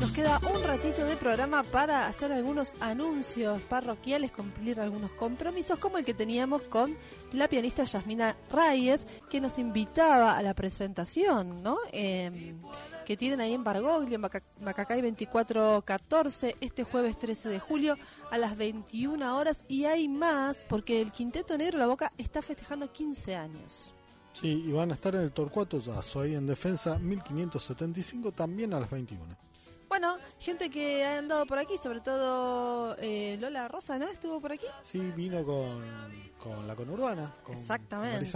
Nos 0.00 0.10
queda 0.10 0.40
un 0.52 0.64
ratito 0.64 1.04
de 1.04 1.14
programa 1.14 1.62
para 1.62 2.08
hacer 2.08 2.32
algunos 2.32 2.74
anuncios 2.80 3.62
parroquiales, 3.62 4.32
cumplir 4.32 4.80
algunos 4.80 5.12
compromisos, 5.12 5.78
como 5.78 5.98
el 5.98 6.04
que 6.04 6.14
teníamos 6.14 6.62
con 6.62 6.96
la 7.32 7.46
pianista 7.46 7.84
Yasmina 7.84 8.36
Reyes, 8.50 9.06
que 9.30 9.40
nos 9.40 9.58
invitaba 9.58 10.36
a 10.36 10.42
la 10.42 10.54
presentación, 10.54 11.62
¿no? 11.62 11.78
Eh, 11.92 12.56
que 13.08 13.16
tienen 13.16 13.40
ahí 13.40 13.54
en 13.54 13.64
Bargoglio, 13.64 14.16
en 14.16 14.20
Maca- 14.20 14.42
Macacay 14.60 15.00
2414, 15.00 16.56
este 16.60 16.84
jueves 16.84 17.18
13 17.18 17.48
de 17.48 17.58
julio 17.58 17.96
a 18.30 18.36
las 18.36 18.54
21 18.54 19.34
horas. 19.34 19.64
Y 19.66 19.86
hay 19.86 20.08
más, 20.08 20.66
porque 20.68 21.00
el 21.00 21.10
Quinteto 21.10 21.56
Negro 21.56 21.78
La 21.78 21.86
Boca 21.86 22.10
está 22.18 22.42
festejando 22.42 22.92
15 22.92 23.34
años. 23.34 23.94
Sí, 24.34 24.62
y 24.66 24.72
van 24.72 24.90
a 24.90 24.94
estar 24.94 25.14
en 25.14 25.22
el 25.22 25.32
Torcuato 25.32 25.80
Yazo, 25.80 26.20
ahí 26.20 26.34
en 26.34 26.46
Defensa 26.46 26.98
1575, 26.98 28.30
también 28.32 28.74
a 28.74 28.80
las 28.80 28.90
21. 28.90 29.24
Bueno, 29.88 30.18
gente 30.38 30.68
que 30.68 31.04
ha 31.04 31.18
andado 31.18 31.46
por 31.46 31.58
aquí, 31.58 31.78
sobre 31.78 32.00
todo 32.00 32.94
eh, 32.98 33.36
Lola 33.40 33.68
Rosa, 33.68 33.98
¿no? 33.98 34.06
Estuvo 34.08 34.40
por 34.40 34.52
aquí. 34.52 34.66
Sí, 34.82 34.98
vino 35.16 35.42
con, 35.44 35.82
con 36.38 36.66
la 36.66 36.76
conurbana, 36.76 37.34
con 37.42 37.56
Exactamente. 37.56 38.30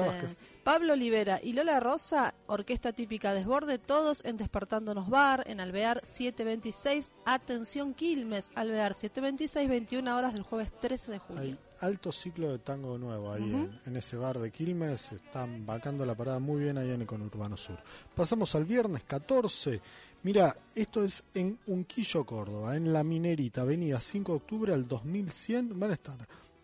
Pablo 0.65 0.95
Olivera 0.95 1.41
y 1.43 1.53
Lola 1.53 1.79
Rosa, 1.79 2.35
orquesta 2.47 2.93
típica 2.93 3.35
Desborde, 3.35 3.79
todos 3.79 4.25
en 4.25 4.39
Despertándonos 4.39 5.11
Bar, 5.11 5.45
en 5.47 5.61
Alvear 5.61 6.01
726. 6.05 7.11
Atención 7.27 7.95
Quilmes, 7.95 8.51
Alvear 8.55 8.95
726, 8.95 9.69
21 9.69 10.17
horas 10.17 10.33
del 10.33 10.43
jueves 10.43 10.73
13 10.81 11.13
de 11.13 11.19
julio. 11.19 11.43
Hay 11.43 11.59
alto 11.81 12.13
ciclo 12.13 12.51
de 12.51 12.61
tango 12.61 12.97
nuevo 12.97 13.31
ahí 13.33 13.69
en 13.85 13.97
ese 13.97 14.17
bar 14.17 14.39
de 14.39 14.51
Quilmes. 14.51 15.13
Están 15.13 15.67
vacando 15.67 16.07
la 16.07 16.15
parada 16.15 16.39
muy 16.39 16.63
bien 16.63 16.79
ahí 16.79 16.91
en 16.91 17.03
el 17.03 17.07
conurbano 17.07 17.57
sur. 17.57 17.79
Pasamos 18.15 18.55
al 18.55 18.65
viernes 18.65 19.03
14. 19.05 19.81
Mira, 20.25 20.57
esto 20.77 21.03
es 21.03 21.25
en 21.35 21.59
Unquillo, 21.67 22.25
Córdoba, 22.25 22.77
en 22.77 22.93
La 22.93 23.03
Minerita, 23.03 23.63
avenida 23.63 24.01
5 24.01 24.31
de 24.33 24.37
octubre 24.37 24.73
al 24.73 24.87
2100. 24.87 25.81
Van 25.81 25.91
a 25.91 25.95
estar 25.95 26.17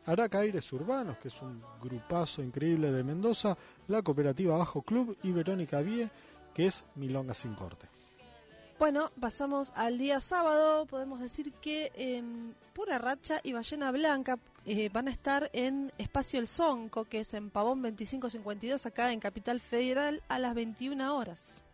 Araca 0.07 0.39
Aires 0.39 0.73
Urbanos, 0.73 1.19
que 1.19 1.27
es 1.27 1.43
un 1.43 1.61
grupazo 1.83 2.41
increíble 2.41 2.93
de 2.93 3.03
Mendoza, 3.03 3.59
la 3.89 4.03
cooperativa 4.03 4.57
Bajo 4.57 4.83
Club 4.83 5.19
y 5.25 5.33
Verónica 5.33 5.81
Vie, 5.81 6.09
que 6.55 6.67
es 6.67 6.85
Milonga 6.95 7.35
sin 7.35 7.55
corte. 7.55 7.89
Bueno, 8.79 9.11
pasamos 9.21 9.73
al 9.75 9.99
día 9.99 10.21
sábado. 10.21 10.87
Podemos 10.87 11.21
decir 11.21 11.53
que 11.55 11.91
em, 11.97 12.55
Pura 12.73 12.99
Racha 12.99 13.41
y 13.43 13.55
Ballena 13.55 13.91
Blanca 13.91 14.39
eh, 14.67 14.89
van 14.93 15.09
a 15.09 15.11
estar 15.11 15.51
en 15.53 15.93
Espacio 15.99 16.39
El 16.39 16.47
Sonco, 16.47 17.07
que 17.07 17.21
es 17.21 17.35
en 17.35 17.51
Pavón 17.51 17.83
2552, 17.83 18.87
acá 18.87 19.13
en 19.13 19.19
Capital 19.19 19.59
Federal, 19.59 20.23
a 20.29 20.39
las 20.39 20.55
21 20.55 21.17
horas. 21.17 21.65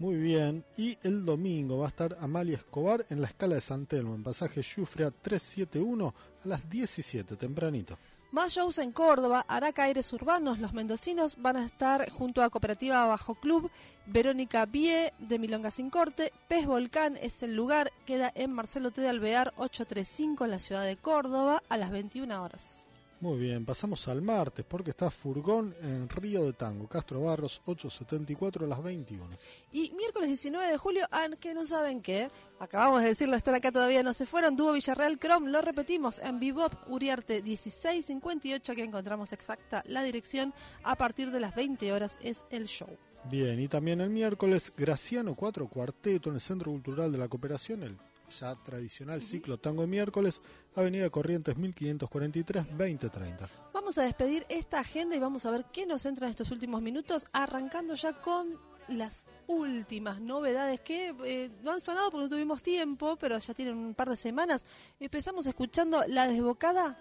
Muy 0.00 0.16
bien, 0.16 0.64
y 0.78 0.96
el 1.02 1.26
domingo 1.26 1.76
va 1.76 1.84
a 1.84 1.88
estar 1.90 2.16
Amalia 2.22 2.56
Escobar 2.56 3.04
en 3.10 3.20
la 3.20 3.26
escala 3.26 3.56
de 3.56 3.60
San 3.60 3.84
Telmo, 3.84 4.14
en 4.14 4.22
pasaje 4.22 4.62
Jufrea 4.62 5.10
371 5.10 6.14
a 6.42 6.48
las 6.48 6.70
17, 6.70 7.36
tempranito. 7.36 7.98
Más 8.32 8.54
shows 8.54 8.78
en 8.78 8.92
Córdoba, 8.92 9.44
Araca 9.46 9.82
Aires 9.82 10.10
Urbanos, 10.14 10.58
los 10.58 10.72
mendocinos 10.72 11.36
van 11.42 11.58
a 11.58 11.66
estar 11.66 12.10
junto 12.12 12.42
a 12.42 12.48
Cooperativa 12.48 13.04
Bajo 13.04 13.34
Club, 13.34 13.70
Verónica 14.06 14.64
Vie 14.64 15.12
de 15.18 15.38
Milonga 15.38 15.70
Sin 15.70 15.90
Corte, 15.90 16.32
Pez 16.48 16.64
Volcán 16.64 17.18
es 17.18 17.42
el 17.42 17.54
lugar, 17.54 17.92
queda 18.06 18.32
en 18.34 18.52
Marcelo 18.52 18.92
T. 18.92 19.02
de 19.02 19.08
Alvear 19.10 19.52
835 19.58 20.46
en 20.46 20.50
la 20.50 20.60
ciudad 20.60 20.86
de 20.86 20.96
Córdoba 20.96 21.62
a 21.68 21.76
las 21.76 21.90
21 21.90 22.42
horas. 22.42 22.86
Muy 23.20 23.38
bien, 23.38 23.66
pasamos 23.66 24.08
al 24.08 24.22
martes 24.22 24.64
porque 24.66 24.92
está 24.92 25.10
Furgón 25.10 25.74
en 25.82 26.08
Río 26.08 26.42
de 26.46 26.54
Tango, 26.54 26.88
Castro 26.88 27.20
Barros 27.20 27.60
874 27.66 28.64
a 28.64 28.68
las 28.68 28.82
21. 28.82 29.36
Y 29.72 29.92
miércoles 29.92 30.30
19 30.30 30.72
de 30.72 30.78
julio, 30.78 31.06
ah, 31.10 31.28
que 31.38 31.52
no 31.52 31.66
saben 31.66 32.00
qué, 32.00 32.30
acabamos 32.58 33.02
de 33.02 33.08
decirlo, 33.08 33.36
están 33.36 33.54
acá 33.54 33.70
todavía, 33.70 34.02
no 34.02 34.14
se 34.14 34.24
fueron, 34.24 34.56
Dúo 34.56 34.72
Villarreal 34.72 35.18
Crom, 35.18 35.48
lo 35.48 35.60
repetimos, 35.60 36.18
en 36.18 36.40
Bebop 36.40 36.72
Uriarte 36.88 37.42
1658, 37.42 38.74
que 38.74 38.84
encontramos 38.84 39.34
exacta 39.34 39.84
la 39.86 40.02
dirección, 40.02 40.54
a 40.82 40.96
partir 40.96 41.30
de 41.30 41.40
las 41.40 41.54
20 41.54 41.92
horas 41.92 42.18
es 42.22 42.46
el 42.48 42.68
show. 42.68 42.88
Bien, 43.24 43.60
y 43.60 43.68
también 43.68 44.00
el 44.00 44.08
miércoles 44.08 44.72
Graciano 44.74 45.34
4 45.34 45.68
Cuarteto 45.68 46.30
en 46.30 46.36
el 46.36 46.40
Centro 46.40 46.72
Cultural 46.72 47.12
de 47.12 47.18
la 47.18 47.28
Cooperación, 47.28 47.82
el 47.82 47.98
ya 48.30 48.54
tradicional 48.56 49.22
ciclo 49.22 49.58
Tango 49.58 49.82
de 49.82 49.88
miércoles, 49.88 50.42
Avenida 50.74 51.10
Corrientes 51.10 51.56
1543 51.56 52.66
2030. 52.70 53.48
Vamos 53.72 53.98
a 53.98 54.02
despedir 54.02 54.46
esta 54.48 54.80
agenda 54.80 55.16
y 55.16 55.18
vamos 55.18 55.46
a 55.46 55.50
ver 55.50 55.66
qué 55.72 55.86
nos 55.86 56.06
entra 56.06 56.26
en 56.26 56.30
estos 56.30 56.50
últimos 56.50 56.80
minutos, 56.82 57.26
arrancando 57.32 57.94
ya 57.94 58.12
con 58.20 58.58
las 58.88 59.26
últimas 59.46 60.20
novedades 60.20 60.80
que 60.80 61.14
eh, 61.24 61.50
no 61.62 61.72
han 61.72 61.80
sonado 61.80 62.10
porque 62.10 62.24
no 62.24 62.28
tuvimos 62.30 62.62
tiempo, 62.62 63.16
pero 63.16 63.38
ya 63.38 63.54
tienen 63.54 63.76
un 63.76 63.94
par 63.94 64.08
de 64.08 64.16
semanas. 64.16 64.64
Empezamos 64.98 65.46
escuchando 65.46 66.04
La 66.08 66.26
Desbocada 66.26 66.98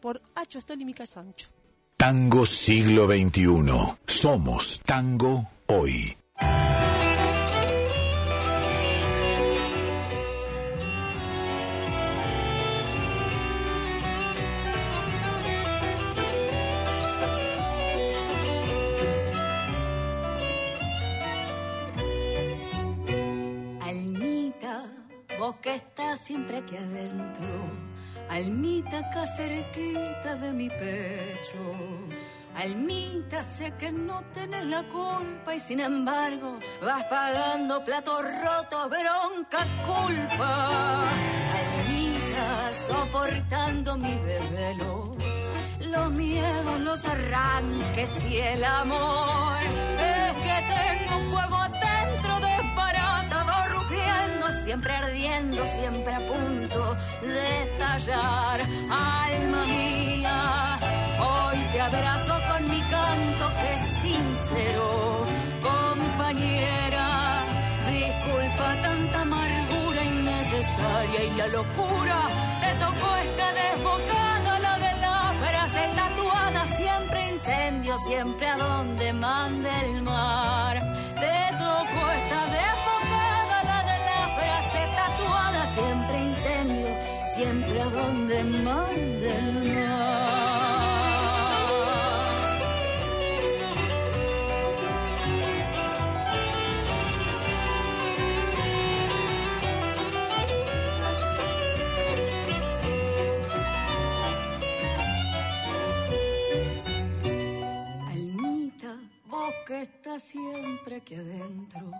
por 0.00 0.20
Acho 0.34 0.60
Stoll 0.60 0.80
y 0.80 0.84
Mica 0.84 1.06
Sancho. 1.06 1.48
Tango 1.96 2.44
siglo 2.46 3.06
XXI. 3.06 3.96
Somos 4.06 4.80
tango 4.84 5.48
hoy. 5.66 6.16
Almita 28.84 28.98
acá 28.98 29.26
cerquita 29.26 30.36
de 30.36 30.52
mi 30.52 30.68
pecho. 30.68 31.58
Almita, 32.56 33.42
sé 33.42 33.72
que 33.78 33.90
no 33.90 34.22
tenés 34.32 34.64
la 34.66 34.82
culpa 34.84 35.54
y 35.54 35.60
sin 35.60 35.80
embargo 35.80 36.60
vas 36.80 37.04
pagando 37.04 37.84
platos 37.84 38.22
rotos, 38.22 38.90
bronca 38.90 39.66
culpa. 39.84 41.00
Almita, 41.58 42.74
soportando 42.86 43.96
mis 43.96 44.22
desvelos, 44.24 45.08
los 45.80 46.10
miedos, 46.12 46.80
los 46.80 47.04
arranques 47.06 48.24
y 48.26 48.38
el 48.38 48.64
amor. 48.64 49.53
Siempre 54.74 54.92
ardiendo, 54.92 55.64
siempre 55.66 56.14
a 56.14 56.18
punto 56.18 56.96
de 57.22 57.62
estallar. 57.62 58.60
Alma 58.90 59.64
mía, 59.66 60.78
hoy 61.20 61.58
te 61.72 61.80
abrazo 61.80 62.34
con 62.50 62.68
mi 62.68 62.80
canto 62.80 63.44
que 63.60 63.72
es 63.72 63.82
sincero, 64.02 65.26
compañera. 65.62 67.06
Disculpa 67.88 68.74
tanta 68.82 69.20
amargura 69.20 70.02
innecesaria 70.02 71.20
y 71.22 71.36
la 71.36 71.46
locura 71.46 72.18
te 72.60 72.70
tocó 72.84 73.08
esta 73.26 73.48
desbocada, 73.62 74.58
la 74.58 74.78
de 74.78 75.00
la 75.00 75.18
frase 75.40 75.82
tatuada, 75.94 76.76
siempre 76.76 77.30
incendio, 77.30 77.96
siempre 77.98 78.48
a 78.48 78.56
donde 78.56 79.12
mande 79.12 79.70
el 79.84 80.02
mar. 80.02 80.82
Te 81.14 81.56
tocó 81.58 82.03
siempre 87.34 87.80
a 87.80 87.86
donde 87.86 88.44
mande 88.44 89.28
el 89.38 89.74
mar. 89.74 90.34
Almita, 108.12 108.96
vos 109.26 109.52
que 109.66 109.82
estás 109.82 110.22
siempre 110.22 110.96
aquí 110.96 111.16
adentro. 111.16 111.90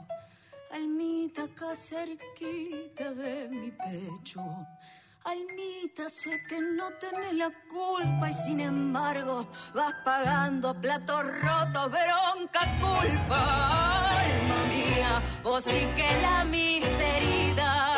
Almita, 0.71 1.43
acá 1.45 1.75
cerquita 1.75 3.13
de 3.15 3.49
mi 3.49 3.71
pecho. 3.73 4.41
Almita, 5.25 6.11
sé 6.11 6.43
que 6.47 6.61
no 6.61 6.91
tenés 7.01 7.33
la 7.33 7.51
culpa 7.71 8.29
y 8.29 8.35
sin 8.35 8.61
embargo 8.61 9.49
vas 9.75 9.95
pagando 10.05 10.75
platos 10.79 11.23
rotos, 11.41 11.91
bronca 11.91 12.61
culpa. 12.79 14.11
Alma 14.21 14.59
mía, 14.69 15.23
vos 15.43 15.65
sí 15.65 15.89
que 15.97 16.07
la 16.21 16.45
misteridad. 16.45 17.94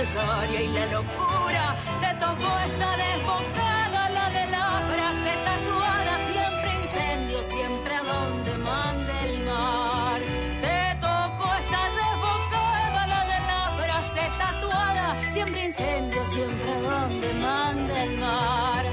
Y 0.00 0.68
la 0.68 0.86
locura 0.86 1.76
te 2.00 2.14
tocó 2.20 2.50
esta 2.66 2.96
desbocada, 2.96 4.08
la 4.10 4.30
de 4.30 4.46
la 4.46 4.66
frase 4.92 5.32
tatuada, 5.44 6.14
siempre 6.30 6.70
incendio, 6.82 7.42
siempre 7.42 7.94
a 7.96 8.02
donde 8.04 8.58
mande 8.58 9.12
el 9.24 9.44
mar. 9.44 10.20
Te 10.62 10.94
toco 11.00 11.44
esta 11.62 11.82
desbocada, 11.98 13.06
la 13.08 13.22
de 13.24 13.40
la 13.50 13.62
frase 13.82 14.22
tatuada, 14.38 15.32
siempre 15.32 15.64
incendio, 15.64 16.26
siempre 16.26 16.70
a 16.70 16.80
donde 16.80 17.34
mande 17.34 18.02
el 18.04 18.18
mar. 18.18 18.84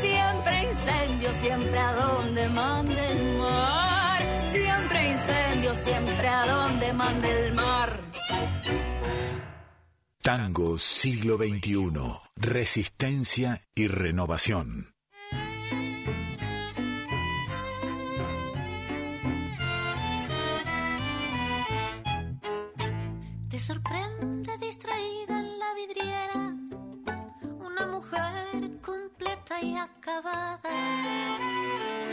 Siempre 0.00 0.62
incendio, 0.62 1.34
siempre 1.34 1.78
a 1.78 1.92
donde 1.92 2.48
mande 2.48 3.06
el 3.12 3.38
mar. 3.38 4.22
Siempre 4.50 5.10
incendio, 5.12 5.74
siempre 5.74 6.28
a 6.28 6.46
donde 6.46 6.92
mande 6.94 7.30
el 7.30 7.52
mar. 7.52 8.13
Tango 10.24 10.78
siglo 10.78 11.36
XXI. 11.36 11.92
Resistencia 12.36 13.60
y 13.74 13.88
renovación. 13.88 14.94
Te 23.50 23.58
sorprende 23.58 24.56
distraída 24.56 25.40
en 25.40 25.58
la 25.58 25.74
vidriera 25.74 26.56
una 27.60 27.86
mujer 27.88 28.80
completa 28.80 29.60
y 29.60 29.76
acabada. 29.76 30.70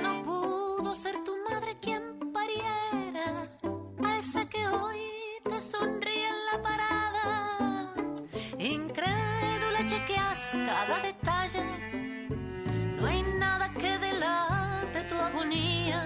No 0.03 0.21
pudo 0.23 0.93
ser 0.95 1.15
tu 1.23 1.31
madre 1.49 1.77
quien 1.79 2.20
cada 10.71 10.97
detalle. 11.09 11.63
No 12.97 13.05
hay 13.05 13.21
nada 13.43 13.65
que 13.81 13.91
delate 14.07 14.99
tu 15.09 15.15
agonía. 15.29 15.99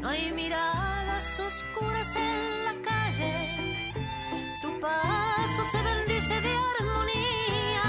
No 0.00 0.08
hay 0.08 0.32
miradas 0.32 1.24
oscuras 1.48 2.10
en 2.16 2.64
la 2.68 2.74
calle. 2.90 3.34
Tu 4.62 4.70
paso 4.80 5.62
se 5.72 5.80
bendice 5.90 6.34
de 6.46 6.52
armonía. 6.72 7.88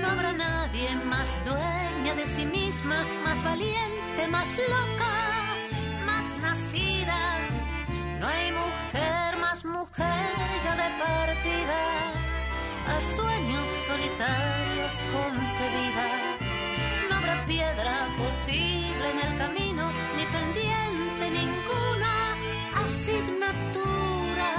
No 0.00 0.06
habrá 0.12 0.32
nadie 0.32 0.88
más 1.12 1.28
dueña 1.48 2.12
de 2.20 2.26
sí 2.26 2.44
misma, 2.44 2.98
más 3.26 3.42
valiente, 3.42 4.22
más 4.36 4.48
loca, 4.74 5.14
más 6.08 6.24
nacida. 6.44 7.20
No 8.20 8.26
hay 8.26 8.46
mujer 8.52 9.36
más 9.44 9.64
mujer 9.64 10.30
ya 10.64 10.74
de 10.82 10.88
partida. 11.02 12.23
A 12.86 13.00
sueños 13.00 13.68
solitarios 13.86 14.92
concebida. 15.12 16.06
No 17.08 17.16
habrá 17.16 17.44
piedra 17.46 18.08
posible 18.18 19.10
en 19.10 19.18
el 19.18 19.38
camino, 19.38 19.90
ni 20.16 20.24
pendiente 20.26 21.30
ninguna 21.30 22.36
asignatura, 22.84 24.50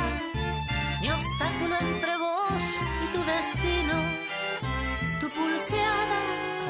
ni 1.02 1.10
obstáculo 1.10 1.76
entre 1.80 2.18
vos 2.18 2.64
y 3.04 3.08
tu 3.14 3.20
destino, 3.24 3.96
tu 5.20 5.30
pulseada, 5.30 6.20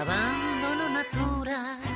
abandono 0.02 0.90
natural. 0.90 1.95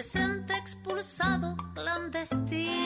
Adolescente 0.00 0.54
expulsado, 0.54 1.54
clandestino, 1.74 2.79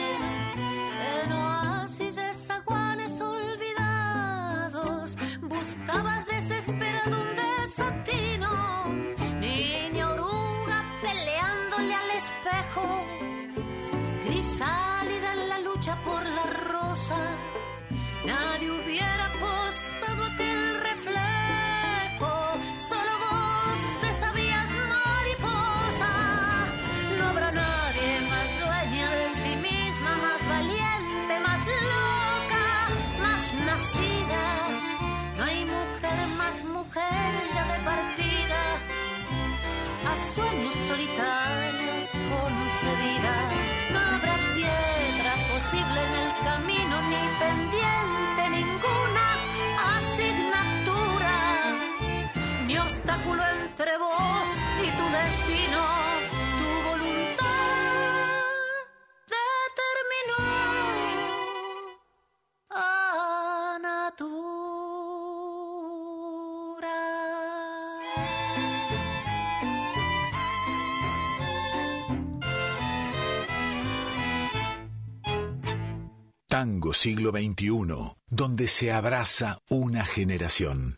Tango 76.55 76.93
siglo 76.93 77.31
XXI, 77.31 78.15
donde 78.29 78.67
se 78.67 78.89
abraza 78.89 79.59
una 79.69 80.05
generación. 80.05 80.95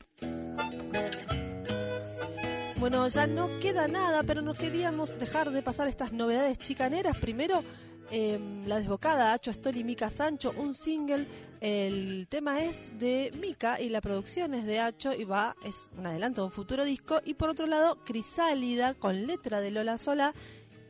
Bueno, 2.80 3.08
ya 3.08 3.26
no 3.26 3.50
queda 3.60 3.88
nada, 3.88 4.22
pero 4.22 4.44
no 4.44 4.54
queríamos 4.54 5.18
dejar 5.18 5.50
de 5.50 5.64
pasar 5.64 5.88
estas 5.88 6.14
novedades 6.14 6.60
chicaneras. 6.60 7.18
Primero, 7.18 7.64
eh, 8.12 8.40
La 8.68 8.76
Desbocada, 8.76 9.34
Acho 9.34 9.50
Astori 9.50 9.80
y 9.80 9.84
Mica 9.84 10.12
Sancho, 10.12 10.54
un 10.58 10.76
single. 10.76 11.26
El 11.60 12.28
tema 12.30 12.64
es 12.64 13.00
de 13.00 13.34
Mica 13.42 13.82
y 13.82 13.90
la 13.90 14.00
producción 14.00 14.54
es 14.54 14.64
de 14.66 14.80
Acho 14.80 15.12
y 15.12 15.24
va, 15.24 15.56
es 15.66 15.90
un 15.98 16.06
adelanto 16.06 16.42
de 16.42 16.46
un 16.46 16.52
futuro 16.52 16.86
disco. 16.86 17.20
Y 17.26 17.34
por 17.34 17.50
otro 17.50 17.66
lado, 17.66 18.04
Crisálida, 18.06 18.94
con 18.94 19.26
letra 19.26 19.60
de 19.60 19.72
Lola 19.72 19.98
Sola, 19.98 20.36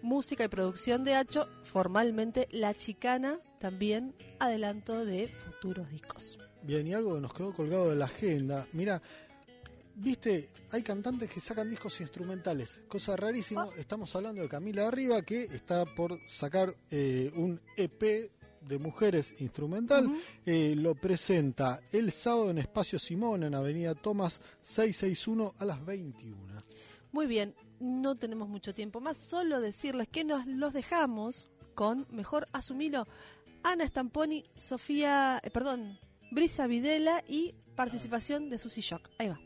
música 0.02 0.44
y 0.44 0.48
producción 0.48 1.04
de 1.04 1.16
Acho, 1.16 1.48
formalmente 1.64 2.48
La 2.52 2.74
Chicana, 2.74 3.40
también 3.60 4.16
adelanto 4.40 5.06
de 5.06 5.28
futuros 5.28 5.90
discos. 5.90 6.40
Bien, 6.64 6.86
y 6.88 6.94
algo 6.94 7.16
que 7.16 7.22
nos 7.22 7.34
quedó 7.34 7.54
colgado 7.54 7.90
de 7.90 7.96
la 7.96 8.06
agenda. 8.06 8.68
Mira, 8.74 9.02
viste, 9.96 10.50
hay 10.72 10.84
cantantes 10.84 11.30
que 11.32 11.40
sacan 11.40 11.70
discos 11.70 12.00
instrumentales, 12.02 12.82
cosa 12.88 13.16
rarísima. 13.16 13.68
Estamos 13.78 14.16
hablando 14.16 14.42
de 14.42 14.50
Camila 14.50 14.88
Arriba, 14.88 15.22
que 15.22 15.44
está 15.44 15.86
por 15.86 16.20
sacar 16.28 16.76
eh, 16.92 17.32
un 17.36 17.60
EP 17.76 18.32
de 18.68 18.80
mujeres 18.80 19.36
instrumental. 19.40 20.10
Eh, 20.46 20.74
lo 20.76 20.96
presenta 20.96 21.82
el 21.92 22.12
sábado 22.12 22.50
en 22.52 22.58
Espacio 22.60 23.00
Simón, 23.00 23.44
en 23.44 23.56
Avenida 23.56 23.96
Tomás 23.96 24.42
661 24.62 25.56
a 25.58 25.66
las 25.66 25.86
21. 25.86 26.38
Muy 27.12 27.28
bien, 27.28 27.56
no 27.80 28.16
tenemos 28.16 28.50
mucho 28.50 28.74
tiempo 28.74 29.02
más, 29.02 29.18
solo 29.18 29.62
decirles 29.62 30.08
que 30.08 30.24
nos 30.24 30.46
los 30.46 30.74
dejamos 30.74 31.50
con, 31.76 32.08
mejor 32.10 32.48
asumilo, 32.54 33.08
Ana 33.64 33.86
Stamponi, 33.86 34.46
Sofía, 34.56 35.40
eh, 35.44 35.50
perdón, 35.50 36.00
Brisa 36.32 36.68
Videla 36.68 37.24
y 37.28 37.54
participación 37.76 38.50
de 38.50 38.58
Susy 38.58 38.82
Shock. 38.82 39.10
Ahí 39.18 39.28
va. 39.28 39.40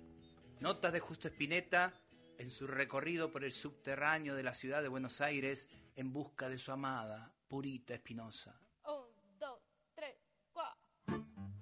Notas 0.60 0.94
de 0.94 1.00
Justo 1.00 1.28
Espineta 1.28 1.94
en 2.38 2.50
su 2.52 2.68
recorrido 2.68 3.32
por 3.32 3.44
el 3.44 3.52
subterráneo 3.52 4.36
de 4.36 4.44
la 4.44 4.54
ciudad 4.54 4.82
de 4.82 4.88
Buenos 4.88 5.22
Aires 5.22 5.68
en 5.96 6.14
busca 6.14 6.50
de 6.50 6.58
su 6.58 6.72
amada, 6.72 7.34
Purita 7.48 7.94
Espinosa. 7.94 8.61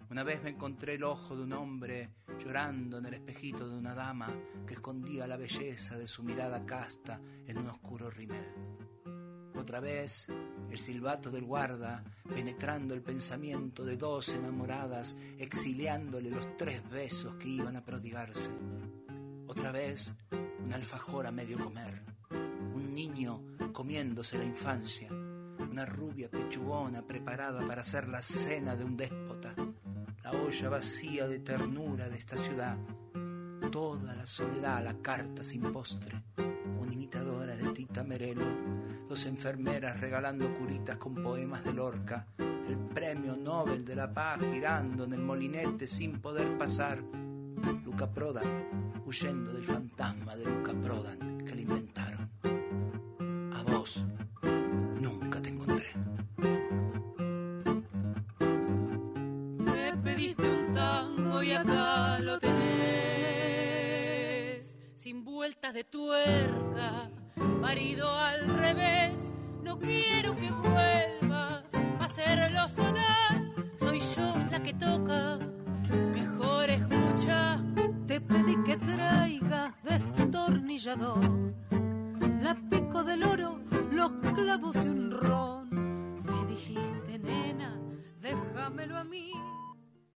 Una 0.09 0.23
vez 0.23 0.41
me 0.41 0.49
encontré 0.49 0.95
el 0.95 1.03
ojo 1.03 1.35
de 1.35 1.43
un 1.43 1.53
hombre 1.53 2.09
llorando 2.39 2.97
en 2.97 3.05
el 3.05 3.13
espejito 3.13 3.69
de 3.69 3.77
una 3.77 3.93
dama 3.93 4.27
que 4.65 4.73
escondía 4.73 5.27
la 5.27 5.37
belleza 5.37 5.99
de 5.99 6.07
su 6.07 6.23
mirada 6.23 6.65
casta 6.65 7.21
en 7.45 7.59
un 7.59 7.67
oscuro 7.67 8.09
rimel. 8.09 8.45
Otra 9.55 9.79
vez, 9.79 10.27
el 10.71 10.79
silbato 10.79 11.29
del 11.29 11.43
guarda, 11.43 12.03
penetrando 12.27 12.95
el 12.95 13.03
pensamiento 13.03 13.85
de 13.85 13.97
dos 13.97 14.29
enamoradas, 14.29 15.15
exiliándole 15.37 16.31
los 16.31 16.57
tres 16.57 16.89
besos 16.89 17.35
que 17.35 17.49
iban 17.49 17.75
a 17.75 17.85
prodigarse. 17.85 18.49
Otra 19.45 19.71
vez, 19.71 20.15
un 20.63 20.73
alfajor 20.73 21.27
a 21.27 21.31
medio 21.31 21.59
comer, 21.59 22.03
un 22.73 22.95
niño 22.95 23.43
comiéndose 23.73 24.39
la 24.39 24.45
infancia, 24.45 25.09
una 25.11 25.85
rubia 25.85 26.31
pechugona 26.31 27.05
preparada 27.05 27.67
para 27.67 27.81
hacer 27.81 28.07
la 28.07 28.23
cena 28.23 28.75
de 28.75 28.85
un 28.85 28.97
déspota, 28.97 29.53
la 30.31 30.39
olla 30.39 30.69
vacía 30.69 31.27
de 31.27 31.39
ternura 31.39 32.09
de 32.09 32.17
esta 32.17 32.37
ciudad, 32.37 32.77
toda 33.71 34.13
la 34.13 34.25
soledad 34.27 34.83
la 34.83 34.93
carta 35.01 35.43
sin 35.43 35.61
postre, 35.73 36.21
una 36.79 36.93
imitadora 36.93 37.55
de 37.55 37.69
Tita 37.69 38.03
Merelo, 38.03 38.45
dos 39.07 39.25
enfermeras 39.25 39.99
regalando 39.99 40.53
curitas 40.53 40.97
con 40.97 41.15
poemas 41.15 41.63
de 41.63 41.73
Lorca, 41.73 42.27
el 42.37 42.77
premio 42.93 43.35
Nobel 43.35 43.83
de 43.83 43.95
la 43.95 44.13
Paz 44.13 44.39
girando 44.53 45.05
en 45.05 45.13
el 45.13 45.21
molinete 45.21 45.87
sin 45.87 46.19
poder 46.19 46.57
pasar, 46.57 47.01
Luca 47.83 48.11
Prodan 48.11 49.01
huyendo 49.05 49.53
del 49.53 49.65
fantasma 49.65 50.35
de 50.35 50.45
Luca 50.45 50.73
Prodan 50.73 51.39
que 51.39 51.55
le 51.55 51.61
inventaron. 51.63 52.18